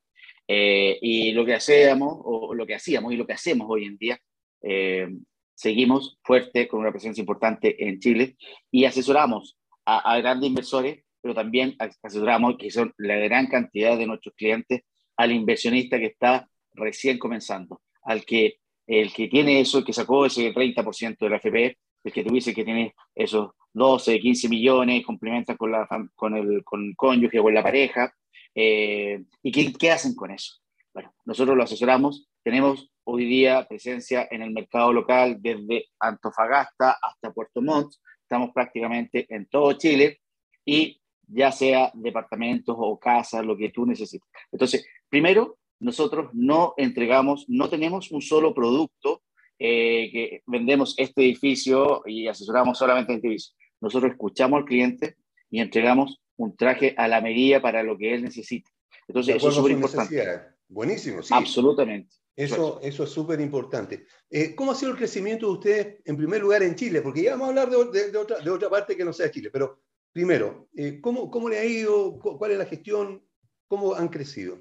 Eh, 0.49 0.99
y 1.01 1.33
lo 1.33 1.45
que 1.45 1.55
hacíamos, 1.55 2.19
o 2.25 2.55
lo 2.55 2.67
que 2.67 2.75
hacíamos 2.75 3.13
y 3.13 3.17
lo 3.17 3.27
que 3.27 3.33
hacemos 3.33 3.67
hoy 3.69 3.85
en 3.85 3.97
día, 3.97 4.19
eh, 4.63 5.09
seguimos 5.55 6.19
fuerte 6.23 6.69
con 6.69 6.81
una 6.81 6.93
presencia 6.93 7.21
importante 7.21 7.89
en 7.89 7.99
Chile 7.99 8.37
y 8.71 8.85
asesoramos 8.85 9.57
a, 9.85 10.13
a, 10.13 10.19
grandes 10.19 10.49
inversores, 10.49 11.03
pero 11.21 11.35
también 11.35 11.77
asesoramos, 12.03 12.57
que 12.59 12.71
son 12.71 12.93
la 12.99 13.17
gran 13.17 13.47
cantidad 13.49 13.97
de 13.99 14.07
nuestros 14.07 14.35
clientes, 14.35 14.83
al 15.17 15.33
inversionista 15.33 15.99
que 15.99 16.07
está 16.07 16.49
recién 16.75 17.19
comenzando, 17.19 17.81
al 18.03 18.25
que 18.25 18.59
el 18.87 19.13
que 19.13 19.29
tiene 19.29 19.61
eso, 19.61 19.79
el 19.79 19.85
que 19.85 19.93
sacó 19.93 20.27
ese 20.27 20.53
30% 20.55 21.17
de 21.19 21.31
la 21.31 21.37
FP, 21.37 21.79
el 22.07 22.13
que 22.13 22.25
tuviese 22.25 22.55
que 22.55 22.65
tiene 22.65 22.95
esos 23.15 23.51
12, 23.73 24.21
15 24.21 24.49
millones, 24.49 25.05
complementa 25.05 25.57
con, 25.57 25.73
la, 25.73 25.87
con, 26.15 26.37
el, 26.37 26.65
con 26.65 26.85
el 26.85 26.97
cónyuge 26.97 27.39
o 27.39 27.43
con 27.43 27.55
la 27.55 27.63
pareja, 27.63 28.13
eh, 28.59 29.23
¿Y 29.43 29.53
qué, 29.53 29.71
qué, 29.75 29.91
hacen 29.91 30.15
con 30.15 30.31
eso? 30.31 30.55
Bueno, 30.95 31.13
nosotros 31.27 31.55
lo 31.55 31.63
asesoramos, 31.63 32.27
tenemos 32.43 32.91
hoy 33.05 33.27
día 33.27 33.67
presencia 33.69 34.27
en 34.31 34.41
el 34.41 34.51
mercado 34.51 34.95
local 34.95 35.37
desde 35.41 35.85
Antofagasta 36.01 36.97
hasta 37.03 37.33
Puerto 37.35 37.61
Montt, 37.61 37.93
estamos 38.23 38.53
prácticamente 38.55 39.27
en 39.29 39.47
todo 39.47 39.75
Chile 39.75 40.21
y 40.65 40.99
ya 41.29 41.53
sea 41.53 41.91
departamentos 41.93 42.75
o 42.79 42.99
casas, 42.99 43.45
lo 43.45 43.59
que 43.59 43.69
tú 43.69 43.85
necesites. 43.85 44.29
Entonces, 44.51 44.87
primero, 45.11 45.59
nosotros 45.79 46.31
no 46.33 46.73
entregamos, 46.79 47.45
no 47.49 47.69
tenemos 47.69 48.11
un 48.11 48.23
solo 48.23 48.55
producto 48.55 49.23
eh, 49.59 50.11
que 50.13 50.43
vendemos 50.47 50.95
este 50.99 51.23
edificio 51.23 52.03
y 52.07 52.29
asesoramos 52.29 52.79
solamente 52.79 53.15
este 53.15 53.29
edificio. 53.29 53.55
Nosotros 53.81 54.13
escuchamos 54.13 54.59
al 54.59 54.65
cliente 54.65 55.17
y 55.51 55.61
entregamos 55.61 56.21
un 56.37 56.57
traje 56.57 56.95
a 56.97 57.09
la 57.09 57.21
medida 57.21 57.61
para 57.61 57.83
lo 57.83 57.97
que 57.97 58.15
él 58.15 58.23
necesita. 58.23 58.71
Entonces, 59.09 59.37
eso 59.37 59.49
es 59.49 59.55
súper 59.55 59.73
importante. 59.73 60.25
Buenísimo, 60.69 61.23
sí. 61.23 61.33
Absolutamente. 61.33 62.15
Eso, 62.35 62.81
eso 62.83 63.05
es 63.05 63.11
súper 63.11 63.41
importante. 63.41 64.07
Eh, 64.31 64.55
¿Cómo 64.55 64.73
ha 64.73 64.75
sido 64.75 64.93
el 64.93 64.99
crecimiento 64.99 65.47
de 65.47 65.53
ustedes, 65.53 65.97
en 66.05 66.17
primer 66.17 66.43
lugar, 66.43 66.63
en 66.63 66.75
Chile? 66.75 67.01
Porque 67.01 67.23
ya 67.23 67.33
vamos 67.33 67.47
a 67.47 67.63
hablar 67.63 67.71
de, 67.71 67.99
de, 67.99 68.11
de 68.11 68.19
otra, 68.19 68.39
de 68.41 68.51
otra 68.51 68.69
parte 68.69 68.97
que 68.97 69.05
no 69.05 69.13
sea 69.13 69.31
Chile, 69.31 69.49
pero 69.51 69.81
primero, 70.13 70.69
eh, 70.75 71.01
¿cómo, 71.01 71.31
¿cómo 71.31 71.49
le 71.49 71.59
ha 71.59 71.65
ido? 71.65 72.19
¿Cuál 72.19 72.53
es 72.53 72.59
la 72.59 72.67
gestión? 72.67 73.23
¿Cómo 73.69 73.95
han 73.95 74.09
crecido? 74.09 74.59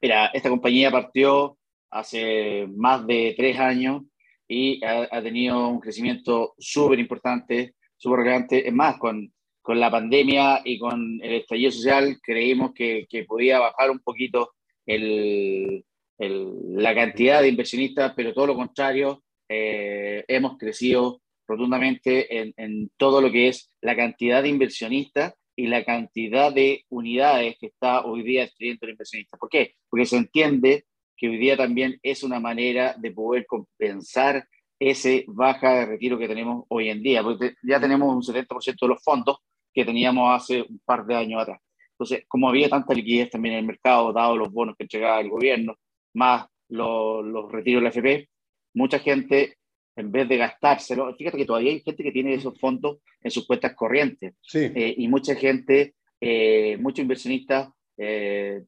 Mira, 0.00 0.26
esta 0.26 0.50
compañía 0.50 0.90
partió 0.90 1.58
hace 1.90 2.66
más 2.76 3.06
de 3.06 3.34
tres 3.36 3.58
años 3.58 4.02
y 4.48 4.84
ha, 4.84 5.22
tenido 5.22 5.68
un 5.68 5.80
crecimiento 5.80 6.54
súper 6.58 6.98
importante, 6.98 7.74
súper 7.96 8.20
relevante. 8.20 8.68
Es 8.68 8.74
más, 8.74 8.98
con, 8.98 9.32
con 9.60 9.80
la 9.80 9.90
pandemia 9.90 10.60
y 10.64 10.78
con 10.78 11.18
el 11.22 11.34
estallido 11.34 11.70
social 11.70 12.18
creímos 12.22 12.72
que, 12.74 13.06
que 13.08 13.24
podía 13.24 13.58
bajar 13.58 13.90
un 13.90 13.98
poquito 14.00 14.52
el, 14.86 15.84
el, 16.18 16.52
la 16.74 16.94
cantidad 16.94 17.42
de 17.42 17.48
inversionistas, 17.48 18.12
pero 18.14 18.32
todo 18.32 18.46
lo 18.46 18.54
contrario, 18.54 19.22
eh, 19.48 20.24
hemos 20.28 20.56
crecido 20.58 21.20
rotundamente 21.46 22.40
en, 22.40 22.54
en, 22.56 22.90
todo 22.96 23.20
lo 23.20 23.30
que 23.30 23.48
es 23.48 23.70
la 23.80 23.94
cantidad 23.94 24.42
de 24.42 24.48
inversionistas 24.48 25.34
y 25.56 25.68
la 25.68 25.84
cantidad 25.84 26.52
de 26.52 26.84
unidades 26.88 27.56
que 27.58 27.66
está 27.66 28.04
hoy 28.04 28.22
día 28.22 28.44
escribiendo 28.44 28.86
el 28.86 28.92
inversionista. 28.92 29.36
¿Por 29.36 29.48
qué? 29.48 29.74
Porque 29.88 30.06
se 30.06 30.16
entiende 30.16 30.84
que 31.16 31.28
hoy 31.28 31.38
día 31.38 31.56
también 31.56 31.98
es 32.02 32.22
una 32.22 32.40
manera 32.40 32.94
de 32.98 33.10
poder 33.10 33.46
compensar 33.46 34.46
ese 34.78 35.24
baja 35.28 35.72
de 35.74 35.86
retiro 35.86 36.18
que 36.18 36.28
tenemos 36.28 36.64
hoy 36.68 36.90
en 36.90 37.02
día, 37.02 37.22
porque 37.22 37.54
ya 37.62 37.80
tenemos 37.80 38.14
un 38.14 38.22
70% 38.22 38.76
de 38.80 38.88
los 38.88 39.02
fondos 39.02 39.38
que 39.72 39.84
teníamos 39.84 40.34
hace 40.34 40.62
un 40.62 40.80
par 40.84 41.06
de 41.06 41.14
años 41.14 41.42
atrás. 41.42 41.60
Entonces, 41.92 42.24
como 42.28 42.48
había 42.48 42.68
tanta 42.68 42.92
liquidez 42.92 43.30
también 43.30 43.54
en 43.54 43.60
el 43.60 43.66
mercado, 43.66 44.12
dado 44.12 44.36
los 44.36 44.52
bonos 44.52 44.76
que 44.76 44.84
entregaba 44.84 45.20
el 45.20 45.30
gobierno, 45.30 45.76
más 46.14 46.46
los, 46.68 47.24
los 47.24 47.50
retiros 47.50 47.80
de 47.80 47.84
la 47.84 47.88
FP, 47.88 48.28
mucha 48.74 48.98
gente, 48.98 49.56
en 49.96 50.12
vez 50.12 50.28
de 50.28 50.36
gastárselo, 50.36 51.14
fíjate 51.16 51.38
que 51.38 51.46
todavía 51.46 51.72
hay 51.72 51.80
gente 51.80 52.02
que 52.02 52.12
tiene 52.12 52.34
esos 52.34 52.58
fondos 52.60 52.98
en 53.22 53.30
sus 53.30 53.46
cuentas 53.46 53.74
corrientes. 53.74 54.34
Sí. 54.42 54.70
Eh, 54.74 54.94
y 54.98 55.08
mucha 55.08 55.34
gente, 55.34 55.94
eh, 56.20 56.76
muchos 56.78 57.00
inversionistas 57.00 57.70
eh, 57.96 58.62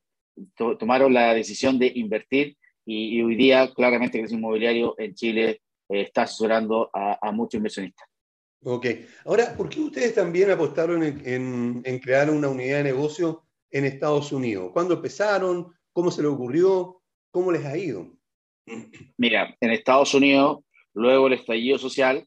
to 0.56 0.76
tomaron 0.76 1.12
la 1.12 1.34
decisión 1.34 1.78
de 1.78 1.92
invertir 1.94 2.56
y, 2.84 3.18
y 3.18 3.22
hoy 3.22 3.36
día 3.36 3.72
claramente 3.74 4.20
el 4.20 4.32
inmobiliario 4.32 4.94
en 4.98 5.14
Chile 5.14 5.62
eh, 5.88 6.00
está 6.02 6.22
asesorando 6.22 6.90
a, 6.92 7.18
a 7.20 7.32
muchos 7.32 7.58
inversionistas. 7.58 8.08
Ok. 8.64 8.86
Ahora, 9.24 9.54
¿por 9.56 9.68
qué 9.68 9.80
ustedes 9.80 10.14
también 10.14 10.50
apostaron 10.50 11.02
en, 11.02 11.22
en, 11.26 11.82
en, 11.84 11.98
crear 12.00 12.28
una 12.28 12.48
unidad 12.48 12.78
de 12.78 12.84
negocio 12.84 13.44
en 13.70 13.84
Estados 13.84 14.32
Unidos? 14.32 14.70
¿Cuándo 14.72 14.94
empezaron? 14.94 15.72
¿Cómo 15.92 16.10
se 16.10 16.22
les 16.22 16.30
ocurrió? 16.30 17.00
¿Cómo 17.30 17.52
les 17.52 17.64
ha 17.64 17.76
ido? 17.76 18.16
Mira, 19.16 19.56
en 19.60 19.70
Estados 19.70 20.12
Unidos, 20.12 20.58
luego 20.92 21.24
del 21.24 21.38
estallido 21.38 21.78
social, 21.78 22.26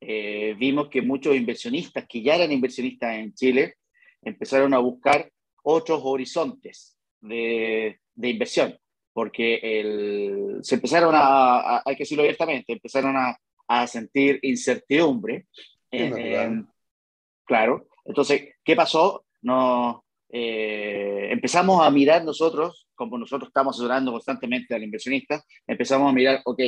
eh, 0.00 0.54
vimos 0.58 0.88
que 0.88 1.02
muchos 1.02 1.36
inversionistas 1.36 2.06
que 2.08 2.22
ya 2.22 2.36
eran 2.36 2.52
inversionistas 2.52 3.14
en 3.16 3.34
Chile 3.34 3.74
empezaron 4.22 4.74
a 4.74 4.78
buscar 4.78 5.30
otros 5.62 6.00
horizontes 6.02 6.97
de, 7.20 8.00
de 8.14 8.28
inversión, 8.28 8.78
porque 9.12 9.60
el, 9.62 10.58
se 10.62 10.76
empezaron 10.76 11.14
a, 11.14 11.20
a, 11.76 11.82
hay 11.84 11.96
que 11.96 12.02
decirlo 12.02 12.22
abiertamente, 12.22 12.72
empezaron 12.72 13.16
a, 13.16 13.36
a 13.68 13.86
sentir 13.86 14.38
incertidumbre. 14.42 15.46
Claro. 17.44 17.86
Entonces, 18.04 18.54
¿qué 18.64 18.76
pasó? 18.76 19.24
No, 19.42 20.04
eh, 20.30 21.28
empezamos 21.30 21.84
a 21.84 21.90
mirar 21.90 22.24
nosotros, 22.24 22.86
como 22.94 23.16
nosotros 23.16 23.48
estamos 23.48 23.76
asesorando 23.76 24.12
constantemente 24.12 24.74
al 24.74 24.82
inversionista, 24.82 25.42
empezamos 25.66 26.10
a 26.10 26.12
mirar, 26.12 26.42
ok, 26.44 26.60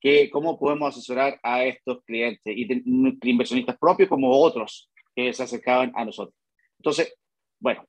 ¿qué, 0.00 0.28
¿cómo 0.30 0.58
podemos 0.58 0.88
asesorar 0.88 1.38
a 1.42 1.64
estos 1.64 2.02
clientes, 2.04 2.54
y 2.56 2.64
de, 2.66 2.82
inversionistas 3.22 3.78
propios 3.78 4.08
como 4.08 4.30
otros 4.30 4.90
que 5.14 5.32
se 5.32 5.42
acercaban 5.42 5.92
a 5.94 6.04
nosotros? 6.04 6.36
Entonces, 6.78 7.14
bueno, 7.58 7.84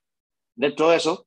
dentro 0.56 0.90
de 0.90 0.98
eso, 0.98 1.27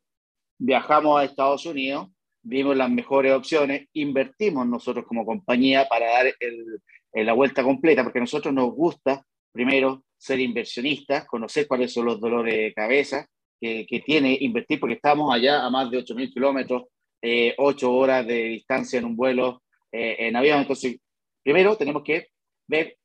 viajamos 0.60 1.18
a 1.18 1.24
Estados 1.24 1.64
Unidos, 1.66 2.08
vimos 2.42 2.76
las 2.76 2.90
mejores 2.90 3.32
opciones, 3.32 3.88
invertimos 3.94 4.66
nosotros 4.66 5.06
como 5.06 5.24
compañía 5.24 5.86
para 5.88 6.10
dar 6.10 6.26
el, 6.38 6.80
en 7.12 7.26
la 7.26 7.32
vuelta 7.32 7.62
completa, 7.62 8.04
porque 8.04 8.18
a 8.18 8.22
nosotros 8.22 8.52
nos 8.54 8.72
gusta, 8.72 9.24
primero, 9.52 10.04
ser 10.16 10.38
inversionistas, 10.38 11.24
conocer 11.24 11.66
cuáles 11.66 11.92
son 11.92 12.04
los 12.06 12.20
dolores 12.20 12.54
de 12.54 12.74
cabeza 12.74 13.26
que, 13.58 13.86
que 13.86 14.00
tiene 14.00 14.36
invertir, 14.40 14.78
porque 14.78 14.96
estamos 14.96 15.34
allá 15.34 15.64
a 15.64 15.70
más 15.70 15.90
de 15.90 15.98
8.000 15.98 16.32
kilómetros, 16.32 16.84
eh, 17.22 17.54
8 17.56 17.92
horas 17.92 18.26
de 18.26 18.44
distancia 18.44 18.98
en 18.98 19.06
un 19.06 19.16
vuelo 19.16 19.62
eh, 19.90 20.16
en 20.20 20.36
avión. 20.36 20.60
Entonces, 20.60 20.98
primero 21.42 21.76
tenemos 21.76 22.02
que 22.02 22.28
ver 22.66 22.96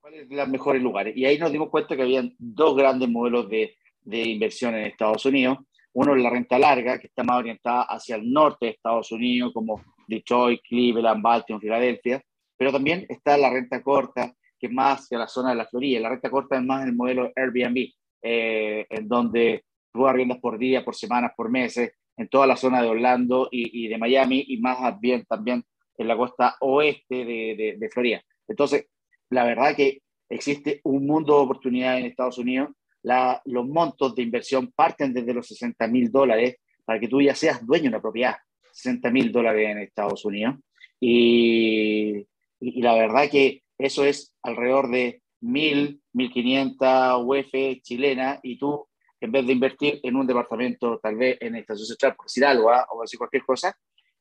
cuáles 0.00 0.26
son 0.28 0.36
los 0.36 0.48
mejores 0.48 0.82
lugares. 0.82 1.14
Y 1.14 1.26
ahí 1.26 1.38
nos 1.38 1.52
dimos 1.52 1.68
cuenta 1.68 1.94
que 1.94 2.02
habían 2.02 2.34
dos 2.38 2.74
grandes 2.74 3.08
modelos 3.08 3.50
de, 3.50 3.76
de 4.00 4.22
inversión 4.22 4.74
en 4.74 4.86
Estados 4.86 5.24
Unidos. 5.26 5.58
Uno 5.94 6.14
es 6.14 6.22
la 6.22 6.30
renta 6.30 6.58
larga, 6.58 6.98
que 6.98 7.06
está 7.06 7.24
más 7.24 7.38
orientada 7.38 7.82
hacia 7.82 8.16
el 8.16 8.30
norte 8.30 8.66
de 8.66 8.72
Estados 8.72 9.10
Unidos, 9.12 9.52
como 9.54 9.82
Detroit, 10.06 10.60
Cleveland, 10.68 11.22
Baltimore, 11.22 11.62
Filadelfia 11.62 12.22
pero 12.56 12.72
también 12.72 13.06
está 13.08 13.36
la 13.36 13.50
renta 13.50 13.82
corta, 13.82 14.32
que 14.58 14.66
es 14.66 14.72
más 14.72 15.00
hacia 15.00 15.18
la 15.18 15.28
zona 15.28 15.50
de 15.50 15.56
la 15.56 15.66
Florida. 15.66 16.00
La 16.00 16.10
renta 16.10 16.30
corta 16.30 16.56
es 16.56 16.62
más 16.62 16.84
el 16.86 16.94
modelo 16.94 17.32
Airbnb, 17.34 17.88
eh, 18.22 18.86
en 18.88 19.08
donde 19.08 19.64
tú 19.92 20.06
arriendas 20.06 20.38
por 20.38 20.58
día, 20.58 20.84
por 20.84 20.94
semanas, 20.94 21.32
por 21.36 21.50
meses, 21.50 21.92
en 22.16 22.28
toda 22.28 22.46
la 22.46 22.56
zona 22.56 22.80
de 22.80 22.88
Orlando 22.88 23.48
y, 23.50 23.88
de 23.88 23.98
Miami, 23.98 24.44
y 24.48 24.58
más 24.58 24.98
bien 25.00 25.24
también 25.24 25.64
en 25.98 26.08
la 26.08 26.16
costa 26.16 26.56
oeste 26.60 27.24
de, 27.24 27.56
de, 27.56 27.76
de, 27.78 27.90
Florida. 27.90 28.22
Entonces, 28.46 28.86
la 29.30 29.44
verdad 29.44 29.74
que 29.74 30.00
existe 30.28 30.80
un 30.84 31.06
mundo 31.06 31.36
de 31.36 31.42
oportunidades 31.42 32.00
en 32.00 32.06
Estados 32.06 32.38
Unidos. 32.38 32.70
La, 33.04 33.40
los 33.44 33.66
montos 33.66 34.14
de 34.14 34.22
inversión 34.22 34.72
parten 34.74 35.14
desde 35.14 35.34
los 35.34 35.46
60 35.46 35.86
mil 35.88 36.10
dólares 36.10 36.56
para 36.84 36.98
que 36.98 37.08
tú 37.08 37.20
ya 37.22 37.34
seas 37.34 37.64
dueño 37.64 37.84
de 37.84 37.88
una 37.88 38.02
propiedad. 38.02 38.36
60 38.72 39.10
mil 39.10 39.30
dólares 39.30 39.70
en 39.70 39.78
Estados 39.78 40.24
Unidos. 40.24 40.56
Y, 40.98 42.16
y, 42.16 42.26
y, 42.60 42.82
la 42.82 42.94
verdad 42.94 43.28
que 43.30 43.62
eso 43.78 44.04
es 44.04 44.34
alrededor 44.42 44.90
de 44.90 45.22
1.000, 45.42 46.00
1.500 46.14 47.24
UF 47.24 47.82
chilena 47.82 48.40
y 48.42 48.58
tú, 48.58 48.86
en 49.20 49.30
vez 49.30 49.46
de 49.46 49.52
invertir 49.52 50.00
en 50.02 50.16
un 50.16 50.26
departamento, 50.26 50.98
tal 51.02 51.16
vez 51.16 51.36
en 51.40 51.56
Estación 51.56 51.86
Central, 51.86 52.14
por 52.16 52.26
decir 52.26 52.44
algo, 52.44 52.72
¿eh? 52.72 52.78
o 52.90 53.02
decir 53.02 53.18
cualquier 53.18 53.44
cosa, 53.44 53.76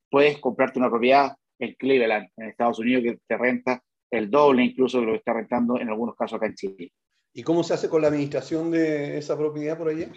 puedes 0.09 0.39
comprarte 0.39 0.79
una 0.79 0.89
propiedad 0.89 1.36
en 1.59 1.73
Cleveland, 1.75 2.27
en 2.38 2.49
Estados 2.49 2.79
Unidos, 2.79 3.03
que 3.03 3.17
te 3.25 3.38
renta 3.38 3.81
el 4.11 4.29
doble 4.29 4.63
incluso 4.63 4.99
de 4.99 5.05
lo 5.05 5.11
que 5.13 5.17
está 5.19 5.34
rentando 5.34 5.79
en 5.79 5.89
algunos 5.89 6.15
casos 6.15 6.38
acá 6.38 6.47
en 6.47 6.55
Chile. 6.55 6.91
¿Y 7.34 7.43
cómo 7.43 7.63
se 7.63 7.73
hace 7.73 7.89
con 7.89 8.01
la 8.01 8.09
administración 8.09 8.71
de 8.71 9.17
esa 9.17 9.38
propiedad 9.38 9.77
por 9.77 9.89
allá? 9.89 10.11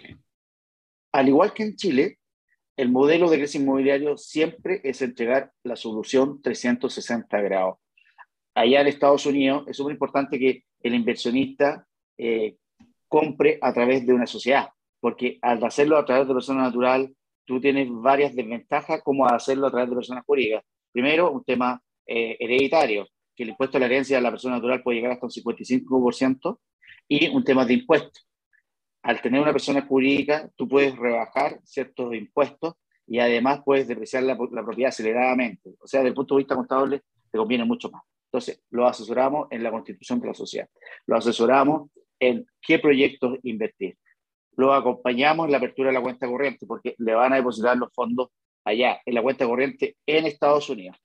Al 1.11 1.27
igual 1.27 1.53
que 1.53 1.63
en 1.63 1.75
Chile, 1.75 2.19
el 2.75 2.89
modelo 2.89 3.29
de 3.29 3.37
crédito 3.37 3.57
inmobiliario 3.57 4.17
siempre 4.17 4.81
es 4.83 5.01
entregar 5.01 5.51
la 5.63 5.75
solución 5.75 6.41
360 6.41 7.41
grados 7.41 7.77
allá 8.57 8.81
en 8.81 8.87
Estados 8.87 9.25
Unidos 9.25 9.65
es 9.67 9.77
súper 9.77 9.93
importante 9.93 10.39
que 10.39 10.63
el 10.81 10.95
inversionista 10.95 11.85
eh, 12.17 12.57
compre 13.07 13.59
a 13.61 13.71
través 13.71 14.05
de 14.05 14.13
una 14.13 14.25
sociedad, 14.25 14.69
porque 14.99 15.37
al 15.41 15.63
hacerlo 15.63 15.97
a 15.97 16.05
través 16.05 16.27
de 16.27 16.33
persona 16.33 16.63
natural, 16.63 17.13
tú 17.45 17.61
tienes 17.61 17.87
varias 17.91 18.35
desventajas 18.35 19.01
como 19.03 19.27
hacerlo 19.27 19.67
a 19.67 19.71
través 19.71 19.89
de 19.89 19.95
personas 19.95 20.25
jurídicas. 20.25 20.63
Primero, 20.91 21.31
un 21.31 21.43
tema 21.43 21.81
eh, 22.07 22.35
hereditario, 22.39 23.07
que 23.35 23.43
el 23.43 23.49
impuesto 23.49 23.77
a 23.77 23.79
la 23.79 23.85
herencia 23.85 24.17
de 24.17 24.23
la 24.23 24.31
persona 24.31 24.55
natural 24.55 24.81
puede 24.81 24.97
llegar 24.97 25.11
hasta 25.13 25.27
un 25.27 25.31
55%, 25.31 26.59
y 27.07 27.27
un 27.29 27.43
tema 27.43 27.65
de 27.65 27.75
impuestos. 27.75 28.27
Al 29.03 29.21
tener 29.21 29.41
una 29.41 29.51
persona 29.51 29.81
jurídica, 29.81 30.49
tú 30.55 30.67
puedes 30.67 30.95
rebajar 30.95 31.59
ciertos 31.63 32.13
impuestos 32.13 32.75
y 33.05 33.19
además 33.19 33.61
puedes 33.63 33.87
depreciar 33.87 34.23
la, 34.23 34.37
la 34.51 34.63
propiedad 34.63 34.89
aceleradamente. 34.89 35.75
O 35.79 35.87
sea, 35.87 36.01
desde 36.01 36.09
el 36.09 36.15
punto 36.15 36.35
de 36.35 36.39
vista 36.39 36.55
contable, 36.55 37.03
te 37.31 37.37
conviene 37.37 37.63
mucho 37.63 37.89
más. 37.89 38.03
Entonces, 38.25 38.61
lo 38.71 38.85
asesoramos 38.85 39.47
en 39.51 39.63
la 39.63 39.71
constitución 39.71 40.19
de 40.19 40.27
la 40.27 40.33
sociedad. 40.33 40.67
Lo 41.05 41.15
asesoramos 41.15 41.89
en 42.19 42.45
qué 42.61 42.79
proyectos 42.79 43.39
invertir. 43.43 43.97
Lo 44.57 44.73
acompañamos 44.73 45.45
en 45.45 45.51
la 45.51 45.59
apertura 45.59 45.89
de 45.89 45.93
la 45.93 46.01
cuenta 46.01 46.27
corriente, 46.27 46.65
porque 46.65 46.95
le 46.97 47.13
van 47.13 47.31
a 47.31 47.37
depositar 47.37 47.77
los 47.77 47.93
fondos 47.93 48.29
allá, 48.65 48.99
en 49.05 49.13
la 49.13 49.21
cuenta 49.21 49.45
corriente 49.45 49.95
en 50.05 50.25
Estados 50.25 50.69
Unidos. 50.69 50.97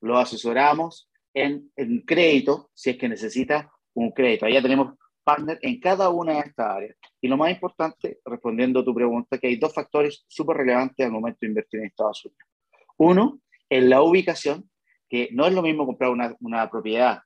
Lo 0.00 0.16
asesoramos 0.16 1.10
en, 1.34 1.70
en 1.76 2.00
crédito, 2.02 2.70
si 2.72 2.90
es 2.90 2.96
que 2.96 3.08
necesita 3.08 3.70
un 3.94 4.12
crédito. 4.12 4.46
Allá 4.46 4.62
tenemos 4.62 4.94
partner 5.22 5.58
en 5.62 5.80
cada 5.80 6.08
una 6.08 6.34
de 6.34 6.40
estas 6.40 6.66
áreas. 6.76 6.96
Y 7.20 7.28
lo 7.28 7.36
más 7.36 7.50
importante, 7.50 8.18
respondiendo 8.24 8.80
a 8.80 8.84
tu 8.84 8.94
pregunta, 8.94 9.38
que 9.38 9.48
hay 9.48 9.56
dos 9.56 9.74
factores 9.74 10.24
súper 10.28 10.58
relevantes 10.58 11.04
al 11.04 11.12
momento 11.12 11.38
de 11.42 11.48
invertir 11.48 11.80
en 11.80 11.86
Estados 11.86 12.24
Unidos. 12.24 12.48
Uno, 12.96 13.40
en 13.68 13.88
la 13.88 14.02
ubicación, 14.02 14.68
que 15.08 15.28
no 15.32 15.46
es 15.46 15.54
lo 15.54 15.62
mismo 15.62 15.86
comprar 15.86 16.10
una, 16.10 16.34
una 16.40 16.70
propiedad 16.70 17.20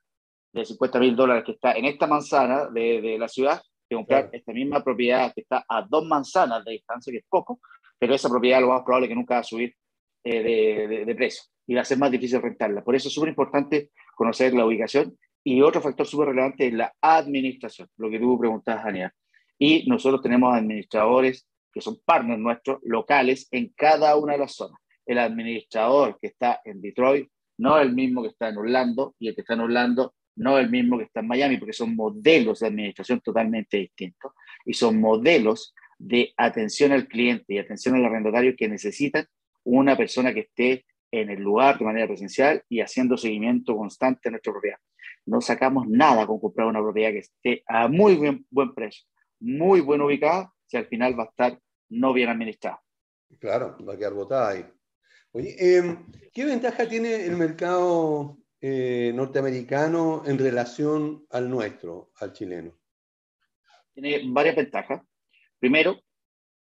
de 0.53 0.65
50 0.65 0.99
mil 0.99 1.15
dólares 1.15 1.43
que 1.45 1.51
está 1.51 1.73
en 1.73 1.85
esta 1.85 2.07
manzana 2.07 2.67
de, 2.67 3.01
de 3.01 3.17
la 3.17 3.27
ciudad, 3.27 3.61
que 3.87 3.95
comprar 3.95 4.29
esta 4.31 4.53
misma 4.53 4.83
propiedad 4.83 5.33
que 5.33 5.41
está 5.41 5.65
a 5.67 5.81
dos 5.87 6.05
manzanas 6.05 6.63
de 6.65 6.71
distancia, 6.71 7.11
que 7.11 7.19
es 7.19 7.25
poco, 7.29 7.59
pero 7.99 8.15
esa 8.15 8.29
propiedad 8.29 8.61
lo 8.61 8.69
más 8.69 8.83
probable 8.83 9.07
que 9.07 9.15
nunca 9.15 9.35
va 9.35 9.41
a 9.41 9.43
subir 9.43 9.75
eh, 10.23 10.43
de, 10.43 10.87
de, 10.87 11.05
de, 11.05 11.15
precio 11.15 11.43
y 11.67 11.75
va 11.75 11.81
a 11.81 11.85
ser 11.85 11.97
más 11.97 12.09
difícil 12.09 12.41
rentarla. 12.41 12.83
Por 12.83 12.95
eso 12.95 13.09
es 13.09 13.13
súper 13.13 13.29
importante 13.29 13.91
conocer 14.15 14.53
la 14.53 14.65
ubicación 14.65 15.17
y 15.47 15.61
otro 15.61 15.79
factor 15.79 16.07
súper 16.07 16.29
relevante 16.29 16.67
es 16.67 16.73
la 16.73 16.91
administración, 16.99 17.87
lo 17.97 18.09
que 18.09 18.19
tú 18.19 18.37
preguntabas, 18.39 18.85
Daniel. 18.85 19.11
Y 19.59 19.87
nosotros 19.87 20.23
tenemos 20.23 20.53
administradores 20.55 21.47
que 21.71 21.81
son 21.81 21.99
partners 22.03 22.39
nuestros 22.39 22.79
locales 22.83 23.47
en 23.51 23.71
cada 23.77 24.15
una 24.17 24.33
de 24.33 24.39
las 24.39 24.55
zonas. 24.55 24.79
El 25.05 25.19
administrador 25.19 26.17
que 26.19 26.27
está 26.27 26.61
en 26.65 26.81
Detroit 26.81 27.29
no 27.59 27.77
es 27.77 27.85
el 27.85 27.93
mismo 27.93 28.23
que 28.23 28.29
está 28.29 28.49
en 28.49 28.57
Orlando 28.57 29.13
y 29.19 29.27
el 29.27 29.35
que 29.35 29.41
está 29.41 29.53
en 29.53 29.59
Orlando 29.59 30.15
no 30.35 30.57
es 30.57 30.65
el 30.65 30.71
mismo 30.71 30.97
que 30.97 31.03
está 31.03 31.19
en 31.19 31.27
Miami, 31.27 31.57
porque 31.57 31.73
son 31.73 31.95
modelos 31.95 32.59
de 32.59 32.67
administración 32.67 33.21
totalmente 33.21 33.77
distintos 33.77 34.33
y 34.65 34.73
son 34.73 34.99
modelos 34.99 35.75
de 35.99 36.33
atención 36.37 36.91
al 36.91 37.07
cliente 37.07 37.53
y 37.53 37.59
atención 37.59 37.95
al 37.95 38.05
arrendatario 38.05 38.55
que 38.57 38.67
necesitan 38.67 39.27
una 39.63 39.95
persona 39.95 40.33
que 40.33 40.41
esté 40.41 40.85
en 41.11 41.29
el 41.29 41.39
lugar 41.39 41.77
de 41.77 41.85
manera 41.85 42.07
presencial 42.07 42.63
y 42.67 42.81
haciendo 42.81 43.15
seguimiento 43.15 43.77
constante 43.77 44.21
de 44.23 44.31
nuestra 44.31 44.51
propiedad 44.51 44.79
no 45.25 45.41
sacamos 45.41 45.87
nada 45.87 46.27
con 46.27 46.39
comprar 46.39 46.67
una 46.67 46.81
propiedad 46.81 47.11
que 47.11 47.19
esté 47.19 47.63
a 47.67 47.87
muy 47.87 48.15
buen, 48.15 48.45
buen 48.49 48.73
precio, 48.73 49.05
muy 49.39 49.81
bien 49.81 50.01
ubicada, 50.01 50.53
si 50.67 50.77
al 50.77 50.87
final 50.87 51.17
va 51.17 51.23
a 51.23 51.27
estar 51.27 51.59
no 51.89 52.13
bien 52.13 52.29
administrada. 52.29 52.81
Claro, 53.39 53.77
va 53.87 53.93
a 53.93 53.97
quedar 53.97 54.13
botada 54.13 54.49
ahí. 54.49 54.65
Oye, 55.31 55.55
eh, 55.59 55.97
¿qué 56.31 56.45
ventaja 56.45 56.87
tiene 56.87 57.25
el 57.25 57.35
mercado 57.35 58.37
eh, 58.61 59.11
norteamericano 59.13 60.23
en 60.25 60.37
relación 60.37 61.25
al 61.29 61.49
nuestro, 61.49 62.11
al 62.19 62.31
chileno? 62.31 62.71
Tiene 63.93 64.21
varias 64.27 64.55
ventajas. 64.55 65.01
Primero, 65.59 65.99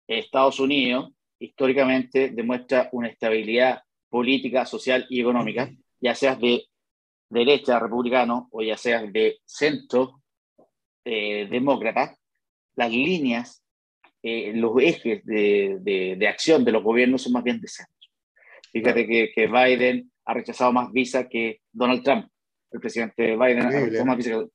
Estados 0.07 0.59
Unidos 0.59 1.11
históricamente 1.39 2.30
demuestra 2.30 2.89
una 2.93 3.09
estabilidad 3.09 3.84
política, 4.09 4.66
social 4.66 5.05
y 5.09 5.22
económica, 5.22 5.70
ya 5.99 6.16
sea 6.16 6.36
de 6.36 6.66
derecha 7.34 7.79
republicano 7.79 8.47
o 8.51 8.61
ya 8.61 8.77
sea 8.77 9.01
de 9.03 9.39
centro 9.45 10.21
eh, 11.03 11.47
demócrata, 11.49 12.15
las 12.75 12.91
líneas, 12.91 13.63
eh, 14.21 14.53
los 14.55 14.71
ejes 14.81 15.25
de, 15.25 15.77
de, 15.81 16.15
de, 16.17 16.27
acción 16.27 16.63
de 16.63 16.71
los 16.71 16.84
gobiernos 16.84 17.23
son 17.23 17.34
más 17.34 17.43
bien 17.43 17.59
de 17.59 17.67
centro. 17.67 17.93
Fíjate 18.71 19.05
que, 19.05 19.31
que, 19.36 19.47
Biden 19.47 20.11
ha 20.25 20.34
rechazado 20.34 20.71
más 20.71 20.91
visa 20.91 21.27
que 21.27 21.59
Donald 21.71 22.03
Trump. 22.03 22.27
El 22.71 22.79
presidente 22.79 23.36
Biden 23.36 23.61
ha 23.61 23.69
rechazado 23.69 24.05
más 24.05 24.17
visa 24.17 24.45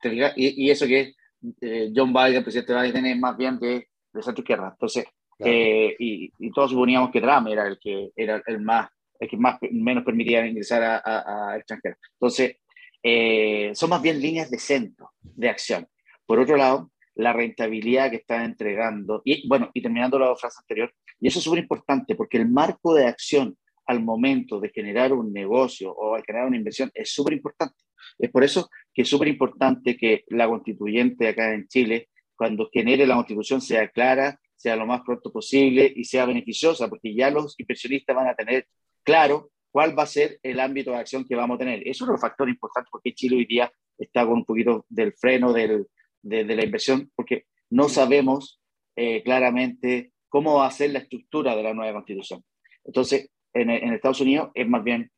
que... 0.00 0.32
Y, 0.36 0.66
y 0.66 0.70
eso 0.70 0.86
que 0.86 1.14
eh, 1.60 1.90
John 1.94 2.12
Biden, 2.12 2.36
el 2.36 2.42
presidente 2.42 2.74
Biden, 2.74 3.06
es 3.06 3.18
más 3.18 3.36
bien 3.36 3.58
de, 3.58 3.88
de 4.12 4.22
centro 4.22 4.42
izquierda. 4.42 4.70
Entonces, 4.72 5.06
claro. 5.36 5.52
Eh, 5.52 5.96
y, 5.98 6.32
y, 6.38 6.50
todos 6.52 6.70
suponíamos 6.70 7.10
que 7.10 7.20
Trump 7.20 7.48
era 7.48 7.66
el 7.66 7.78
que 7.78 8.10
era 8.14 8.42
el 8.46 8.60
más 8.60 8.90
que 9.26 9.36
más, 9.36 9.58
menos 9.70 10.04
permitía 10.04 10.46
ingresar 10.46 10.82
a, 10.82 10.98
a, 10.98 11.52
a 11.52 11.56
extranjeros. 11.56 11.98
Entonces, 12.12 12.56
eh, 13.02 13.70
son 13.74 13.90
más 13.90 14.02
bien 14.02 14.20
líneas 14.20 14.50
de 14.50 14.58
centro, 14.58 15.12
de 15.20 15.48
acción. 15.48 15.86
Por 16.26 16.38
otro 16.38 16.56
lado, 16.56 16.90
la 17.14 17.32
rentabilidad 17.32 18.10
que 18.10 18.16
están 18.16 18.44
entregando, 18.44 19.22
y 19.24 19.48
bueno, 19.48 19.70
y 19.74 19.82
terminando 19.82 20.18
la 20.18 20.36
frase 20.36 20.58
anterior, 20.60 20.92
y 21.20 21.28
eso 21.28 21.38
es 21.38 21.44
súper 21.44 21.60
importante 21.60 22.14
porque 22.14 22.36
el 22.36 22.48
marco 22.48 22.94
de 22.94 23.06
acción 23.06 23.56
al 23.86 24.02
momento 24.02 24.60
de 24.60 24.68
generar 24.68 25.12
un 25.12 25.32
negocio 25.32 25.90
o 25.90 26.14
al 26.14 26.22
generar 26.24 26.46
una 26.46 26.58
inversión 26.58 26.90
es 26.94 27.12
súper 27.12 27.32
importante. 27.32 27.76
Es 28.18 28.30
por 28.30 28.44
eso 28.44 28.68
que 28.92 29.02
es 29.02 29.08
súper 29.08 29.28
importante 29.28 29.96
que 29.96 30.24
la 30.28 30.46
constituyente 30.46 31.28
acá 31.28 31.54
en 31.54 31.66
Chile, 31.66 32.08
cuando 32.36 32.68
genere 32.72 33.06
la 33.06 33.16
constitución, 33.16 33.60
sea 33.60 33.88
clara, 33.88 34.38
sea 34.54 34.76
lo 34.76 34.86
más 34.86 35.00
pronto 35.04 35.32
posible 35.32 35.92
y 35.94 36.04
sea 36.04 36.26
beneficiosa, 36.26 36.88
porque 36.88 37.14
ya 37.14 37.30
los 37.30 37.58
inversionistas 37.58 38.14
van 38.14 38.28
a 38.28 38.34
tener 38.34 38.66
claro 39.08 39.50
cuál 39.70 39.98
va 39.98 40.02
a 40.02 40.06
ser 40.06 40.38
el 40.42 40.60
ámbito 40.60 40.90
de 40.90 40.98
acción 40.98 41.24
que 41.24 41.34
vamos 41.34 41.56
a 41.56 41.58
tener. 41.60 41.86
Eso 41.88 42.04
es 42.04 42.10
un 42.10 42.18
factor 42.18 42.46
importante 42.48 42.88
porque 42.92 43.14
Chile 43.14 43.36
hoy 43.36 43.46
día 43.46 43.72
está 43.96 44.26
con 44.26 44.34
un 44.34 44.44
poquito 44.44 44.84
del 44.88 45.14
freno 45.14 45.52
del, 45.52 45.86
de, 46.22 46.44
de, 46.44 46.56
la 46.56 46.64
inversión, 46.64 47.10
porque 47.14 47.44
no 47.70 47.88
sabemos 47.88 48.60
eh, 48.96 49.22
claramente 49.22 50.12
cómo 50.28 50.56
va 50.56 50.66
a 50.66 50.70
ser 50.70 50.90
la 50.90 50.98
estructura 50.98 51.56
de 51.56 51.62
la 51.62 51.72
nueva 51.72 51.94
constitución. 51.94 52.44
Entonces, 52.84 53.30
en, 53.54 53.70
en, 53.70 53.94
Estados 53.94 54.20
Unidos 54.20 54.50
es 54.54 54.68
más 54.68 54.84
bien, 54.84 55.10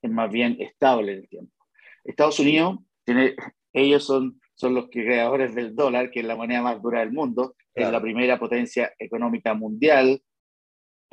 es 0.00 0.10
más 0.10 0.30
bien 0.30 0.56
estable 0.58 1.12
en 1.12 1.18
el 1.18 1.28
tiempo. 1.28 1.52
Estados 2.02 2.40
Unidos, 2.40 2.78
tiene, 3.04 3.34
ellos 3.74 4.04
son, 4.04 4.40
son 4.54 4.74
los 4.74 4.88
creadores 4.90 5.54
del 5.54 5.74
dólar, 5.74 6.10
que 6.10 6.20
es 6.20 6.26
la 6.26 6.36
moneda 6.36 6.62
más 6.62 6.80
dura 6.80 7.00
del 7.00 7.12
mundo, 7.12 7.54
claro. 7.74 7.88
es 7.88 7.92
la 7.92 8.00
primera 8.00 8.38
potencia 8.38 8.92
económica 8.98 9.52
mundial, 9.52 10.20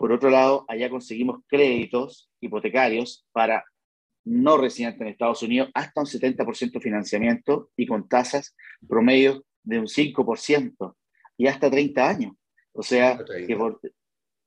por 0.02 0.12
otro 0.12 0.32
lado, 0.32 0.66
allá 0.68 0.90
conseguimos 0.90 1.42
créditos 1.48 2.32
hipotecarios 2.40 3.24
para 3.32 3.64
no 4.26 4.58
residentes 4.58 5.00
en 5.00 5.10
Estados 5.10 5.44
Unidos 5.44 5.70
hasta 5.76 6.02
un 6.02 6.08
70% 6.08 6.72
de 6.72 6.80
financiamiento 6.80 7.70
y 7.78 7.86
con 7.86 8.10
tasas 8.10 8.56
promedio 8.90 9.46
de 9.62 9.78
un 9.78 9.86
5% 9.86 10.96
y 11.38 11.46
hasta 11.46 11.70
30 11.70 12.10
años. 12.10 12.34
O 12.74 12.82
sea, 12.82 13.12
hasta 13.12 13.26
30, 13.26 13.48
que 13.48 13.56
por, 13.56 13.80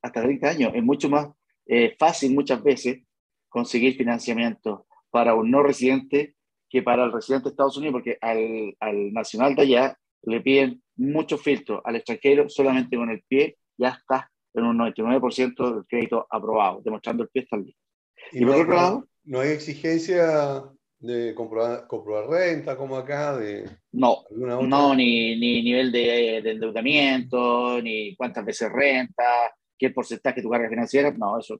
hasta 0.02 0.22
30 0.22 0.48
años 0.48 0.72
es 0.74 0.82
mucho 0.82 1.08
más 1.08 1.28
eh, 1.66 1.94
fácil 2.00 2.34
muchas 2.34 2.60
veces 2.60 3.04
conseguir 3.48 3.94
financiamiento 3.94 4.88
para 5.08 5.36
un 5.36 5.52
no 5.52 5.62
residente 5.62 6.34
que 6.68 6.82
para 6.82 7.04
el 7.04 7.12
residente 7.12 7.44
de 7.44 7.50
Estados 7.50 7.76
Unidos, 7.76 7.92
porque 7.92 8.18
al, 8.20 8.74
al 8.80 9.12
nacional 9.12 9.54
de 9.54 9.62
allá 9.62 9.98
le 10.22 10.40
piden 10.40 10.82
muchos 10.96 11.40
filtros, 11.40 11.80
al 11.84 11.94
extranjero 11.94 12.48
solamente 12.48 12.96
con 12.96 13.08
el 13.08 13.22
pie 13.28 13.56
ya 13.76 13.90
está 13.90 14.32
en 14.54 14.64
un 14.64 14.78
99% 14.78 15.74
del 15.74 15.86
crédito 15.86 16.26
aprobado, 16.30 16.80
demostrando 16.84 17.24
el 17.24 17.28
pie 17.28 17.42
está 17.42 17.56
listo. 17.56 17.80
Y, 18.32 18.42
y 18.42 18.46
por 18.46 18.56
no, 18.56 18.62
otro 18.62 18.74
lado... 18.74 19.08
No 19.24 19.40
hay 19.40 19.50
exigencia 19.50 20.64
de 20.98 21.34
comprobar, 21.34 21.86
comprobar, 21.86 22.28
renta 22.28 22.76
como 22.76 22.96
acá? 22.96 23.36
De 23.36 23.68
no, 23.92 24.24
no 24.30 24.94
ni, 24.94 25.38
ni 25.38 25.62
nivel 25.62 25.92
de, 25.92 26.40
de, 26.42 26.50
endeudamiento, 26.52 27.80
ni 27.82 28.16
cuántas 28.16 28.44
veces 28.44 28.72
renta, 28.72 29.54
qué 29.78 29.90
porcentaje 29.90 30.36
de 30.36 30.42
tu 30.42 30.50
carga 30.50 30.68
financiera, 30.68 31.10
no, 31.10 31.38
eso 31.38 31.58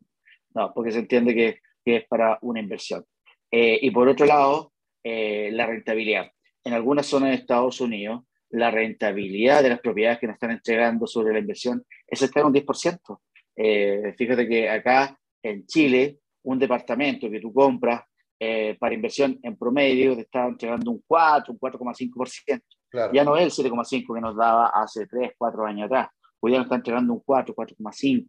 no, 0.55 0.73
porque 0.73 0.93
se 0.93 1.01
entiende 1.01 1.35
que, 1.35 1.59
que 1.85 1.97
es 1.97 2.09
para 2.09 2.39
una 2.43 2.61
inversión. 2.61 3.05
Eh, 3.51 3.79
y 3.83 3.91
por 3.91 4.09
otro 4.09 4.25
lado, 4.25 4.73
eh, 5.03 5.51
la 5.53 5.67
rentabilidad. 5.67 6.31
En 6.65 6.73
algunas 6.73 7.07
zonas 7.07 7.31
de 7.31 7.37
Estados 7.37 7.81
Unidos, 7.81 8.23
la 8.51 8.71
rentabilidad 8.71 9.63
de 9.63 9.71
las 9.71 9.81
propiedades 9.81 10.21
que 10.21 10.27
nos 10.27 10.35
están 10.35 10.53
entregando 10.53 11.07
sobre 11.07 11.33
la 11.33 11.41
inversión 11.41 11.85
es 12.07 12.19
cerca 12.19 12.41
de 12.41 12.47
un 12.47 12.53
10%. 12.53 13.21
Eh, 13.57 14.15
fíjate 14.17 14.49
que 14.49 14.69
acá 14.69 15.19
en 15.43 15.67
Chile, 15.67 16.19
un 16.43 16.59
departamento 16.59 17.31
que 17.31 17.41
tú 17.41 17.53
compras 17.53 18.03
eh, 18.39 18.77
para 18.79 18.95
inversión 18.95 19.39
en 19.43 19.57
promedio 19.57 20.15
te 20.15 20.23
está 20.23 20.47
entregando 20.47 20.91
un 20.91 21.03
4, 21.07 21.53
un 21.53 21.59
4,5%. 21.59 22.63
Claro. 22.91 23.13
Ya 23.13 23.25
no 23.25 23.37
es 23.37 23.59
el 23.59 23.67
7,5% 23.67 24.15
que 24.15 24.21
nos 24.21 24.37
daba 24.37 24.67
hace 24.69 25.07
3, 25.07 25.33
4 25.37 25.67
años 25.67 25.87
atrás. 25.87 26.09
Hoy 26.41 26.53
ya 26.53 26.59
nos 26.59 26.67
está 26.67 26.77
entregando 26.77 27.13
un 27.13 27.21
4, 27.21 27.55
4,5%. 27.55 28.27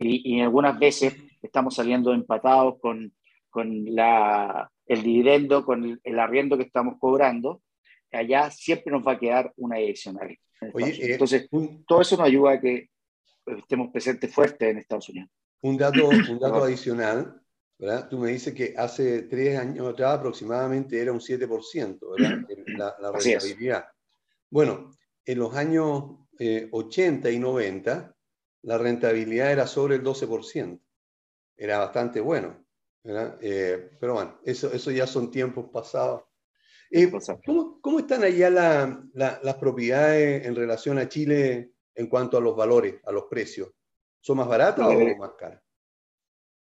Y, 0.00 0.36
y 0.36 0.40
algunas 0.40 0.78
veces 0.78 1.16
estamos 1.42 1.74
saliendo 1.74 2.12
empatados 2.12 2.76
con, 2.80 3.12
con 3.50 3.84
la, 3.94 4.70
el 4.86 5.02
dividendo, 5.02 5.64
con 5.64 5.84
el, 5.84 6.00
el 6.04 6.18
arriendo 6.18 6.56
que 6.56 6.64
estamos 6.64 6.94
cobrando 7.00 7.62
allá 8.12 8.50
siempre 8.50 8.92
nos 8.92 9.06
va 9.06 9.12
a 9.12 9.18
quedar 9.18 9.52
una 9.56 9.76
adicional. 9.76 10.36
Oye, 10.72 10.90
eh, 10.90 11.12
Entonces, 11.12 11.48
todo 11.86 12.00
eso 12.00 12.16
nos 12.16 12.26
ayuda 12.26 12.52
a 12.52 12.60
que 12.60 12.88
estemos 13.56 13.90
presentes 13.92 14.32
fuertes 14.32 14.70
en 14.70 14.78
Estados 14.78 15.08
Unidos. 15.08 15.30
Un 15.62 15.76
dato, 15.76 16.08
un 16.08 16.38
dato 16.38 16.64
adicional, 16.64 17.40
¿verdad? 17.78 18.08
Tú 18.08 18.18
me 18.18 18.30
dices 18.30 18.54
que 18.54 18.74
hace 18.76 19.22
tres 19.22 19.58
años 19.58 19.88
atrás 19.88 20.18
aproximadamente 20.18 21.00
era 21.00 21.12
un 21.12 21.20
7%, 21.20 21.98
¿verdad? 22.16 22.38
La, 22.78 22.94
la 23.00 23.10
rentabilidad. 23.10 23.88
Bueno, 24.50 24.92
en 25.24 25.38
los 25.38 25.54
años 25.56 26.18
80 26.70 27.30
y 27.30 27.38
90, 27.38 28.14
la 28.62 28.78
rentabilidad 28.78 29.50
era 29.50 29.66
sobre 29.66 29.96
el 29.96 30.04
12%. 30.04 30.80
Era 31.56 31.78
bastante 31.78 32.20
bueno. 32.20 32.64
Eh, 33.40 33.90
pero 33.98 34.14
bueno, 34.14 34.38
eso, 34.44 34.72
eso 34.72 34.90
ya 34.90 35.06
son 35.06 35.30
tiempos 35.30 35.70
pasados. 35.72 36.24
Eh, 36.90 37.10
¿cómo, 37.44 37.80
¿cómo, 37.80 37.98
están 37.98 38.22
allá 38.22 38.50
las 38.50 39.54
propiedades 39.56 40.46
en 40.46 40.54
relación 40.54 40.98
a 40.98 41.08
Chile 41.08 41.72
en 41.98 42.06
cuanto 42.06 42.38
a 42.38 42.40
los 42.40 42.56
valores, 42.56 43.00
a 43.04 43.12
los 43.12 43.24
precios? 43.24 43.70
¿Son 44.20 44.36
más 44.36 44.48
baratas 44.48 44.86
o 44.86 45.16
más 45.18 45.32
caras? 45.32 45.60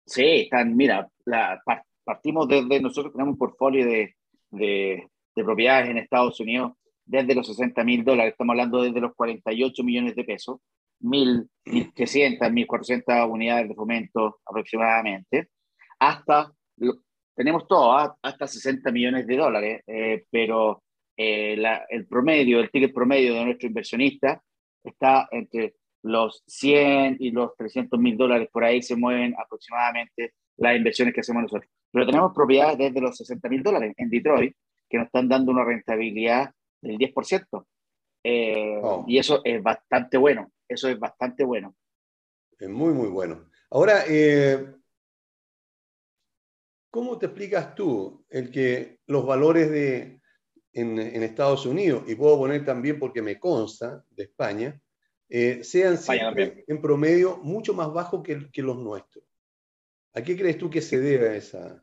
Sí, 0.06 0.42
están, 0.44 0.76
mira, 0.76 1.10
la, 1.26 1.62
partimos 2.04 2.48
desde, 2.48 2.80
nosotros 2.80 3.12
tenemos 3.12 3.34
un 3.34 3.38
portfolio 3.38 3.86
de, 3.86 4.16
de, 4.52 5.10
de 5.36 5.44
propiedades 5.44 5.90
en 5.90 5.98
Estados 5.98 6.40
Unidos 6.40 6.74
desde 7.06 7.36
los 7.36 7.48
60 7.48 7.84
mil 7.84 8.04
dólares, 8.04 8.32
estamos 8.32 8.54
hablando 8.54 8.82
desde 8.82 9.02
los 9.02 9.14
48 9.14 9.84
millones 9.84 10.16
de 10.16 10.24
pesos, 10.24 10.60
1.300, 11.02 12.40
1.400 12.40 13.30
unidades 13.30 13.68
de 13.68 13.76
fomento 13.76 14.40
aproximadamente, 14.46 15.50
hasta, 16.00 16.52
tenemos 17.36 17.68
todo, 17.68 17.92
¿ah? 17.94 18.16
hasta 18.22 18.48
60 18.48 18.92
millones 18.92 19.28
de 19.28 19.38
dólares, 19.38 19.84
eh, 19.86 20.24
pero 20.32 20.84
eh, 21.18 21.62
el 21.90 22.08
promedio, 22.08 22.60
el 22.60 22.72
ticket 22.72 22.94
promedio 22.94 23.36
de 23.36 23.46
nuestro 23.46 23.68
inversionista 23.68 24.42
está 24.90 25.28
entre 25.32 25.76
los 26.04 26.44
100 26.48 27.18
y 27.20 27.32
los 27.32 27.56
300 27.56 28.00
mil 28.00 28.16
dólares, 28.16 28.50
por 28.52 28.64
ahí 28.64 28.82
se 28.82 28.96
mueven 28.96 29.36
aproximadamente 29.38 30.34
las 30.58 30.76
inversiones 30.76 31.14
que 31.14 31.22
hacemos 31.22 31.44
nosotros. 31.44 31.70
Pero 31.92 32.06
tenemos 32.06 32.34
propiedades 32.34 32.78
desde 32.78 33.02
los 33.02 33.18
60 33.18 33.50
mil 33.50 33.64
dólares 33.64 33.94
en 33.98 34.10
Detroit 34.10 34.56
que 34.90 34.98
nos 34.98 35.08
están 35.08 35.28
dando 35.28 35.52
una 35.52 35.64
rentabilidad 35.64 36.54
del 36.82 36.98
10%. 36.98 37.66
Eh, 38.24 38.80
oh. 38.82 39.06
Y 39.08 39.18
eso 39.18 39.42
es 39.44 39.62
bastante 39.62 40.18
bueno, 40.18 40.52
eso 40.68 40.90
es 40.90 41.00
bastante 41.00 41.44
bueno. 41.44 41.76
Es 42.60 42.70
muy, 42.70 42.94
muy 42.94 43.10
bueno. 43.10 43.50
Ahora, 43.70 44.04
eh, 44.08 44.76
¿cómo 46.90 47.18
te 47.18 47.26
explicas 47.28 47.76
tú 47.76 48.26
el 48.30 48.52
que 48.52 49.00
los 49.08 49.26
valores 49.26 49.70
de, 49.70 50.22
en, 50.76 51.24
Estados 51.24 51.66
Unidos, 51.66 52.04
y 52.08 52.16
puedo 52.16 52.38
poner 52.38 52.66
también 52.66 53.00
porque 53.00 53.22
me 53.22 53.40
consta 53.40 54.04
de 54.12 54.24
España, 54.24 54.80
eh, 55.30 55.64
sean 55.64 55.98
siempre 55.98 56.64
en 56.68 56.82
promedio 56.82 57.38
mucho 57.38 57.74
más 57.74 57.92
bajos 57.92 58.22
que, 58.22 58.52
que, 58.52 58.62
los 58.62 58.78
nuestros? 58.78 59.24
¿A 60.14 60.22
qué 60.22 60.38
crees 60.38 60.58
tú 60.58 60.70
que 60.70 60.82
se 60.82 61.00
debe 61.00 61.30
a 61.30 61.36
esa? 61.36 61.82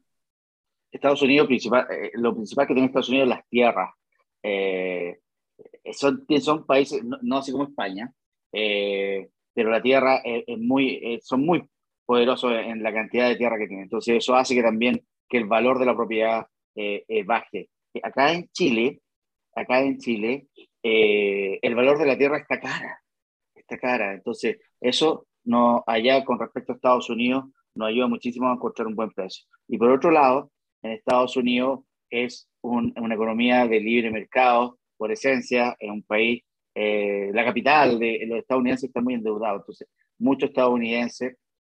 Estados 0.93 1.23
Unidos, 1.23 1.47
principal, 1.47 1.87
lo 2.15 2.35
principal 2.35 2.67
que 2.67 2.75
tiene 2.75 2.87
Estados 2.87 3.09
Unidos 3.09 3.29
es 3.29 3.35
las 3.37 3.49
tierras. 3.49 3.91
Eh, 4.43 5.21
son, 5.93 6.27
son 6.41 6.67
países, 6.67 7.03
no, 7.05 7.39
así 7.39 7.51
como 7.51 7.65
España, 7.65 8.13
eh, 8.53 9.31
pero 9.55 9.71
la 9.71 9.81
tierra 9.81 10.21
es, 10.25 10.59
muy, 10.59 11.01
eh, 11.03 11.21
son 11.23 11.45
muy 11.47 11.65
poderosos 12.05 12.53
en 12.53 12.83
la 12.83 12.93
cantidad 12.93 13.29
de 13.29 13.37
tierra 13.37 13.59
que 13.59 13.67
tienen. 13.67 13.85
Entonces 13.85 14.17
eso 14.17 14.35
hace 14.35 14.55
que 14.55 14.63
también 14.63 15.03
que 15.29 15.39
el 15.39 15.47
valor 15.47 15.79
de 15.79 15.87
la 15.87 15.97
propiedad 15.97 16.47
baje. 17.27 17.71
Acá 18.03 18.33
en 18.33 18.49
Chile, 18.53 19.01
acá 19.55 19.81
en 19.83 19.99
Chile, 19.99 20.49
el 20.83 21.75
valor 21.75 21.99
de 21.99 22.07
la 22.07 22.19
tierra 22.19 22.39
está 22.39 22.61
cara, 22.61 23.03
está 23.55 23.79
cara. 23.79 24.15
Entonces 24.15 24.59
eso 24.81 25.27
no, 25.45 25.85
allá 25.87 26.25
con 26.25 26.39
respecto 26.39 26.73
a 26.73 26.77
Estados 26.77 27.11
Unidos 27.11 27.45
nos 27.75 27.89
ayuda 27.89 28.07
muchísimo 28.07 28.49
a 28.49 28.55
encontrar 28.55 28.87
un 28.87 28.97
buen 28.97 29.11
precio. 29.11 29.45
Y 29.69 29.79
por 29.79 29.91
otro 29.91 30.11
lado, 30.11 30.51
en 30.83 30.93
Estados 30.93 31.37
Unidos 31.37 31.81
es 32.11 32.49
una 32.61 33.15
economía 33.15 33.67
de 33.67 33.81
libre 33.81 34.11
mercado, 34.11 34.79
por 34.97 35.11
esencia, 35.11 35.75
es 35.79 35.91
un 35.91 36.03
país, 36.03 36.43
eh, 36.75 37.31
la 37.33 37.45
capital 37.45 37.99
de 37.99 38.25
los 38.27 38.39
estadounidenses 38.39 38.89
está 38.89 39.01
muy 39.01 39.15
endeudado, 39.15 39.57
entonces 39.57 39.89
muchos 40.19 40.51
estadounidenses 40.51 41.37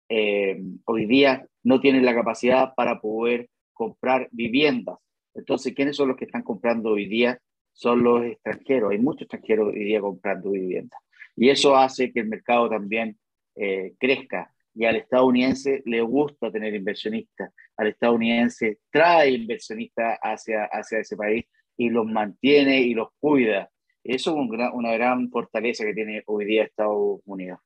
eh, 0.10 0.62
hoy 0.86 1.06
día 1.06 1.46
no 1.64 1.80
tienen 1.80 2.06
la 2.06 2.14
capacidad 2.14 2.74
para 2.76 3.02
poder 3.02 3.50
comprar 3.74 4.30
viviendas. 4.32 4.98
Entonces, 5.36 5.74
¿quiénes 5.74 5.96
son 5.96 6.08
los 6.08 6.18
que 6.18 6.26
están 6.26 6.44
comprando 6.44 6.92
hoy 6.92 7.08
día? 7.08 7.40
Son 7.74 8.04
los 8.04 8.26
extranjeros. 8.26 8.92
Hay 8.92 9.00
muchos 9.00 9.24
extranjeros 9.24 9.74
hoy 9.74 9.84
día 9.84 10.02
comprando 10.02 10.52
viviendas. 10.52 11.00
Y 11.36 11.50
eso 11.50 11.76
hace 11.76 12.12
que 12.12 12.22
el 12.22 12.28
mercado 12.28 12.70
también 12.70 13.18
eh, 13.56 13.94
crezca 14.00 14.52
y 14.74 14.86
al 14.86 14.98
estadounidense 14.98 15.82
le 15.86 16.02
gusta 16.02 16.52
tener 16.52 16.76
inversionistas, 16.76 17.54
al 17.78 17.88
estadounidense 17.88 18.80
trae 18.92 19.32
inversionistas 19.32 20.20
hacia, 20.22 20.66
hacia 20.66 21.00
ese 21.00 21.16
país 21.16 21.46
y 21.78 21.90
los 21.90 22.06
mantiene 22.06 22.82
y 22.82 22.94
los 22.94 23.10
cuida. 23.20 23.70
Eso 24.04 24.32
es 24.32 24.72
una 24.74 24.94
gran 24.94 25.30
fortaleza 25.32 25.86
que 25.86 25.94
tiene 25.94 26.24
hoy 26.28 26.46
día 26.46 26.64
Estados 26.64 27.22
Unidos. 27.26 27.60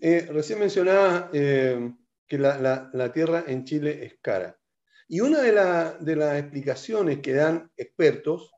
Eh, 0.00 0.26
recién 0.30 0.60
mencionaba 0.60 1.30
eh, 1.32 1.92
que 2.26 2.38
la, 2.38 2.58
la, 2.58 2.90
la, 2.94 3.12
tierra 3.12 3.44
en 3.46 3.64
Chile 3.64 4.04
es 4.04 4.16
cara. 4.22 4.56
Y 5.08 5.20
una 5.20 5.40
de, 5.40 5.52
de, 6.00 6.16
las 6.16 6.38
explicaciones 6.38 7.20
que 7.20 7.34
dan 7.34 7.70
expertos 7.76 8.52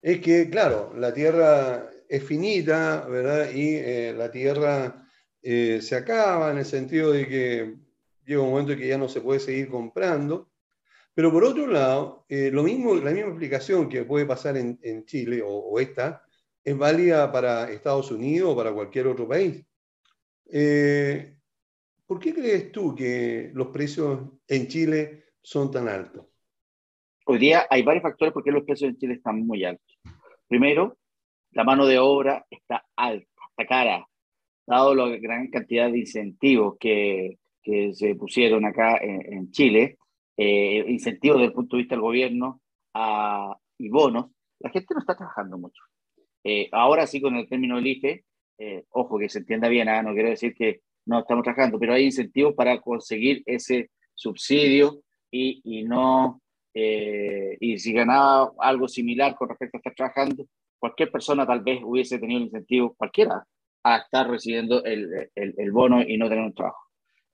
es 0.00 0.20
que, 0.20 0.50
claro, 0.50 0.92
la 0.96 1.14
tierra 1.14 1.88
es 2.12 2.22
finita, 2.24 3.06
¿verdad? 3.06 3.50
Y 3.54 3.76
eh, 3.76 4.14
la 4.14 4.30
tierra 4.30 5.08
eh, 5.40 5.80
se 5.80 5.96
acaba 5.96 6.50
en 6.50 6.58
el 6.58 6.66
sentido 6.66 7.10
de 7.10 7.26
que 7.26 7.76
llega 8.26 8.42
un 8.42 8.50
momento 8.50 8.72
en 8.72 8.78
que 8.78 8.88
ya 8.88 8.98
no 8.98 9.08
se 9.08 9.22
puede 9.22 9.40
seguir 9.40 9.70
comprando. 9.70 10.50
Pero 11.14 11.32
por 11.32 11.42
otro 11.44 11.66
lado, 11.66 12.26
eh, 12.28 12.50
lo 12.52 12.64
mismo, 12.64 12.94
la 12.96 13.12
misma 13.12 13.32
aplicación 13.32 13.88
que 13.88 14.04
puede 14.04 14.26
pasar 14.26 14.58
en, 14.58 15.04
Chile 15.06 15.42
o, 15.42 15.80
esta 15.80 16.22
es 16.62 16.76
válida 16.76 17.32
para 17.32 17.70
Estados 17.70 18.10
Unidos 18.10 18.50
o 18.52 18.56
para 18.56 18.72
cualquier 18.72 19.06
otro 19.06 19.26
país. 19.26 19.64
¿Por 22.06 22.18
qué 22.20 22.34
crees 22.34 22.72
tú 22.72 22.94
que 22.94 23.50
los 23.54 23.68
precios 23.68 24.20
en 24.48 24.68
Chile 24.68 25.21
son 25.42 25.70
tan 25.70 25.88
altos? 25.88 26.26
Hoy 27.26 27.38
día 27.38 27.66
hay 27.70 27.82
varios 27.82 28.02
factores 28.02 28.32
por 28.32 28.42
qué 28.42 28.50
los 28.50 28.64
precios 28.64 28.90
en 28.90 28.96
Chile 28.96 29.14
están 29.14 29.46
muy 29.46 29.64
altos. 29.64 29.98
Primero, 30.48 30.98
la 31.52 31.64
mano 31.64 31.86
de 31.86 31.98
obra 31.98 32.46
está 32.50 32.84
alta, 32.96 33.42
está 33.50 33.66
cara 33.66 34.08
dado 34.66 34.94
la 34.94 35.08
gran 35.16 35.48
cantidad 35.48 35.90
de 35.90 35.98
incentivos 35.98 36.76
que, 36.78 37.38
que 37.62 37.94
se 37.94 38.14
pusieron 38.14 38.64
acá 38.64 38.98
en, 39.00 39.50
Chile, 39.50 39.98
eh, 40.36 40.84
incentivos 40.88 41.38
desde 41.38 41.48
el 41.48 41.54
punto 41.54 41.76
de 41.76 41.82
vista 41.82 41.94
del 41.94 42.02
gobierno 42.02 42.60
a, 42.94 43.56
y 43.78 43.88
bonos, 43.88 44.30
la 44.60 44.70
gente 44.70 44.94
no 44.94 45.00
está 45.00 45.16
trabajando 45.16 45.58
mucho. 45.58 45.82
Eh, 46.44 46.68
ahora 46.72 47.06
sí, 47.06 47.20
con 47.20 47.36
el 47.36 47.48
término 47.48 47.76
del 47.76 47.86
IFE, 47.86 48.24
eh, 48.58 48.84
ojo 48.90 49.18
que 49.18 49.28
se 49.28 49.40
entienda 49.40 49.68
bien, 49.68 49.88
¿ah? 49.88 50.02
no 50.02 50.12
quiero 50.12 50.30
decir 50.30 50.54
que 50.54 50.80
no 51.06 51.20
estamos 51.20 51.42
trabajando, 51.42 51.78
pero 51.78 51.94
hay 51.94 52.04
incentivos 52.04 52.54
para 52.54 52.80
conseguir 52.80 53.42
ese 53.46 53.90
subsidio 54.14 55.02
y, 55.32 55.60
y 55.64 55.82
no, 55.82 56.40
y 56.74 57.78
si 57.78 57.92
ganaba 57.92 58.52
algo 58.58 58.86
similar 58.86 59.34
con 59.34 59.48
respecto 59.48 59.76
a 59.76 59.80
estar 59.80 59.94
trabajando, 59.94 60.44
cualquier 60.78 61.10
persona 61.10 61.46
tal 61.46 61.60
vez 61.62 61.80
hubiese 61.82 62.18
tenido 62.18 62.38
el 62.38 62.44
incentivo, 62.46 62.94
cualquiera, 62.94 63.44
a 63.84 63.96
estar 63.98 64.28
recibiendo 64.28 64.84
el, 64.84 65.30
el, 65.34 65.54
el 65.56 65.72
bono 65.72 66.02
y 66.02 66.16
no 66.16 66.28
tener 66.28 66.44
un 66.44 66.54
trabajo. 66.54 66.82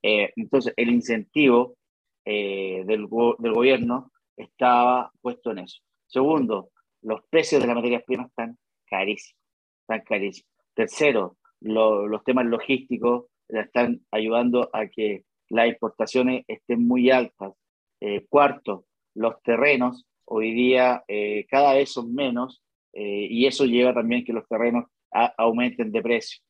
Eh, 0.02 0.32
entonces, 0.36 0.72
el 0.76 0.90
incentivo 0.90 1.76
eh, 2.24 2.84
del, 2.86 3.06
del, 3.38 3.52
gobierno 3.52 4.12
estaba 4.36 5.10
puesto 5.20 5.50
en 5.50 5.60
eso. 5.60 5.80
Segundo, 6.06 6.70
los 7.02 7.20
precios 7.28 7.60
de 7.60 7.66
las 7.66 7.76
materias 7.76 8.02
primas 8.06 8.28
están 8.28 8.58
carísimos, 8.86 9.40
están 9.82 10.02
carísimos. 10.04 10.50
Tercero, 10.74 11.36
los 11.60 12.22
temas 12.24 12.46
logísticos 12.46 13.26
están 13.48 14.00
ayudando 14.12 14.70
a 14.72 14.86
que 14.86 15.24
las 15.48 15.68
exportaciones 15.68 16.44
estén 16.46 16.86
muy 16.86 17.10
altas. 17.10 17.52
Eh, 18.00 18.26
cuarto, 18.28 18.84
los 19.14 19.42
terrenos 19.42 20.06
hoy 20.24 20.52
día 20.52 21.02
cada 21.48 21.74
vez 21.74 21.90
son 21.90 22.14
menos 22.14 22.62
y 22.92 23.46
eso 23.46 23.64
lleva 23.64 23.94
también 23.94 24.24
que 24.24 24.34
los 24.34 24.46
terrenos 24.46 24.84
aumenten 25.10 25.90
de 25.90 26.02
precio. 26.02 26.42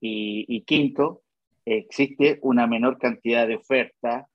Y, 0.00 0.62
quinto, 0.62 1.22
existe 1.64 2.38
una 2.42 2.66
menor 2.66 2.98
cantidad 2.98 3.46
de 3.46 3.56
oferta 3.56 4.26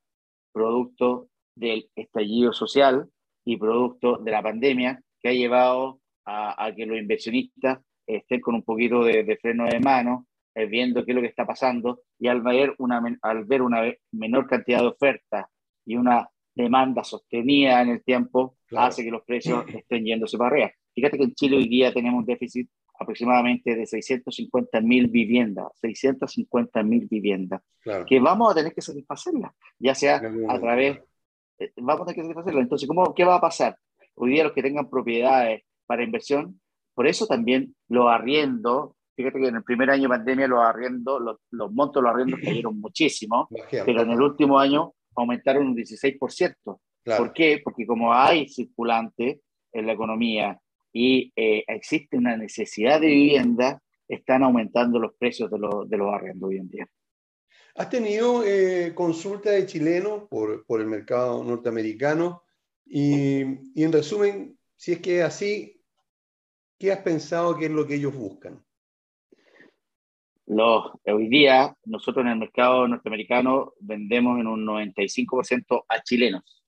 producto 0.51 1.29
del 1.55 1.89
estallido 1.95 2.53
social 2.53 3.09
y 3.45 3.57
producto 3.57 4.17
de 4.17 4.31
la 4.31 4.41
pandemia 4.41 5.01
que 5.21 5.29
ha 5.29 5.33
llevado 5.33 5.99
a, 6.25 6.71
que 6.75 6.85
los 6.85 6.97
inversionistas 6.97 7.79
estén 8.07 8.41
con 8.41 8.55
un 8.55 8.63
poquito 8.63 9.03
de, 9.03 9.37
freno 9.41 9.65
de 9.65 9.79
mano, 9.79 10.27
eh, 10.55 10.65
viendo 10.65 11.03
qué 11.03 11.11
es 11.11 11.15
lo 11.15 11.21
que 11.21 11.27
está 11.27 11.45
pasando 11.45 12.01
y 12.19 12.27
al 12.27 12.41
ver 12.41 12.75
una, 12.77 13.01
al 13.21 13.45
ver 13.45 13.61
una 13.61 13.81
menor 14.11 14.47
cantidad 14.47 14.79
de 14.79 14.87
oferta 14.87 15.49
y 15.85 15.95
una 15.95 16.29
demanda 16.55 17.03
sostenida 17.03 17.81
en 17.81 17.89
el 17.89 18.03
tiempo, 18.03 18.57
hace 18.75 19.03
que 19.03 19.11
los 19.11 19.23
precios 19.23 19.65
estén 19.73 20.05
yéndose 20.05 20.37
para 20.37 20.49
arriba. 20.49 20.71
Fíjate 20.93 21.17
que 21.17 21.23
en 21.23 21.33
Chile 21.33 21.57
hoy 21.57 21.67
día 21.67 21.93
tenemos 21.93 22.19
un 22.19 22.25
déficit 22.25 22.69
aproximadamente 22.99 23.75
de 23.75 23.85
650 23.85 24.81
mil 24.81 25.07
viviendas, 25.07 25.67
650 25.81 26.83
mil 26.83 27.07
viviendas, 27.07 27.61
que 28.07 28.19
vamos 28.19 28.51
a 28.51 28.55
tener 28.55 28.73
que 28.73 28.81
satisfacerlas, 28.81 29.51
ya 29.79 29.95
sea 29.95 30.21
a 30.49 30.59
través, 30.59 30.99
eh, 31.59 31.71
vamos 31.77 32.03
a 32.03 32.05
tener 32.05 32.15
que 32.15 32.21
satisfacerlas. 32.21 32.63
Entonces, 32.63 32.87
¿cómo, 32.87 33.13
¿qué 33.13 33.25
va 33.25 33.35
a 33.35 33.41
pasar? 33.41 33.77
Hoy 34.15 34.31
día 34.31 34.43
los 34.43 34.53
que 34.53 34.61
tengan 34.61 34.89
propiedades 34.89 35.63
para 35.85 36.03
inversión, 36.03 36.61
por 36.93 37.07
eso 37.07 37.25
también 37.25 37.75
los 37.89 38.07
arriendo, 38.07 38.95
fíjate 39.15 39.39
que 39.39 39.47
en 39.47 39.55
el 39.55 39.63
primer 39.63 39.89
año 39.89 40.03
de 40.03 40.09
pandemia 40.09 40.47
los 40.47 40.63
arriendos, 40.63 41.19
los, 41.19 41.37
los 41.49 41.71
montos 41.71 42.01
de 42.01 42.07
los 42.07 42.15
arriendos 42.15 42.39
cayeron 42.43 42.79
muchísimo, 42.79 43.49
pero 43.71 44.01
en 44.03 44.11
el 44.11 44.21
último 44.21 44.59
año 44.59 44.93
aumentaron 45.15 45.67
un 45.67 45.75
16%. 45.75 46.79
¿Por 47.05 47.33
qué? 47.33 47.61
Porque 47.63 47.85
como 47.85 48.13
hay 48.13 48.47
circulante 48.47 49.41
en 49.71 49.87
la 49.87 49.93
economía 49.93 50.59
y 50.91 51.33
eh, 51.35 51.63
existe 51.67 52.17
una 52.17 52.37
necesidad 52.37 53.01
de 53.01 53.07
vivienda, 53.07 53.81
están 54.07 54.43
aumentando 54.43 54.99
los 54.99 55.13
precios 55.15 55.49
de, 55.49 55.57
los, 55.57 55.89
de 55.89 55.97
los 55.97 56.13
arrendos 56.13 56.49
hoy 56.49 56.57
en 56.57 56.69
día. 56.69 56.87
¿Has 57.75 57.89
tenido 57.89 58.43
eh, 58.45 58.93
consulta 58.93 59.49
de 59.49 59.65
chilenos 59.65 60.27
por, 60.29 60.65
por, 60.65 60.79
el 60.79 60.87
mercado 60.87 61.43
norteamericano? 61.43 62.43
Y, 62.85 63.41
y, 63.73 63.83
en 63.83 63.91
resumen, 63.91 64.59
si 64.75 64.93
es 64.93 64.99
que 64.99 65.19
es 65.19 65.25
así, 65.25 65.81
¿qué 66.77 66.91
has 66.91 66.99
pensado 66.99 67.57
que 67.57 67.65
es 67.65 67.71
lo 67.71 67.87
que 67.87 67.95
ellos 67.95 68.13
buscan? 68.13 68.63
Los, 70.45 70.91
hoy 71.05 71.27
día, 71.29 71.75
nosotros 71.85 72.25
en 72.25 72.31
el 72.31 72.37
mercado 72.37 72.87
norteamericano 72.87 73.73
vendemos 73.79 74.39
en 74.39 74.47
un 74.47 74.65
95% 74.65 75.85
a 75.87 76.01
chilenos. 76.03 76.63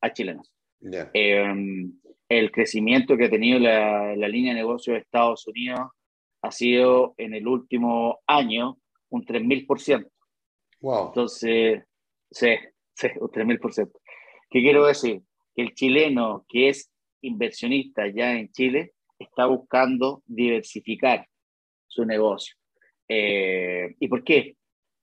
A 0.00 0.12
chilenos. 0.12 0.52
Eh, 1.14 1.54
el 2.28 2.52
crecimiento 2.52 3.16
que 3.16 3.24
ha 3.24 3.30
tenido 3.30 3.58
la, 3.58 4.14
la, 4.14 4.28
línea 4.28 4.52
de 4.52 4.60
negocio 4.60 4.92
de 4.92 5.00
Estados 5.00 5.46
Unidos 5.48 5.80
ha 6.42 6.50
sido 6.52 7.14
en 7.16 7.34
el 7.34 7.48
último 7.48 8.20
año 8.26 8.78
un 9.08 9.24
3.000%. 9.24 10.08
Wow. 10.80 11.08
Entonces, 11.08 11.82
sí, 12.30 12.54
sí, 12.94 13.08
un 13.20 13.28
3.000%. 13.28 13.90
¿Qué 14.50 14.60
quiero 14.60 14.86
decir? 14.86 15.22
Que 15.54 15.62
el 15.62 15.74
chileno 15.74 16.44
que 16.48 16.68
es 16.68 16.90
inversionista 17.22 18.06
ya 18.06 18.32
en 18.38 18.50
Chile 18.52 18.92
está 19.18 19.46
buscando 19.46 20.22
diversificar 20.26 21.26
su 21.88 22.04
negocio. 22.04 22.57
Eh, 23.08 23.94
¿Y 23.98 24.08
por 24.08 24.22
qué? 24.22 24.56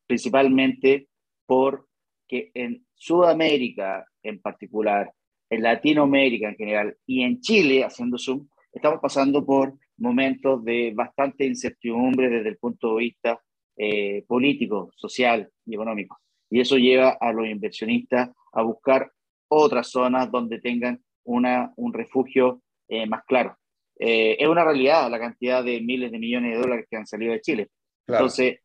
Principalmente 0.07 1.07
porque 1.45 2.51
en 2.53 2.85
Sudamérica 2.93 4.05
en 4.23 4.41
particular, 4.41 5.11
en 5.49 5.61
Latinoamérica 5.61 6.49
en 6.49 6.55
general 6.55 6.97
y 7.05 7.21
en 7.23 7.39
Chile, 7.41 7.83
haciendo 7.83 8.17
zoom, 8.17 8.47
estamos 8.71 8.99
pasando 8.99 9.45
por 9.45 9.73
momentos 9.97 10.63
de 10.63 10.91
bastante 10.93 11.45
incertidumbre 11.45 12.29
desde 12.29 12.49
el 12.49 12.57
punto 12.57 12.95
de 12.95 13.03
vista 13.03 13.41
eh, 13.77 14.23
político, 14.27 14.91
social 14.95 15.49
y 15.65 15.75
económico. 15.75 16.19
Y 16.49 16.59
eso 16.59 16.77
lleva 16.77 17.17
a 17.19 17.31
los 17.31 17.47
inversionistas 17.47 18.29
a 18.53 18.61
buscar 18.61 19.11
otras 19.47 19.89
zonas 19.89 20.31
donde 20.31 20.59
tengan 20.59 21.01
una, 21.23 21.71
un 21.75 21.93
refugio 21.93 22.61
eh, 22.87 23.05
más 23.05 23.23
claro. 23.25 23.57
Eh, 23.97 24.37
es 24.39 24.47
una 24.47 24.63
realidad 24.63 25.09
la 25.09 25.19
cantidad 25.19 25.63
de 25.63 25.81
miles 25.81 26.11
de 26.11 26.19
millones 26.19 26.53
de 26.53 26.61
dólares 26.61 26.85
que 26.89 26.97
han 26.97 27.07
salido 27.07 27.33
de 27.33 27.41
Chile. 27.41 27.69
Entonces, 28.07 28.59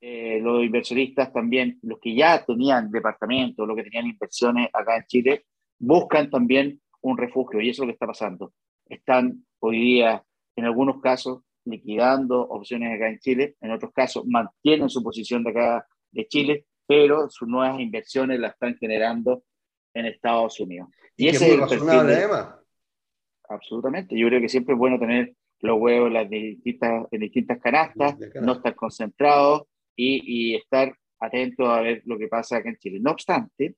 los 0.00 0.64
inversionistas 0.64 1.32
también, 1.32 1.78
los 1.82 1.98
que 2.00 2.14
ya 2.14 2.44
tenían 2.44 2.90
departamentos, 2.90 3.66
los 3.66 3.76
que 3.76 3.84
tenían 3.84 4.06
inversiones 4.06 4.68
acá 4.72 4.96
en 4.96 5.04
Chile, 5.06 5.44
buscan 5.78 6.30
también 6.30 6.80
un 7.02 7.16
refugio 7.16 7.60
y 7.60 7.70
eso 7.70 7.82
es 7.82 7.86
lo 7.86 7.92
que 7.92 7.94
está 7.94 8.06
pasando. 8.06 8.52
Están 8.86 9.44
hoy 9.60 9.78
día, 9.78 10.24
en 10.56 10.64
algunos 10.64 11.00
casos, 11.00 11.42
liquidando 11.64 12.40
opciones 12.40 12.94
acá 12.94 13.08
en 13.08 13.18
Chile, 13.18 13.56
en 13.60 13.70
otros 13.72 13.92
casos 13.92 14.24
mantienen 14.26 14.88
su 14.88 15.02
posición 15.02 15.44
de 15.44 15.50
acá 15.50 15.86
de 16.10 16.26
Chile, 16.26 16.66
pero 16.86 17.28
sus 17.30 17.48
nuevas 17.48 17.80
inversiones 17.80 18.40
las 18.40 18.52
están 18.52 18.76
generando 18.76 19.44
en 19.94 20.06
Estados 20.06 20.58
Unidos. 20.60 20.88
Y, 21.16 21.28
ese 21.28 21.46
es 21.46 21.52
el 21.52 21.68
perfil 21.68 21.88
Absolutamente. 23.48 24.16
Yo 24.16 24.28
creo 24.28 24.40
que 24.40 24.48
siempre 24.48 24.74
es 24.74 24.78
bueno 24.78 24.98
tener 24.98 25.34
los 25.60 25.78
huevos 25.78 26.08
en, 26.08 26.14
las 26.14 26.28
distintas, 26.28 27.06
en 27.10 27.20
distintas 27.20 27.60
canastas, 27.60 28.16
no 28.40 28.52
estar 28.52 28.74
concentrados 28.74 29.62
y, 29.96 30.52
y 30.52 30.54
estar 30.56 30.94
atentos 31.18 31.68
a 31.68 31.80
ver 31.82 32.02
lo 32.06 32.18
que 32.18 32.28
pasa 32.28 32.56
acá 32.56 32.70
en 32.70 32.76
Chile. 32.76 32.98
No 33.00 33.12
obstante, 33.12 33.74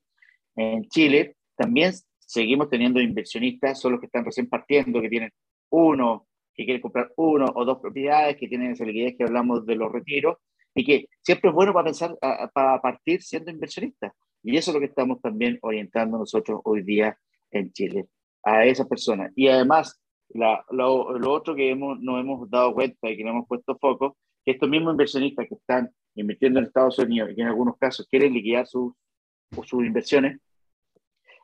en 0.57 0.85
Chile 0.89 1.37
también 1.57 1.93
seguimos 2.19 2.71
teniendo 2.71 3.01
inversionistas, 3.01 3.81
son 3.81 3.93
los 3.93 4.01
que 4.01 4.07
están 4.07 4.25
recién 4.25 4.49
partiendo, 4.49 5.01
que 5.01 5.09
tienen 5.09 5.31
uno, 5.71 6.27
que 6.55 6.65
quieren 6.65 6.83
comprar 6.83 7.13
uno 7.17 7.47
o 7.55 7.65
dos 7.65 7.79
propiedades, 7.81 8.37
que 8.37 8.49
tienen 8.49 8.73
esa 8.73 8.85
liquidez 8.85 9.17
que 9.17 9.25
hablamos 9.25 9.67
de 9.67 9.77
los 9.77 9.93
retiros, 9.93 10.37
y 10.75 10.85
que 10.85 11.09
siempre 11.21 11.51
es 11.51 11.55
bueno 11.55 11.73
para 11.73 11.85
pensar, 11.85 12.17
para 12.55 12.81
partir 12.81 13.23
siendo 13.23 13.51
inversionistas. 13.51 14.13
Y 14.43 14.57
eso 14.57 14.71
es 14.71 14.75
lo 14.75 14.81
que 14.81 14.87
estamos 14.87 15.21
también 15.21 15.59
orientando 15.63 16.19
nosotros 16.19 16.61
hoy 16.65 16.83
día 16.83 17.17
en 17.51 17.71
Chile, 17.73 18.07
a 18.43 18.65
esas 18.65 18.87
personas. 18.89 19.33
Y 19.37 19.49
además, 19.49 20.02
la, 20.35 20.65
lo, 20.71 21.19
lo, 21.19 21.33
otro 21.33 21.55
que 21.55 21.71
hemos, 21.71 22.01
nos 22.01 22.21
hemos 22.21 22.51
dado 22.51 22.75
cuenta 22.75 23.11
y 23.11 23.17
que 23.17 23.25
nos 23.25 23.33
hemos 23.33 23.49
puesto 23.49 23.77
foco, 23.77 24.17
que 24.45 24.53
estos 24.53 24.69
mismos 24.69 24.93
inversionistas 24.93 25.47
que 25.49 25.55
están 25.55 25.91
invirtiendo 26.15 26.59
en 26.59 26.67
Estados 26.67 26.99
Unidos 26.99 27.31
y 27.31 27.35
que 27.35 27.43
en 27.43 27.49
algunos 27.49 27.77
casos 27.79 28.07
quieren 28.11 28.33
liquidar 28.33 28.67
sus, 28.67 28.93
sus 29.65 29.85
inversiones, 29.85 30.41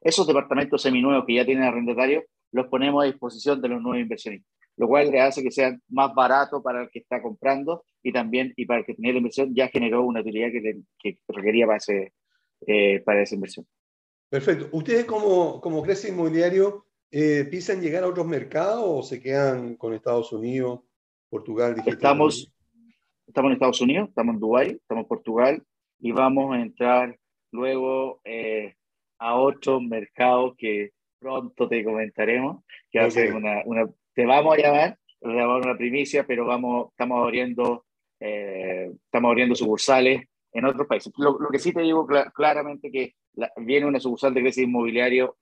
esos 0.00 0.26
departamentos 0.26 0.82
seminuevos 0.82 1.24
que 1.26 1.34
ya 1.34 1.44
tienen 1.44 1.64
arrendatarios, 1.64 2.24
los 2.52 2.66
ponemos 2.68 3.02
a 3.02 3.06
disposición 3.06 3.60
de 3.60 3.68
los 3.68 3.82
nuevos 3.82 4.00
inversionistas, 4.00 4.50
lo 4.76 4.88
cual 4.88 5.10
le 5.10 5.20
hace 5.20 5.42
que 5.42 5.50
sean 5.50 5.82
más 5.88 6.14
baratos 6.14 6.62
para 6.62 6.82
el 6.82 6.90
que 6.90 7.00
está 7.00 7.20
comprando 7.20 7.84
y 8.02 8.12
también 8.12 8.52
y 8.56 8.64
para 8.64 8.80
el 8.80 8.86
que 8.86 8.94
tenía 8.94 9.12
la 9.12 9.18
inversión 9.18 9.54
ya 9.54 9.68
generó 9.68 10.04
una 10.04 10.20
utilidad 10.20 10.48
que, 10.50 10.80
que 10.98 11.18
requería 11.28 11.66
para, 11.66 11.76
ese, 11.76 12.12
eh, 12.66 13.00
para 13.04 13.22
esa 13.22 13.34
inversión. 13.34 13.66
Perfecto. 14.30 14.68
¿Ustedes 14.72 15.04
como, 15.04 15.60
como 15.60 15.82
Crece 15.82 16.10
Inmobiliario 16.10 16.86
eh, 17.10 17.46
piensan 17.50 17.80
llegar 17.80 18.04
a 18.04 18.08
otros 18.08 18.26
mercados 18.26 18.84
o 18.84 19.02
se 19.02 19.20
quedan 19.20 19.76
con 19.76 19.94
Estados 19.94 20.32
Unidos, 20.32 20.80
Portugal? 21.30 21.76
Estamos, 21.86 22.52
estamos 23.26 23.48
en 23.48 23.52
Estados 23.54 23.80
Unidos, 23.80 24.08
estamos 24.08 24.34
en 24.34 24.40
Dubái, 24.40 24.70
estamos 24.72 25.02
en 25.02 25.08
Portugal 25.08 25.62
y 26.00 26.12
vamos 26.12 26.54
a 26.54 26.60
entrar 26.60 27.18
luego 27.50 28.20
eh, 28.24 28.74
a 29.18 29.34
otro 29.36 29.80
mercado 29.80 30.54
que 30.56 30.92
pronto 31.18 31.68
te 31.68 31.82
comentaremos, 31.82 32.62
que 32.90 33.10
ser 33.10 33.34
una, 33.34 33.62
una, 33.64 33.88
te 34.14 34.24
vamos 34.24 34.56
a 34.56 34.60
llamar, 34.60 34.98
te 35.20 35.28
vamos 35.28 35.64
a 35.64 35.68
una 35.68 35.78
primicia, 35.78 36.26
pero 36.26 36.46
vamos, 36.46 36.90
estamos 36.90 37.24
abriendo, 37.24 37.84
eh, 38.20 38.92
estamos 39.04 39.30
abriendo 39.30 39.54
sucursales 39.54 40.22
en 40.52 40.64
otros 40.64 40.86
países. 40.86 41.12
Lo, 41.16 41.38
lo 41.38 41.48
que 41.48 41.58
sí 41.58 41.72
te 41.72 41.82
digo 41.82 42.06
cl 42.06 42.32
claramente 42.32 42.90
que 42.90 43.14
la, 43.34 43.50
viene 43.56 43.86
una 43.86 44.00
sucursal 44.00 44.32
de 44.34 44.42
Grecia 44.42 44.62
Inmobiliario 44.62 45.36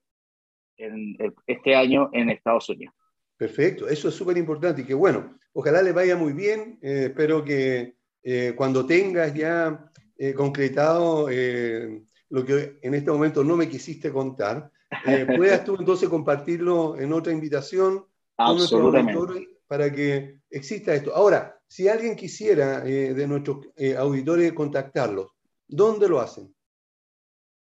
en, 0.76 1.16
este 1.46 1.74
año 1.74 2.10
en 2.12 2.30
Estados 2.30 2.68
Unidos. 2.68 2.94
Perfecto, 3.36 3.88
eso 3.88 4.08
es 4.08 4.14
súper 4.14 4.36
importante 4.38 4.82
y 4.82 4.84
que 4.84 4.94
bueno, 4.94 5.38
ojalá 5.52 5.82
le 5.82 5.92
vaya 5.92 6.16
muy 6.16 6.32
bien, 6.32 6.78
eh, 6.82 7.06
espero 7.08 7.44
que 7.44 7.96
eh, 8.28 8.54
cuando 8.56 8.84
tengas 8.84 9.32
ya 9.34 9.88
eh, 10.18 10.34
concretado 10.34 11.28
eh, 11.30 12.02
lo 12.30 12.44
que 12.44 12.76
en 12.82 12.94
este 12.94 13.12
momento 13.12 13.44
no 13.44 13.56
me 13.56 13.68
quisiste 13.68 14.10
contar, 14.10 14.68
puedas 15.36 15.64
tú 15.64 15.76
entonces 15.78 16.08
compartirlo 16.08 16.98
en 16.98 17.12
otra 17.12 17.32
invitación 17.32 18.04
Absolutamente. 18.36 19.48
para 19.68 19.92
que 19.92 20.40
exista 20.50 20.92
esto. 20.92 21.14
Ahora, 21.14 21.56
si 21.68 21.86
alguien 21.86 22.16
quisiera 22.16 22.80
de 22.80 23.26
nuestros 23.28 23.68
auditores 23.96 24.52
contactarlos, 24.52 25.28
¿dónde 25.68 26.08
lo 26.08 26.18
hacen? 26.18 26.52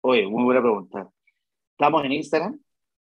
Oye, 0.03 0.25
muy 0.29 0.45
buena 0.45 0.61
pregunta. 0.61 1.11
Estamos 1.73 2.05
en 2.05 2.13
Instagram, 2.13 2.61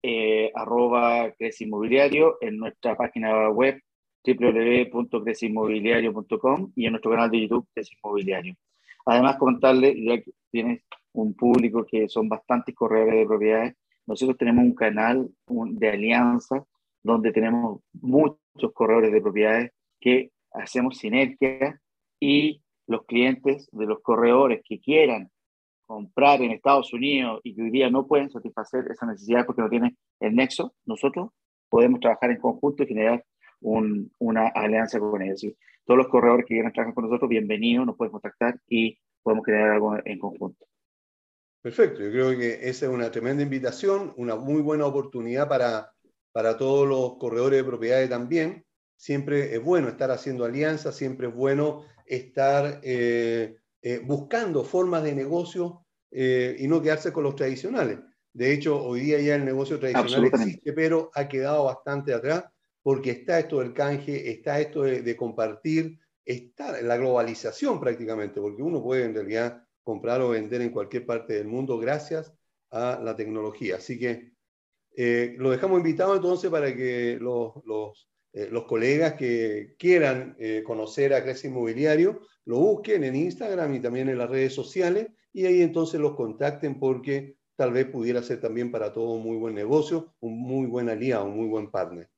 eh, 0.03 0.51
arroba 0.55 1.33
Inmobiliario, 1.61 2.39
en 2.41 2.57
nuestra 2.59 2.97
página 2.97 3.51
web 3.51 3.81
www.crecimobiliario.com 4.25 6.73
y 6.77 6.87
en 6.87 6.93
nuestro 6.93 7.11
canal 7.11 7.31
de 7.31 7.43
YouTube 7.43 7.69
Crece 7.75 7.95
Inmobiliario. 8.03 8.55
Además, 9.07 9.37
contarle, 9.37 9.95
ya 10.05 10.21
que 10.21 10.33
tienes 10.51 10.83
un 11.13 11.35
público 11.35 11.85
que 11.85 12.09
son 12.09 12.29
bastantes 12.29 12.75
corredores 12.75 13.15
de 13.15 13.27
propiedades, 13.27 13.75
nosotros 14.07 14.39
tenemos 14.39 14.65
un 14.65 14.75
canal 14.75 15.29
de 15.47 15.89
alianza 15.89 16.65
donde 17.03 17.33
tenemos 17.33 17.81
muchos 17.93 18.73
corredores 18.75 19.13
de 19.13 19.21
propiedades 19.21 19.73
que 20.01 20.31
hacemos 20.53 20.99
sinergia 20.99 21.81
y 22.19 22.63
los 22.87 23.05
clientes 23.07 23.69
de 23.73 23.87
los 23.87 24.01
corredores 24.01 24.63
que 24.65 24.81
quieran 24.81 25.31
comprar 25.91 26.41
en 26.41 26.53
Estados 26.53 26.93
Unidos 26.93 27.41
y 27.43 27.53
que 27.53 27.63
hoy 27.63 27.71
día 27.71 27.91
no 27.91 28.07
pueden 28.07 28.31
satisfacer 28.31 28.87
esa 28.91 29.07
necesidad 29.07 29.45
porque 29.45 29.63
no 29.63 29.69
tienen 29.69 29.99
el 30.21 30.37
nexo, 30.37 30.73
nosotros 30.87 31.31
podemos 31.69 31.99
trabajar 31.99 32.31
en 32.31 32.39
conjunto 32.39 32.85
y 32.85 32.87
generar 32.87 33.25
un, 33.61 34.13
una 34.19 34.47
alianza 34.49 35.01
con 35.01 35.21
ellos. 35.21 35.41
¿sí? 35.41 35.57
Todos 35.85 35.99
los 35.99 36.09
corredores 36.09 36.47
que 36.47 36.55
quieran 36.55 36.73
trabajar 36.73 36.95
con 36.95 37.05
nosotros, 37.07 37.29
bienvenidos, 37.29 37.87
nos 37.87 37.97
pueden 37.97 38.13
contactar 38.13 38.61
y 38.69 38.97
podemos 39.21 39.45
crear 39.45 39.71
algo 39.71 39.97
en 40.05 40.19
conjunto. 40.21 40.65
Perfecto, 41.61 42.03
yo 42.03 42.11
creo 42.11 42.39
que 42.39 42.69
esa 42.69 42.87
es 42.87 42.93
una 42.93 43.11
tremenda 43.11 43.43
invitación, 43.43 44.15
una 44.17 44.37
muy 44.37 44.63
buena 44.63 44.87
oportunidad 44.87 45.49
para 45.49 45.91
para 46.33 46.57
todos 46.57 46.87
los 46.87 47.17
corredores 47.19 47.59
de 47.59 47.65
propiedades 47.65 48.09
también. 48.09 48.65
Siempre 48.97 49.55
es 49.55 49.63
bueno 49.63 49.89
estar 49.89 50.11
haciendo 50.11 50.45
alianzas, 50.45 50.97
siempre 50.97 51.29
es 51.29 51.35
bueno 51.35 51.85
estar 52.07 52.81
eh, 52.83 53.57
eh, 53.83 54.01
buscando 54.05 54.65
formas 54.65 55.03
de 55.03 55.15
negocio 55.15 55.87
eh, 56.11 56.57
y 56.59 56.69
no 56.69 56.83
quedarse 56.83 57.13
con 57.13 57.25
los 57.25 57.35
tradicionales. 57.35 57.99
De 58.33 58.53
hecho, 58.53 58.83
hoy 58.83 59.01
día 59.01 59.21
ya 59.21 59.35
el 59.35 59.45
negocio 59.45 59.79
tradicional 59.79 60.27
existe, 60.27 60.73
pero 60.73 61.11
ha 61.15 61.27
quedado 61.29 61.65
bastante 61.65 62.13
atrás 62.13 62.45
porque 62.83 63.11
está 63.11 63.39
esto 63.39 63.61
del 63.61 63.73
canje, 63.73 64.31
está 64.31 64.61
esto 64.61 64.83
de, 64.83 65.17
compartir, 65.17 65.99
está 66.25 66.81
la 66.83 66.97
globalización 66.97 67.81
prácticamente, 67.81 68.41
porque 68.41 68.63
uno 68.63 68.83
puede 68.83 69.05
en 69.05 69.15
realidad 69.15 69.65
comprar 69.83 70.21
o 70.21 70.31
vender 70.31 70.63
en 70.63 70.71
cualquier 70.71 71.05
parte 71.05 71.35
del 71.35 71.49
mundo 71.49 71.79
gracias 71.79 72.33
a 72.71 73.01
la 73.03 73.17
tecnología. 73.17 73.77
Así 73.77 73.99
que 73.99 74.33
eh, 74.97 75.35
lo 75.39 75.51
dejamos 75.51 75.79
invitado 75.79 76.15
entonces 76.15 76.51
para 76.51 76.75
que 76.75 77.19
los, 77.21 77.55
los, 77.65 78.10
eh, 78.33 78.49
los 78.51 78.65
colegas 78.65 79.15
que 79.15 79.75
quieran 79.79 80.37
eh, 80.39 80.63
conocer 80.65 81.15
a 81.15 81.23
Crece 81.23 81.49
Inmobiliario 81.49 82.21
lo 82.45 82.59
busquen 82.59 83.05
en 83.05 83.17
Instagram 83.17 83.75
y 83.75 83.81
también 83.81 84.09
en 84.09 84.19
las 84.19 84.31
redes 84.31 84.55
sociales 84.55 85.09
y 85.33 85.47
ahí 85.47 85.63
entonces 85.63 86.01
los 86.01 86.15
contacten 86.17 86.79
porque 86.79 87.37
tal 87.57 87.73
vez 87.73 87.87
pudiera 87.87 88.23
ser 88.23 88.41
también 88.41 88.71
para 88.71 88.93
todo 88.93 89.13
un 89.13 89.23
muy 89.23 89.37
buen 89.37 89.55
negocio, 89.55 90.15
un 90.21 90.39
muy 90.39 90.67
buen 90.67 90.89
aliado, 90.89 91.27
un 91.27 91.37
muy 91.37 91.47
buen 91.47 91.71
partner. 91.71 92.09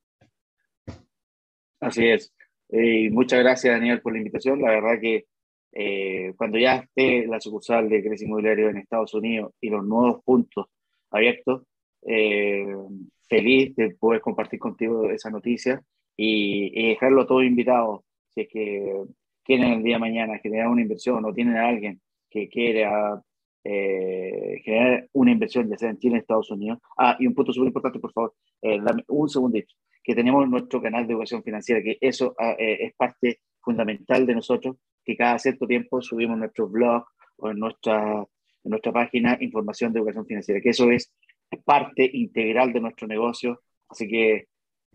Así 1.79 2.07
es. 2.07 2.33
Eh, 2.69 3.09
muchas 3.11 3.39
gracias, 3.39 3.73
Daniel, 3.73 4.01
por 4.01 4.13
la 4.13 4.19
invitación. 4.19 4.61
La 4.61 4.71
verdad 4.71 4.99
que 5.01 5.25
eh, 5.73 6.33
cuando 6.37 6.57
ya 6.57 6.77
esté 6.77 7.27
la 7.27 7.39
sucursal 7.39 7.89
de 7.89 8.01
Crece 8.01 8.25
Inmobiliario 8.25 8.69
en 8.69 8.77
Estados 8.77 9.13
Unidos 9.13 9.53
y 9.59 9.69
los 9.69 9.85
nuevos 9.85 10.23
puntos 10.23 10.67
abiertos, 11.11 11.63
eh, 12.03 12.65
feliz 13.27 13.75
de 13.75 13.95
poder 13.95 14.21
compartir 14.21 14.59
contigo 14.59 15.09
esa 15.09 15.29
noticia 15.29 15.83
y, 16.17 16.71
y, 16.79 16.89
dejarlo 16.89 17.25
todo 17.25 17.43
invitado. 17.43 18.03
Si 18.33 18.41
es 18.41 18.47
que 18.49 19.03
quieren 19.43 19.73
el 19.73 19.83
día 19.83 19.95
de 19.95 19.99
mañana 19.99 20.39
generar 20.39 20.69
una 20.69 20.81
inversión 20.81 21.23
o 21.25 21.33
tienen 21.33 21.57
a 21.57 21.67
alguien 21.67 22.01
que 22.29 22.49
quiera 22.49 23.21
eh, 23.63 24.61
generar 24.63 25.07
una 25.13 25.31
inversión, 25.31 25.69
ya 25.69 25.77
sea 25.77 25.89
en 25.89 25.97
Chile, 25.97 26.15
en 26.15 26.21
Estados 26.21 26.51
Unidos. 26.51 26.79
Ah, 26.97 27.15
y 27.19 27.27
un 27.27 27.33
punto 27.33 27.53
súper 27.53 27.67
importante, 27.67 27.99
por 27.99 28.11
favor, 28.11 28.33
eh, 28.61 28.79
un 29.07 29.29
segundito, 29.29 29.73
que 30.03 30.15
tenemos 30.15 30.47
nuestro 30.49 30.81
canal 30.81 31.07
de 31.07 31.13
educación 31.13 31.43
financiera, 31.43 31.81
que 31.81 31.97
eso 32.01 32.35
ah, 32.39 32.55
eh, 32.59 32.77
es 32.81 32.93
parte 32.95 33.39
fundamental 33.61 34.25
de 34.25 34.35
nosotros, 34.35 34.75
que 35.05 35.15
cada 35.15 35.39
cierto 35.39 35.65
tiempo 35.65 36.01
subimos 36.01 36.37
nuestro 36.37 36.67
blog 36.67 37.05
o 37.37 37.51
en 37.51 37.59
nuestra, 37.59 38.19
en 38.63 38.69
nuestra 38.69 38.91
página 38.91 39.37
información 39.39 39.93
de 39.93 39.99
educación 39.99 40.25
financiera, 40.25 40.61
que 40.61 40.69
eso 40.69 40.91
es 40.91 41.13
parte 41.63 42.09
integral 42.13 42.73
de 42.73 42.81
nuestro 42.81 43.07
negocio. 43.07 43.61
Así 43.87 44.07
que 44.07 44.47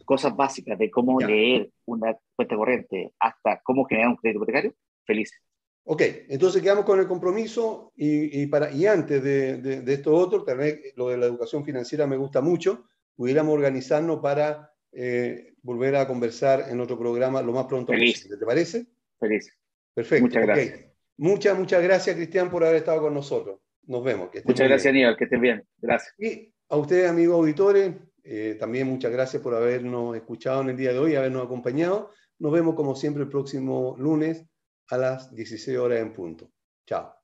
cosas 0.05 0.35
básicas 0.37 0.79
de 0.79 0.91
cómo 0.91 1.21
leer 1.21 1.71
una 1.85 2.17
cuenta 2.35 2.57
corriente 2.57 3.13
hasta 3.19 3.61
cómo 3.63 3.85
generar 3.85 4.11
un 4.11 4.17
crédito 4.17 4.39
hipotecario, 4.39 4.75
felices. 5.05 5.39
Ok, 5.85 6.03
entonces 6.29 6.61
quedamos 6.61 6.85
con 6.85 7.01
el 7.01 7.07
compromiso 7.07 7.93
y, 7.97 8.47
para, 8.49 8.71
y 8.71 8.85
antes 8.85 9.23
de, 9.23 9.57
de, 9.57 9.93
esto 9.95 10.15
otro, 10.15 10.45
también 10.45 10.79
lo 10.97 11.09
de 11.09 11.17
la 11.17 11.27
educación 11.27 11.65
financiera 11.65 12.07
me 12.07 12.19
gusta 12.19 12.43
mucho, 12.43 12.85
pudiéramos 13.17 13.55
organizarnos 13.55 14.21
para 14.21 14.71
eh, 14.93 15.55
volver 15.63 15.97
a 15.97 16.07
conversar 16.07 16.67
en 16.69 16.81
otro 16.81 16.99
programa 16.99 17.41
lo 17.41 17.53
más 17.53 17.65
pronto 17.67 17.93
posible. 17.93 18.37
¿Te 18.37 18.45
parece? 18.45 18.87
Feliz. 19.19 19.51
Perfecto. 19.95 20.27
Muchas 20.27 20.43
gracias. 20.43 20.81
Muchas, 21.17 21.59
muchas 21.59 21.83
gracias, 21.83 22.17
Cristian, 22.17 22.51
por 22.51 22.65
haber 22.65 22.77
estado 22.77 23.01
con 23.01 23.15
nosotros. 23.15 23.59
Nos 23.87 24.05
vemos. 24.05 24.29
muchas 24.45 24.69
gracias, 24.69 24.91
Aníbal. 24.93 25.17
Que 25.17 25.25
estén 25.25 25.41
bien. 25.41 25.65
Gracias. 25.79 26.15
Y 26.19 26.53
a 26.69 26.77
ustedes, 26.77 27.11
amigos 27.11 27.37
auditores, 27.37 27.95
eh, 28.31 28.57
también 28.57 28.87
muchas 28.87 29.11
gracias 29.11 29.43
por 29.43 29.55
habernos 29.55 30.15
escuchado 30.15 30.61
en 30.61 30.69
el 30.69 30.77
día 30.77 30.93
de 30.93 30.99
hoy, 30.99 31.15
habernos 31.15 31.47
acompañado. 31.47 32.11
Nos 32.39 32.53
vemos, 32.53 32.75
como 32.75 32.95
siempre, 32.95 33.23
el 33.23 33.31
próximo 33.31 33.97
lunes 33.99 34.45
a 34.91 34.99
las 34.99 35.35
16 35.35 35.79
horas 35.79 36.01
en 36.01 36.13
punto. 36.13 36.51
Chao. 36.87 37.15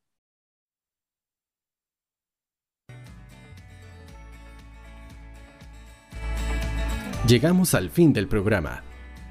Llegamos 7.28 7.74
al 7.74 7.90
fin 7.90 8.14
del 8.14 8.26
programa. 8.26 8.82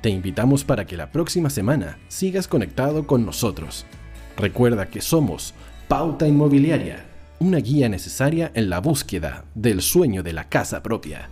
Te 0.03 0.09
invitamos 0.09 0.63
para 0.63 0.85
que 0.85 0.95
la 0.95 1.11
próxima 1.11 1.49
semana 1.49 1.97
sigas 2.07 2.47
conectado 2.47 3.07
con 3.07 3.25
nosotros. 3.25 3.87
Recuerda 4.37 4.91
que 4.91 5.01
somos 5.01 5.55
Pauta 5.87 6.27
Inmobiliaria, 6.27 7.03
una 7.39 7.57
guía 7.57 7.89
necesaria 7.89 8.51
en 8.53 8.69
la 8.69 8.79
búsqueda 8.79 9.45
del 9.55 9.81
sueño 9.81 10.21
de 10.21 10.33
la 10.33 10.49
casa 10.49 10.83
propia. 10.83 11.31